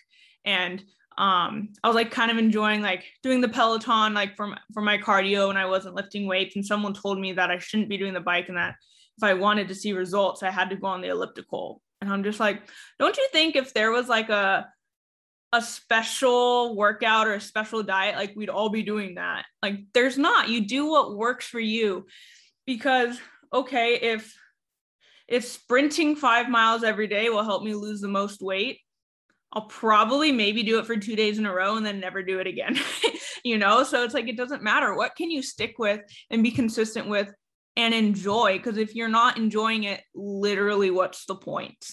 and 0.45 0.79
um 1.17 1.71
I 1.83 1.89
was 1.89 1.95
like 1.95 2.11
kind 2.11 2.31
of 2.31 2.37
enjoying 2.37 2.83
like 2.83 3.03
doing 3.23 3.41
the 3.41 3.49
peloton 3.49 4.13
like 4.13 4.37
from 4.37 4.55
for 4.75 4.83
my 4.83 4.99
cardio 4.99 5.49
and 5.49 5.59
I 5.59 5.65
wasn't 5.65 5.95
lifting 5.95 6.27
weights. 6.27 6.55
And 6.57 6.67
someone 6.67 6.93
told 6.93 7.19
me 7.19 7.33
that 7.33 7.51
I 7.51 7.59
shouldn't 7.61 7.89
be 7.89 7.97
doing 7.97 8.13
the 8.13 8.21
bike 8.21 8.49
and 8.49 8.59
that 8.59 8.75
if 9.17 9.25
I 9.25 9.33
wanted 9.33 9.69
to 9.69 9.75
see 9.75 9.95
results 9.95 10.43
I 10.43 10.51
had 10.51 10.69
to 10.69 10.77
go 10.77 10.89
on 10.89 11.01
the 11.01 11.09
elliptical. 11.09 11.81
And 12.03 12.13
I'm 12.13 12.23
just 12.23 12.39
like 12.39 12.61
don't 12.99 13.17
you 13.17 13.27
think 13.33 13.57
if 13.57 13.73
there 13.73 13.91
was 13.91 14.11
like 14.11 14.29
a 14.29 14.69
a 15.55 15.63
special 15.63 16.77
workout 16.77 17.27
or 17.27 17.33
a 17.33 17.41
special 17.41 17.83
diet 17.83 18.17
like 18.17 18.35
we'd 18.37 18.51
all 18.51 18.69
be 18.69 18.83
doing 18.83 19.15
that? 19.15 19.47
Like 19.63 19.79
there's 19.95 20.19
not. 20.19 20.51
You 20.51 20.67
do 20.67 20.91
what 20.91 21.17
works 21.17 21.47
for 21.47 21.61
you 21.61 22.05
because 22.67 23.19
okay 23.51 23.95
if 23.95 24.37
if 25.29 25.45
sprinting 25.45 26.17
five 26.17 26.49
miles 26.49 26.85
every 26.85 27.07
day 27.07 27.29
will 27.29 27.45
help 27.45 27.63
me 27.63 27.75
lose 27.75 28.01
the 28.01 28.09
most 28.09 28.43
weight, 28.43 28.81
I'll 29.53 29.67
probably 29.67 30.33
maybe 30.33 30.63
do 30.63 30.79
it 30.79 30.87
for 30.87 30.97
two 30.97 31.17
days 31.17 31.39
in 31.39 31.47
a 31.47 31.55
row 31.55 31.77
and 31.77 31.87
then 31.87 32.01
never 32.01 32.23
do 32.23 32.41
it 32.41 32.47
again. 32.47 32.79
you 33.45 33.57
know, 33.57 33.85
so 33.85 34.03
it's 34.03 34.15
like 34.15 34.29
it 34.29 34.37
doesn't 34.37 34.63
matter. 34.63 34.95
What 34.95 35.15
can 35.15 35.31
you 35.31 35.43
stick 35.43 35.77
with 35.79 36.01
and 36.31 36.43
be 36.43 36.51
consistent 36.51 37.09
with 37.09 37.33
and 37.77 37.95
enjoy? 37.95 38.59
Because 38.59 38.79
if 38.79 38.95
you're 38.95 39.09
not 39.09 39.37
enjoying 39.37 39.85
it, 39.85 40.03
literally, 40.15 40.91
what's 40.91 41.25
the 41.27 41.37
point? 41.37 41.87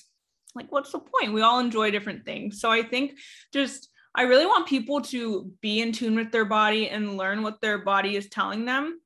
Like, 0.56 0.72
what's 0.72 0.92
the 0.92 1.00
point? 1.00 1.34
We 1.34 1.44
all 1.44 1.60
enjoy 1.60 1.92
different 1.92 2.26
things. 2.26 2.60
So 2.60 2.72
I 2.72 2.82
think 2.82 3.18
just 3.54 3.90
I 4.14 4.24
really 4.24 4.46
want 4.46 4.68
people 4.68 5.02
to 5.02 5.52
be 5.62 5.82
in 5.82 5.92
tune 5.92 6.16
with 6.16 6.32
their 6.32 6.46
body 6.46 6.90
and 6.90 7.16
learn 7.16 7.44
what 7.44 7.62
their 7.62 7.78
body 7.78 8.16
is 8.16 8.28
telling 8.28 8.66
them. 8.66 9.00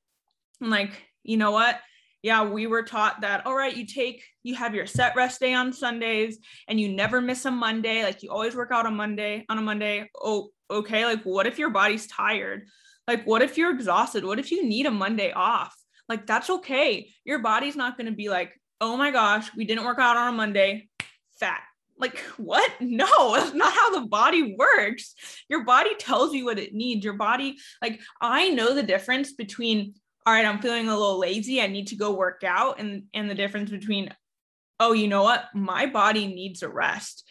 And 0.62 0.72
like, 0.72 1.04
you 1.24 1.38
know 1.38 1.52
what? 1.52 1.80
Yeah, 2.26 2.44
we 2.44 2.66
were 2.66 2.82
taught 2.82 3.22
that, 3.22 3.46
all 3.46 3.56
right, 3.56 3.78
you 3.78 3.86
take, 3.86 4.24
you 4.42 4.56
have 4.56 4.74
your 4.74 4.88
set 4.88 5.16
rest 5.16 5.40
day 5.40 5.54
on 5.54 5.72
Sundays 5.72 6.40
and 6.68 6.80
you 6.80 6.90
never 6.90 7.22
miss 7.22 7.46
a 7.46 7.52
Monday. 7.52 8.04
Like 8.04 8.24
you 8.24 8.32
always 8.32 8.56
work 8.56 8.72
out 8.72 8.88
on 8.88 8.96
Monday, 8.96 9.46
on 9.48 9.60
a 9.60 9.62
Monday. 9.62 10.10
Oh, 10.20 10.50
okay. 10.72 11.06
Like, 11.06 11.22
what 11.22 11.46
if 11.46 11.60
your 11.60 11.70
body's 11.70 12.08
tired? 12.08 12.66
Like, 13.08 13.28
what 13.28 13.44
if 13.44 13.60
you're 13.60 13.70
exhausted? 13.70 14.26
What 14.26 14.40
if 14.40 14.50
you 14.50 14.68
need 14.68 14.88
a 14.88 14.92
Monday 14.92 15.34
off? 15.34 15.76
Like, 16.10 16.26
that's 16.26 16.50
okay. 16.50 17.12
Your 17.26 17.44
body's 17.44 17.76
not 17.76 17.96
going 17.96 18.10
to 18.10 18.16
be 18.16 18.28
like, 18.28 18.60
oh 18.82 18.98
my 18.98 19.12
gosh, 19.12 19.52
we 19.56 19.64
didn't 19.64 19.86
work 19.86 20.00
out 20.00 20.18
on 20.18 20.34
a 20.34 20.36
Monday, 20.36 20.90
fat. 21.40 21.62
Like, 22.00 22.18
what? 22.38 22.72
No, 22.82 23.36
that's 23.36 23.54
not 23.54 23.72
how 23.72 24.00
the 24.00 24.08
body 24.08 24.56
works. 24.58 25.14
Your 25.48 25.64
body 25.64 25.94
tells 26.00 26.34
you 26.34 26.46
what 26.46 26.58
it 26.58 26.74
needs. 26.74 27.06
Your 27.06 27.18
body, 27.18 27.58
like, 27.84 28.02
I 28.20 28.50
know 28.50 28.74
the 28.74 28.82
difference 28.82 29.34
between 29.34 29.94
all 30.26 30.34
right, 30.34 30.46
I'm 30.46 30.60
feeling 30.60 30.88
a 30.88 30.98
little 30.98 31.20
lazy. 31.20 31.62
I 31.62 31.68
need 31.68 31.88
to 31.88 31.96
go 31.96 32.14
work 32.14 32.44
out. 32.44 32.80
And, 32.80 33.04
and 33.14 33.30
the 33.30 33.36
difference 33.36 33.70
between, 33.70 34.12
oh, 34.80 34.94
you 34.94 35.08
know 35.08 35.24
what? 35.24 35.46
My 35.54 35.86
body 35.86 36.28
needs 36.28 36.64
a 36.64 36.70
rest. 36.70 37.24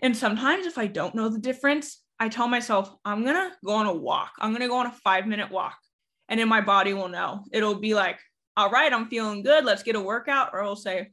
And 0.00 0.16
sometimes 0.16 0.66
if 0.66 0.78
I 0.78 0.86
don't 0.86 1.16
know 1.16 1.28
the 1.28 1.40
difference, 1.40 2.00
I 2.20 2.28
tell 2.28 2.46
myself, 2.46 2.94
I'm 3.04 3.24
going 3.24 3.34
to 3.34 3.50
go 3.64 3.72
on 3.72 3.86
a 3.86 3.92
walk. 3.92 4.32
I'm 4.38 4.50
going 4.50 4.62
to 4.62 4.68
go 4.68 4.76
on 4.76 4.86
a 4.86 4.92
five 4.92 5.26
minute 5.26 5.50
walk. 5.50 5.76
and 6.28 6.38
then 6.38 6.48
my 6.48 6.60
body 6.60 6.94
will 6.94 7.08
know. 7.08 7.44
It'll 7.52 7.80
be 7.80 7.94
like, 7.94 8.18
all 8.56 8.70
right, 8.70 8.92
I'm 8.92 9.08
feeling 9.08 9.42
good. 9.42 9.64
Let's 9.64 9.82
get 9.82 9.96
a 9.96 10.00
workout. 10.00 10.50
Or 10.52 10.60
it'll 10.60 10.76
say, 10.76 11.08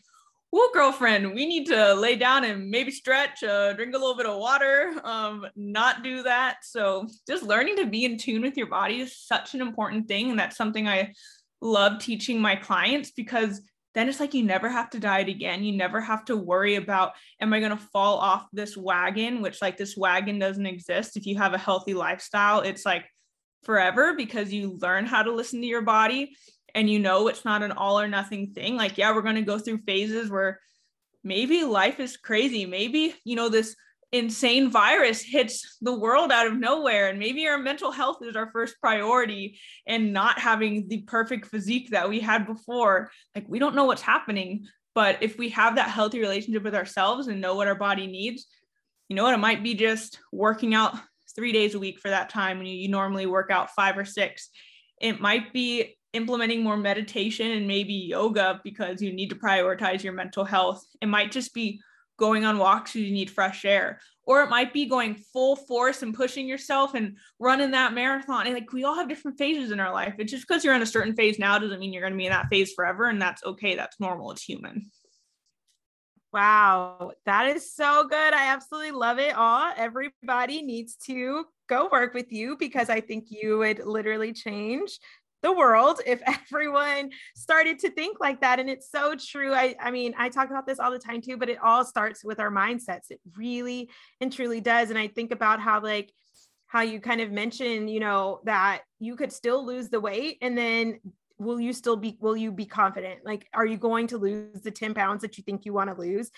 well, 0.56 0.70
girlfriend, 0.74 1.34
we 1.34 1.45
need 1.45 1.66
to 1.66 1.93
lay 1.95 2.16
down 2.16 2.45
and 2.45 2.70
maybe 2.70 2.89
stretch, 2.89 3.43
uh, 3.43 3.74
drink 3.74 3.93
a 3.93 3.97
little 3.97 4.16
bit 4.16 4.26
of 4.26 4.39
water, 4.39 4.93
um, 5.03 5.45
not 5.58 6.01
do 6.01 6.24
that. 6.24 6.60
So 6.64 7.10
just 7.28 7.43
learning 7.43 7.76
to 7.76 7.86
be 7.86 8.06
in 8.06 8.18
tune 8.18 8.41
with 8.41 8.56
your 8.56 8.68
body 8.68 9.01
is 9.01 9.18
such 9.18 9.53
an 9.53 9.60
important 9.60 10.08
thing. 10.08 10.30
And 10.30 10.39
that's 10.39 10.56
something 10.56 10.88
I 10.88 11.14
love 11.60 11.99
teaching 11.99 12.39
my 12.39 12.56
clients 12.56 13.12
because 13.12 13.60
then 13.95 14.08
it's 14.08 14.22
like 14.22 14.34
you 14.34 14.43
never 14.43 14.70
have 14.70 14.89
to 14.91 14.99
diet 14.99 15.28
again. 15.28 15.62
You 15.62 15.76
never 15.76 15.99
have 15.99 16.24
to 16.26 16.38
worry 16.38 16.76
about, 16.76 17.16
am 17.41 17.51
I 17.51 17.60
going 17.60 17.76
to 17.76 17.84
fall 17.91 18.18
off 18.18 18.47
this 18.53 18.78
wagon, 18.78 19.41
which 19.41 19.62
like 19.62 19.76
this 19.76 19.97
wagon 19.97 20.39
doesn't 20.39 20.66
exist. 20.66 21.18
If 21.18 21.26
you 21.26 21.38
have 21.38 21.53
a 21.53 21.58
healthy 21.58 21.93
lifestyle, 21.93 22.62
it's 22.62 22.86
like 22.86 23.03
forever 23.64 24.14
because 24.16 24.53
you 24.53 24.78
learn 24.82 25.06
how 25.06 25.22
to 25.22 25.34
listen 25.34 25.60
to 25.60 25.68
your 25.68 25.82
body 25.82 26.38
and 26.76 26.89
you 26.89 26.99
know 26.99 27.30
it's 27.30 27.45
not 27.45 27.63
an 27.63 27.71
all 27.71 27.99
or 27.99 28.07
nothing 28.07 28.51
thing. 28.51 28.76
Like, 28.76 28.97
yeah, 28.97 29.15
we're 29.15 29.21
going 29.21 29.36
to 29.36 29.41
go 29.41 29.57
through 29.57 29.80
phases 29.88 30.30
where 30.30 30.59
maybe 31.23 31.63
life 31.63 31.99
is 31.99 32.17
crazy. 32.17 32.65
Maybe, 32.65 33.15
you 33.23 33.36
know, 33.36 33.49
this 33.49 33.76
insane 34.11 34.69
virus 34.69 35.21
hits 35.21 35.78
the 35.82 35.97
world 35.97 36.32
out 36.32 36.47
of 36.47 36.57
nowhere 36.57 37.09
and 37.09 37.17
maybe 37.17 37.47
our 37.47 37.57
mental 37.57 37.91
health 37.91 38.17
is 38.21 38.36
our 38.36 38.51
first 38.51 38.80
priority 38.80 39.59
and 39.88 40.13
not 40.13 40.38
having 40.38 40.88
the 40.88 41.01
perfect 41.01 41.47
physique 41.47 41.89
that 41.89 42.07
we 42.07 42.19
had 42.19 42.45
before 42.45 43.09
like 43.34 43.43
we 43.49 43.59
don't 43.59 43.76
know 43.76 43.84
what's 43.84 44.03
happening 44.03 44.63
but 44.93 45.17
if 45.21 45.38
we 45.38 45.49
have 45.49 45.76
that 45.76 45.89
healthy 45.89 46.19
relationship 46.19 46.63
with 46.63 46.76
ourselves 46.76 47.28
and 47.28 47.41
know 47.41 47.55
what 47.55 47.67
our 47.67 47.76
body 47.76 48.07
needs 48.07 48.45
you 49.09 49.15
know 49.15 49.23
what 49.23 49.34
it 49.34 49.38
might 49.38 49.63
be 49.63 49.73
just 49.73 50.19
working 50.32 50.73
out 50.73 50.95
three 51.36 51.51
days 51.51 51.73
a 51.73 51.80
week 51.80 51.99
for 51.99 52.09
that 52.09 52.30
time 52.30 52.57
when 52.57 52.67
you, 52.67 52.76
you 52.76 52.88
normally 52.88 53.26
work 53.26 53.49
out 53.51 53.71
five 53.71 53.97
or 53.97 54.05
six 54.05 54.49
it 55.01 55.19
might 55.19 55.51
be 55.51 55.97
implementing 56.16 56.63
more 56.63 56.78
meditation 56.78 57.51
and 57.51 57.68
maybe 57.68 57.93
yoga 57.93 58.61
because 58.63 59.01
you 59.01 59.13
need 59.13 59.30
to 59.30 59.36
prioritize 59.36 60.03
your 60.03 60.13
mental 60.13 60.45
health. 60.45 60.86
It 61.01 61.07
might 61.07 61.32
just 61.32 61.53
be 61.53 61.82
going 62.18 62.45
on 62.45 62.57
walks 62.57 62.95
you 62.95 63.11
need 63.11 63.30
fresh 63.30 63.66
air 63.66 63.99
or 64.24 64.41
it 64.41 64.49
might 64.49 64.72
be 64.72 64.86
going 64.86 65.16
full 65.34 65.55
force 65.55 66.01
and 66.01 66.13
pushing 66.13 66.47
yourself 66.47 66.93
and 66.93 67.18
running 67.39 67.72
that 67.72 67.93
marathon. 67.93 68.45
And 68.45 68.55
like 68.55 68.72
we 68.72 68.86
all 68.86 68.95
have 68.95 69.09
different 69.09 69.38
phases 69.38 69.72
in 69.72 69.80
our 69.80 69.93
life. 69.93 70.16
It's 70.18 70.32
just 70.32 70.47
because 70.47 70.63
you're 70.63 70.76
in 70.76 70.82
a 70.82 70.86
certain 70.86 71.16
phase 71.16 71.38
now 71.38 71.59
doesn't 71.59 71.80
mean 71.80 71.91
you're 71.91 72.01
going 72.01 72.13
to 72.13 72.18
be 72.18 72.26
in 72.26 72.32
that 72.32 72.47
phase 72.49 72.74
forever 72.74 73.05
and 73.05 73.22
that's 73.22 73.43
okay. 73.43 73.76
That's 73.76 73.99
normal. 73.99 74.32
It's 74.32 74.43
human. 74.43 74.89
Wow. 76.32 77.11
That 77.26 77.55
is 77.55 77.74
so 77.74 78.07
good. 78.07 78.34
I 78.34 78.47
absolutely 78.47 78.91
love 78.91 79.20
it 79.20 79.36
all. 79.36 79.72
Everybody 79.76 80.61
needs 80.61 80.95
to 81.07 81.45
go 81.68 81.89
work 81.91 82.13
with 82.13 82.32
you 82.32 82.55
because 82.57 82.89
i 82.89 82.99
think 82.99 83.26
you 83.30 83.57
would 83.57 83.80
literally 83.80 84.34
change 84.34 84.99
the 85.45 85.51
world 85.51 86.01
if 86.07 86.19
everyone 86.51 87.11
started 87.35 87.77
to 87.77 87.91
think 87.91 88.19
like 88.19 88.41
that 88.41 88.59
and 88.59 88.67
it's 88.67 88.89
so 88.89 89.15
true 89.15 89.53
I, 89.53 89.75
I 89.79 89.91
mean 89.91 90.15
i 90.17 90.27
talk 90.27 90.49
about 90.49 90.65
this 90.65 90.79
all 90.79 90.91
the 90.91 90.99
time 90.99 91.21
too 91.21 91.37
but 91.37 91.49
it 91.49 91.59
all 91.63 91.85
starts 91.85 92.23
with 92.23 92.39
our 92.39 92.49
mindsets 92.49 93.11
it 93.11 93.19
really 93.37 93.89
and 94.19 94.33
truly 94.33 94.59
does 94.59 94.89
and 94.89 94.97
i 94.97 95.07
think 95.07 95.31
about 95.31 95.59
how 95.59 95.81
like 95.81 96.11
how 96.65 96.81
you 96.81 96.99
kind 96.99 97.21
of 97.21 97.31
mentioned 97.31 97.91
you 97.91 97.99
know 97.99 98.41
that 98.45 98.81
you 98.99 99.15
could 99.15 99.31
still 99.31 99.63
lose 99.63 99.89
the 99.89 99.99
weight 99.99 100.39
and 100.41 100.57
then 100.57 100.99
will 101.37 101.59
you 101.59 101.73
still 101.73 101.97
be 101.97 102.17
will 102.21 102.37
you 102.37 102.51
be 102.51 102.65
confident? 102.65 103.25
Like 103.25 103.47
are 103.53 103.65
you 103.65 103.77
going 103.77 104.07
to 104.07 104.17
lose 104.17 104.61
the 104.61 104.71
10 104.71 104.93
pounds 104.93 105.21
that 105.21 105.37
you 105.37 105.43
think 105.43 105.65
you 105.65 105.73
want 105.73 105.89
to 105.89 106.01
lose 106.01 106.31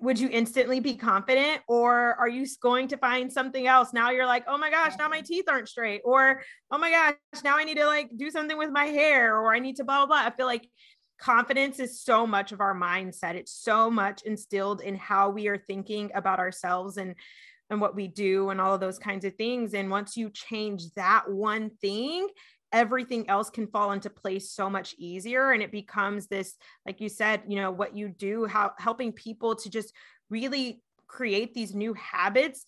would 0.00 0.18
you 0.18 0.28
instantly 0.30 0.80
be 0.80 0.94
confident 0.94 1.60
or 1.68 2.14
are 2.14 2.28
you 2.28 2.46
going 2.62 2.88
to 2.88 2.96
find 2.96 3.32
something 3.32 3.66
else? 3.66 3.92
Now 3.92 4.10
you're 4.10 4.26
like 4.26 4.44
oh 4.46 4.58
my 4.58 4.70
gosh 4.70 4.94
now 4.98 5.08
my 5.08 5.20
teeth 5.20 5.46
aren't 5.48 5.68
straight 5.68 6.02
or 6.04 6.42
oh 6.70 6.78
my 6.78 6.90
gosh 6.90 7.42
now 7.44 7.56
i 7.58 7.64
need 7.64 7.76
to 7.76 7.86
like 7.86 8.10
do 8.16 8.30
something 8.30 8.56
with 8.56 8.70
my 8.70 8.84
hair 8.84 9.36
or 9.36 9.54
i 9.54 9.58
need 9.58 9.76
to 9.76 9.84
blah 9.84 10.06
blah 10.06 10.06
blah. 10.06 10.26
I 10.26 10.30
feel 10.30 10.46
like 10.46 10.68
confidence 11.18 11.80
is 11.80 12.00
so 12.00 12.26
much 12.26 12.52
of 12.52 12.60
our 12.60 12.74
mindset. 12.74 13.34
It's 13.34 13.52
so 13.52 13.90
much 13.90 14.22
instilled 14.22 14.80
in 14.80 14.94
how 14.94 15.30
we 15.30 15.48
are 15.48 15.58
thinking 15.58 16.10
about 16.14 16.38
ourselves 16.38 16.96
and 16.96 17.14
and 17.70 17.82
what 17.82 17.94
we 17.94 18.08
do 18.08 18.48
and 18.48 18.62
all 18.62 18.74
of 18.74 18.80
those 18.80 18.98
kinds 18.98 19.26
of 19.26 19.34
things. 19.34 19.74
And 19.74 19.90
once 19.90 20.16
you 20.16 20.30
change 20.30 20.90
that 20.96 21.30
one 21.30 21.70
thing 21.82 22.26
everything 22.72 23.28
else 23.28 23.50
can 23.50 23.66
fall 23.66 23.92
into 23.92 24.10
place 24.10 24.50
so 24.50 24.68
much 24.68 24.94
easier. 24.98 25.52
And 25.52 25.62
it 25.62 25.72
becomes 25.72 26.26
this 26.26 26.56
like 26.86 27.00
you 27.00 27.08
said 27.08 27.42
you 27.48 27.56
know 27.56 27.70
what 27.70 27.96
you 27.96 28.08
do 28.08 28.46
how 28.46 28.72
helping 28.78 29.12
people 29.12 29.54
to 29.56 29.70
just 29.70 29.94
really 30.30 30.82
create 31.06 31.54
these 31.54 31.74
new 31.74 31.94
habits 31.94 32.66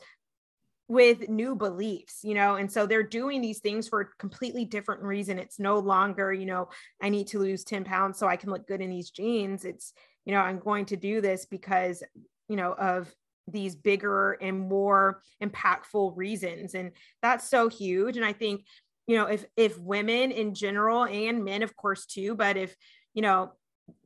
with 0.89 1.29
new 1.29 1.55
beliefs 1.55 2.21
you 2.23 2.35
know? 2.35 2.57
And 2.57 2.71
so 2.71 2.87
they're 2.87 3.03
doing 3.03 3.41
these 3.41 3.61
things 3.61 3.89
for 3.89 4.01
a 4.01 4.09
completely 4.19 4.65
different 4.65 5.03
reason. 5.03 5.39
It's 5.39 5.59
no 5.59 5.79
longer 5.79 6.33
you 6.33 6.47
know 6.47 6.69
i 7.03 7.09
need 7.09 7.29
to 7.29 7.39
lose 7.39 7.65
10 7.65 7.85
pounds 7.85 8.19
so 8.19 8.27
i 8.27 8.37
can 8.37 8.51
look 8.51 8.67
good 8.67 8.81
in 8.81 8.91
these 8.91 9.11
jeans. 9.11 9.65
It's 9.65 9.93
you 10.25 10.33
know 10.33 10.41
i'm 10.41 10.59
going 10.59 10.87
to 10.87 10.97
do 10.97 11.21
this 11.21 11.47
because 11.47 12.03
you 12.49 12.57
know 12.57 12.73
of 12.73 13.13
these 13.49 13.75
bigger 13.75 14.33
and 14.33 14.61
more 14.61 15.23
impactful 15.43 16.13
reasons. 16.17 16.75
And 16.75 16.93
that's 17.21 17.49
so 17.49 17.69
huge. 17.69 18.17
And 18.17 18.25
i 18.25 18.33
think 18.33 18.65
you 19.11 19.17
know 19.17 19.27
if 19.27 19.45
if 19.57 19.77
women 19.77 20.31
in 20.31 20.55
general 20.55 21.05
and 21.05 21.45
men 21.45 21.65
of 21.65 21.77
course 21.77 22.07
too 22.07 22.37
but 22.37 22.57
if 22.57 22.77
you 23.13 23.23
know 23.23 23.51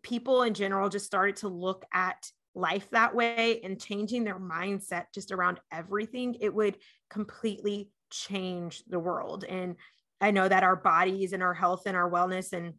people 0.02 0.44
in 0.44 0.54
general 0.54 0.88
just 0.88 1.04
started 1.04 1.36
to 1.36 1.48
look 1.48 1.84
at 1.92 2.30
life 2.54 2.88
that 2.88 3.14
way 3.14 3.60
and 3.62 3.78
changing 3.78 4.24
their 4.24 4.38
mindset 4.38 5.04
just 5.14 5.30
around 5.30 5.60
everything 5.70 6.36
it 6.40 6.54
would 6.54 6.78
completely 7.10 7.90
change 8.10 8.82
the 8.88 8.98
world. 8.98 9.44
And 9.46 9.76
i 10.22 10.30
know 10.30 10.48
that 10.48 10.62
our 10.62 10.76
bodies 10.76 11.34
and 11.34 11.42
our 11.42 11.52
health 11.52 11.82
and 11.84 11.96
our 11.98 12.10
wellness 12.10 12.54
and 12.54 12.72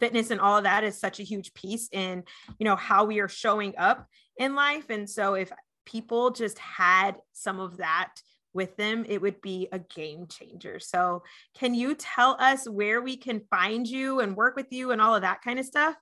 fitness 0.00 0.32
and 0.32 0.40
all 0.40 0.56
of 0.56 0.64
that 0.64 0.82
is 0.82 0.98
such 0.98 1.20
a 1.20 1.22
huge 1.22 1.54
piece 1.54 1.88
in 1.92 2.24
you 2.58 2.64
know 2.64 2.74
how 2.74 3.04
we 3.04 3.20
are 3.20 3.28
showing 3.28 3.74
up 3.78 4.08
in 4.36 4.56
life. 4.56 4.90
And 4.90 5.08
so 5.08 5.34
if 5.34 5.52
people 5.86 6.30
just 6.30 6.58
had 6.58 7.18
some 7.32 7.60
of 7.60 7.76
that 7.76 8.14
with 8.54 8.76
them, 8.76 9.04
it 9.08 9.20
would 9.20 9.40
be 9.40 9.68
a 9.72 9.78
game 9.78 10.26
changer. 10.26 10.78
So, 10.78 11.22
can 11.54 11.74
you 11.74 11.94
tell 11.94 12.36
us 12.38 12.68
where 12.68 13.00
we 13.00 13.16
can 13.16 13.42
find 13.50 13.86
you 13.86 14.20
and 14.20 14.36
work 14.36 14.56
with 14.56 14.66
you 14.70 14.90
and 14.90 15.00
all 15.00 15.14
of 15.14 15.22
that 15.22 15.42
kind 15.42 15.58
of 15.58 15.66
stuff? 15.66 15.94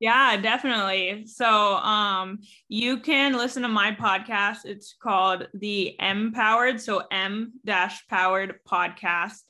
Yeah, 0.00 0.36
definitely. 0.36 1.26
So, 1.26 1.46
um, 1.46 2.40
you 2.68 2.98
can 2.98 3.36
listen 3.36 3.62
to 3.62 3.68
my 3.68 3.92
podcast. 3.92 4.64
It's 4.64 4.96
called 5.00 5.46
the 5.54 5.96
Empowered, 6.00 6.80
so 6.80 7.04
M 7.10 7.52
dash 7.64 8.06
powered 8.08 8.58
podcast. 8.68 9.40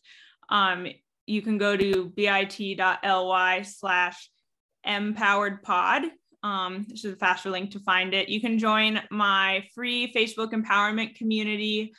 Um, 0.48 0.86
you 1.26 1.40
can 1.40 1.56
go 1.56 1.76
to 1.76 2.12
bit.ly 2.14 3.62
slash 3.62 4.30
empowered 4.84 5.62
pod. 5.62 6.02
Um, 6.42 6.86
this 6.88 7.04
is 7.04 7.14
a 7.14 7.16
faster 7.16 7.50
link 7.50 7.70
to 7.70 7.80
find 7.80 8.14
it. 8.14 8.28
You 8.28 8.40
can 8.40 8.58
join 8.58 9.00
my 9.10 9.64
free 9.74 10.12
Facebook 10.12 10.52
empowerment 10.52 11.14
community. 11.14 11.94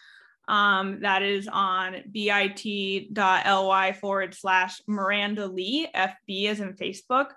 Um, 0.48 1.00
that 1.02 1.24
is 1.24 1.48
on 1.52 2.04
bit.ly 2.12 3.94
forward 3.94 4.34
slash 4.34 4.82
Miranda 4.88 5.48
Lee, 5.48 5.88
FB 5.96 6.50
is 6.50 6.60
in 6.60 6.74
Facebook. 6.74 7.28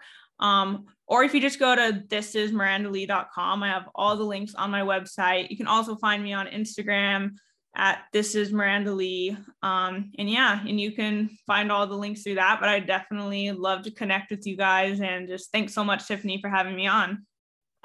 Um, 0.41 0.87
or 1.07 1.23
if 1.23 1.33
you 1.35 1.41
just 1.41 1.59
go 1.59 1.75
to 1.75 2.03
thisismirandalee.com, 2.09 3.63
I 3.63 3.69
have 3.69 3.89
all 3.95 4.17
the 4.17 4.25
links 4.25 4.55
on 4.55 4.71
my 4.71 4.81
website. 4.81 5.51
You 5.51 5.57
can 5.57 5.69
also 5.69 5.97
find 5.97 6.23
me 6.23 6.33
on 6.33 6.47
Instagram 6.47 7.37
at 7.77 8.05
this 8.13 8.35
is 8.35 8.53
Miranda 8.53 8.93
Lee. 8.93 9.37
Um, 9.63 10.11
and 10.19 10.29
yeah, 10.29 10.61
and 10.67 10.81
you 10.81 10.93
can 10.93 11.31
find 11.47 11.71
all 11.71 11.87
the 11.87 11.95
links 11.95 12.23
through 12.23 12.37
that. 12.37 12.59
But 12.59 12.69
I 12.69 12.81
definitely 12.81 13.53
love 13.53 13.83
to 13.83 13.91
connect 13.91 14.31
with 14.31 14.47
you 14.47 14.57
guys 14.57 15.01
and 15.01 15.29
just 15.29 15.53
thanks 15.53 15.75
so 15.75 15.85
much, 15.85 16.09
Tiffany, 16.09 16.41
for 16.41 16.49
having 16.49 16.75
me 16.75 16.87
on. 16.87 17.25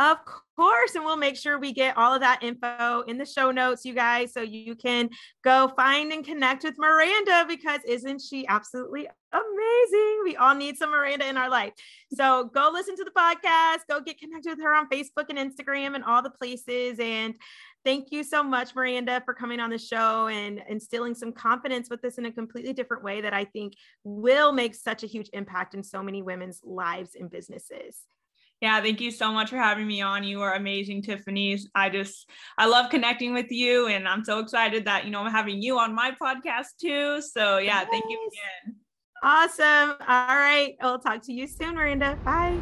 Of 0.02 0.18
course. 0.56 0.96
And 0.96 1.06
we'll 1.06 1.16
make 1.16 1.36
sure 1.36 1.60
we 1.60 1.74
get 1.74 1.96
all 1.96 2.12
of 2.12 2.22
that 2.22 2.42
info 2.42 3.02
in 3.02 3.20
the 3.20 3.26
show 3.26 3.52
notes, 3.52 3.86
you 3.86 3.94
guys, 3.94 4.34
so 4.34 4.42
you 4.42 4.74
can 4.74 5.12
go 5.44 5.72
find 5.76 6.12
and 6.12 6.26
connect 6.26 6.64
with 6.64 6.74
Miranda 6.80 7.46
because 7.48 7.82
isn't 7.86 8.20
she 8.20 8.48
absolutely 8.48 9.08
amazing? 9.32 10.22
We 10.24 10.36
all 10.38 10.56
need 10.56 10.78
some 10.78 10.90
Miranda 10.90 11.28
in 11.28 11.38
our 11.38 11.52
life. 11.52 11.74
So 12.16 12.46
go 12.46 12.72
listen 12.74 12.96
to 12.96 13.04
the 13.04 13.12
podcast, 13.12 13.82
go 13.88 14.02
get 14.02 14.20
connected 14.20 14.50
with 14.50 14.64
her 14.64 14.74
on 14.74 14.90
Facebook 14.90 15.30
and 15.30 15.38
Instagram 15.38 15.94
and 15.94 16.04
all 16.04 16.24
the 16.24 16.32
places. 16.32 16.98
And 17.00 17.36
thank 17.86 18.12
you 18.12 18.24
so 18.24 18.42
much, 18.42 18.74
Miranda, 18.74 19.22
for 19.24 19.36
coming 19.36 19.60
on 19.60 19.70
the 19.70 19.78
show 19.78 20.30
and 20.30 20.64
instilling 20.68 21.14
some 21.14 21.32
confidence 21.32 21.92
with 21.92 22.02
this 22.02 22.18
in 22.18 22.26
a 22.26 22.32
completely 22.32 22.74
different 22.74 23.04
way 23.04 23.22
that 23.22 23.36
I 23.36 23.46
think 23.46 23.74
will 24.04 24.52
make 24.52 24.74
such 24.74 25.04
a 25.04 25.08
huge 25.08 25.30
impact 25.34 25.76
in 25.76 25.84
so 25.84 26.02
many 26.02 26.24
women's 26.24 26.60
lives 26.64 27.12
and 27.14 27.30
businesses. 27.30 28.00
Yeah, 28.62 28.80
thank 28.80 29.02
you 29.02 29.10
so 29.10 29.32
much 29.32 29.50
for 29.50 29.58
having 29.58 29.88
me 29.88 30.02
on. 30.02 30.24
You 30.24 30.44
are 30.44 30.54
amazing, 30.54 31.02
Tiffany. 31.02 31.58
I 31.74 31.90
just 31.90 32.30
I 32.60 32.68
love 32.68 32.92
connecting 32.92 33.34
with 33.34 33.52
you 33.52 33.88
and 33.88 34.08
I'm 34.08 34.24
so 34.24 34.38
excited 34.38 34.86
that 34.86 35.04
you 35.04 35.10
know 35.10 35.22
I'm 35.22 35.32
having 35.32 35.64
you 35.64 35.80
on 35.80 35.96
my 35.96 36.16
podcast 36.22 36.78
too. 36.80 37.22
So 37.22 37.58
yeah, 37.58 37.82
yes. 37.82 37.88
thank 37.90 38.06
you 38.08 38.30
again. 38.30 38.76
Awesome. 39.24 39.96
All 40.08 40.36
right. 40.36 40.76
I'll 40.80 41.00
talk 41.00 41.24
to 41.24 41.34
you 41.34 41.48
soon, 41.48 41.76
Miranda. 41.76 42.18
Bye. 42.24 42.60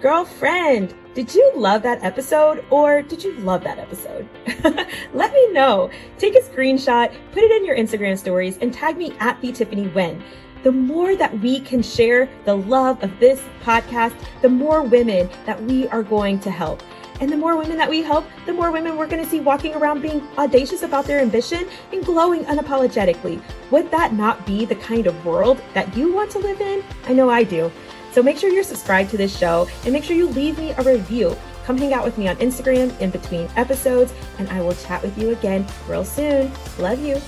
Girlfriend, 0.00 0.94
did 1.14 1.34
you 1.34 1.52
love 1.54 1.82
that 1.82 2.02
episode 2.02 2.64
or 2.70 3.00
did 3.00 3.24
you 3.24 3.32
love 3.38 3.64
that 3.64 3.78
episode? 3.78 4.28
Let 5.14 5.32
me 5.32 5.52
know. 5.52 5.90
Take 6.18 6.34
a 6.34 6.40
screenshot, 6.40 7.14
put 7.32 7.42
it 7.42 7.50
in 7.50 7.64
your 7.64 7.76
Instagram 7.76 8.18
stories, 8.18 8.58
and 8.58 8.72
tag 8.72 8.98
me 8.98 9.14
at 9.20 9.40
the 9.40 9.52
Tiffany 9.52 9.88
Wen. 9.88 10.22
The 10.64 10.72
more 10.72 11.14
that 11.14 11.38
we 11.40 11.60
can 11.60 11.82
share 11.82 12.26
the 12.46 12.56
love 12.56 13.02
of 13.04 13.20
this 13.20 13.42
podcast, 13.62 14.14
the 14.40 14.48
more 14.48 14.82
women 14.82 15.28
that 15.44 15.62
we 15.62 15.86
are 15.88 16.02
going 16.02 16.40
to 16.40 16.50
help. 16.50 16.82
And 17.20 17.30
the 17.30 17.36
more 17.36 17.58
women 17.58 17.76
that 17.76 17.90
we 17.90 18.02
help, 18.02 18.24
the 18.46 18.54
more 18.54 18.70
women 18.70 18.96
we're 18.96 19.06
going 19.06 19.22
to 19.22 19.28
see 19.28 19.40
walking 19.40 19.74
around 19.74 20.00
being 20.00 20.26
audacious 20.38 20.82
about 20.82 21.04
their 21.04 21.20
ambition 21.20 21.68
and 21.92 22.02
glowing 22.02 22.46
unapologetically. 22.46 23.42
Would 23.72 23.90
that 23.90 24.14
not 24.14 24.46
be 24.46 24.64
the 24.64 24.74
kind 24.76 25.06
of 25.06 25.26
world 25.26 25.60
that 25.74 25.94
you 25.94 26.10
want 26.14 26.30
to 26.30 26.38
live 26.38 26.62
in? 26.62 26.82
I 27.04 27.12
know 27.12 27.28
I 27.28 27.44
do. 27.44 27.70
So 28.12 28.22
make 28.22 28.38
sure 28.38 28.48
you're 28.48 28.64
subscribed 28.64 29.10
to 29.10 29.18
this 29.18 29.36
show 29.36 29.68
and 29.84 29.92
make 29.92 30.02
sure 30.02 30.16
you 30.16 30.28
leave 30.28 30.56
me 30.56 30.70
a 30.70 30.82
review. 30.82 31.36
Come 31.66 31.76
hang 31.76 31.92
out 31.92 32.06
with 32.06 32.16
me 32.16 32.26
on 32.26 32.36
Instagram 32.36 32.98
in 33.00 33.10
between 33.10 33.50
episodes, 33.56 34.14
and 34.38 34.48
I 34.48 34.62
will 34.62 34.74
chat 34.74 35.02
with 35.02 35.18
you 35.18 35.30
again 35.30 35.66
real 35.86 36.06
soon. 36.06 36.50
Love 36.78 37.04
you. 37.04 37.20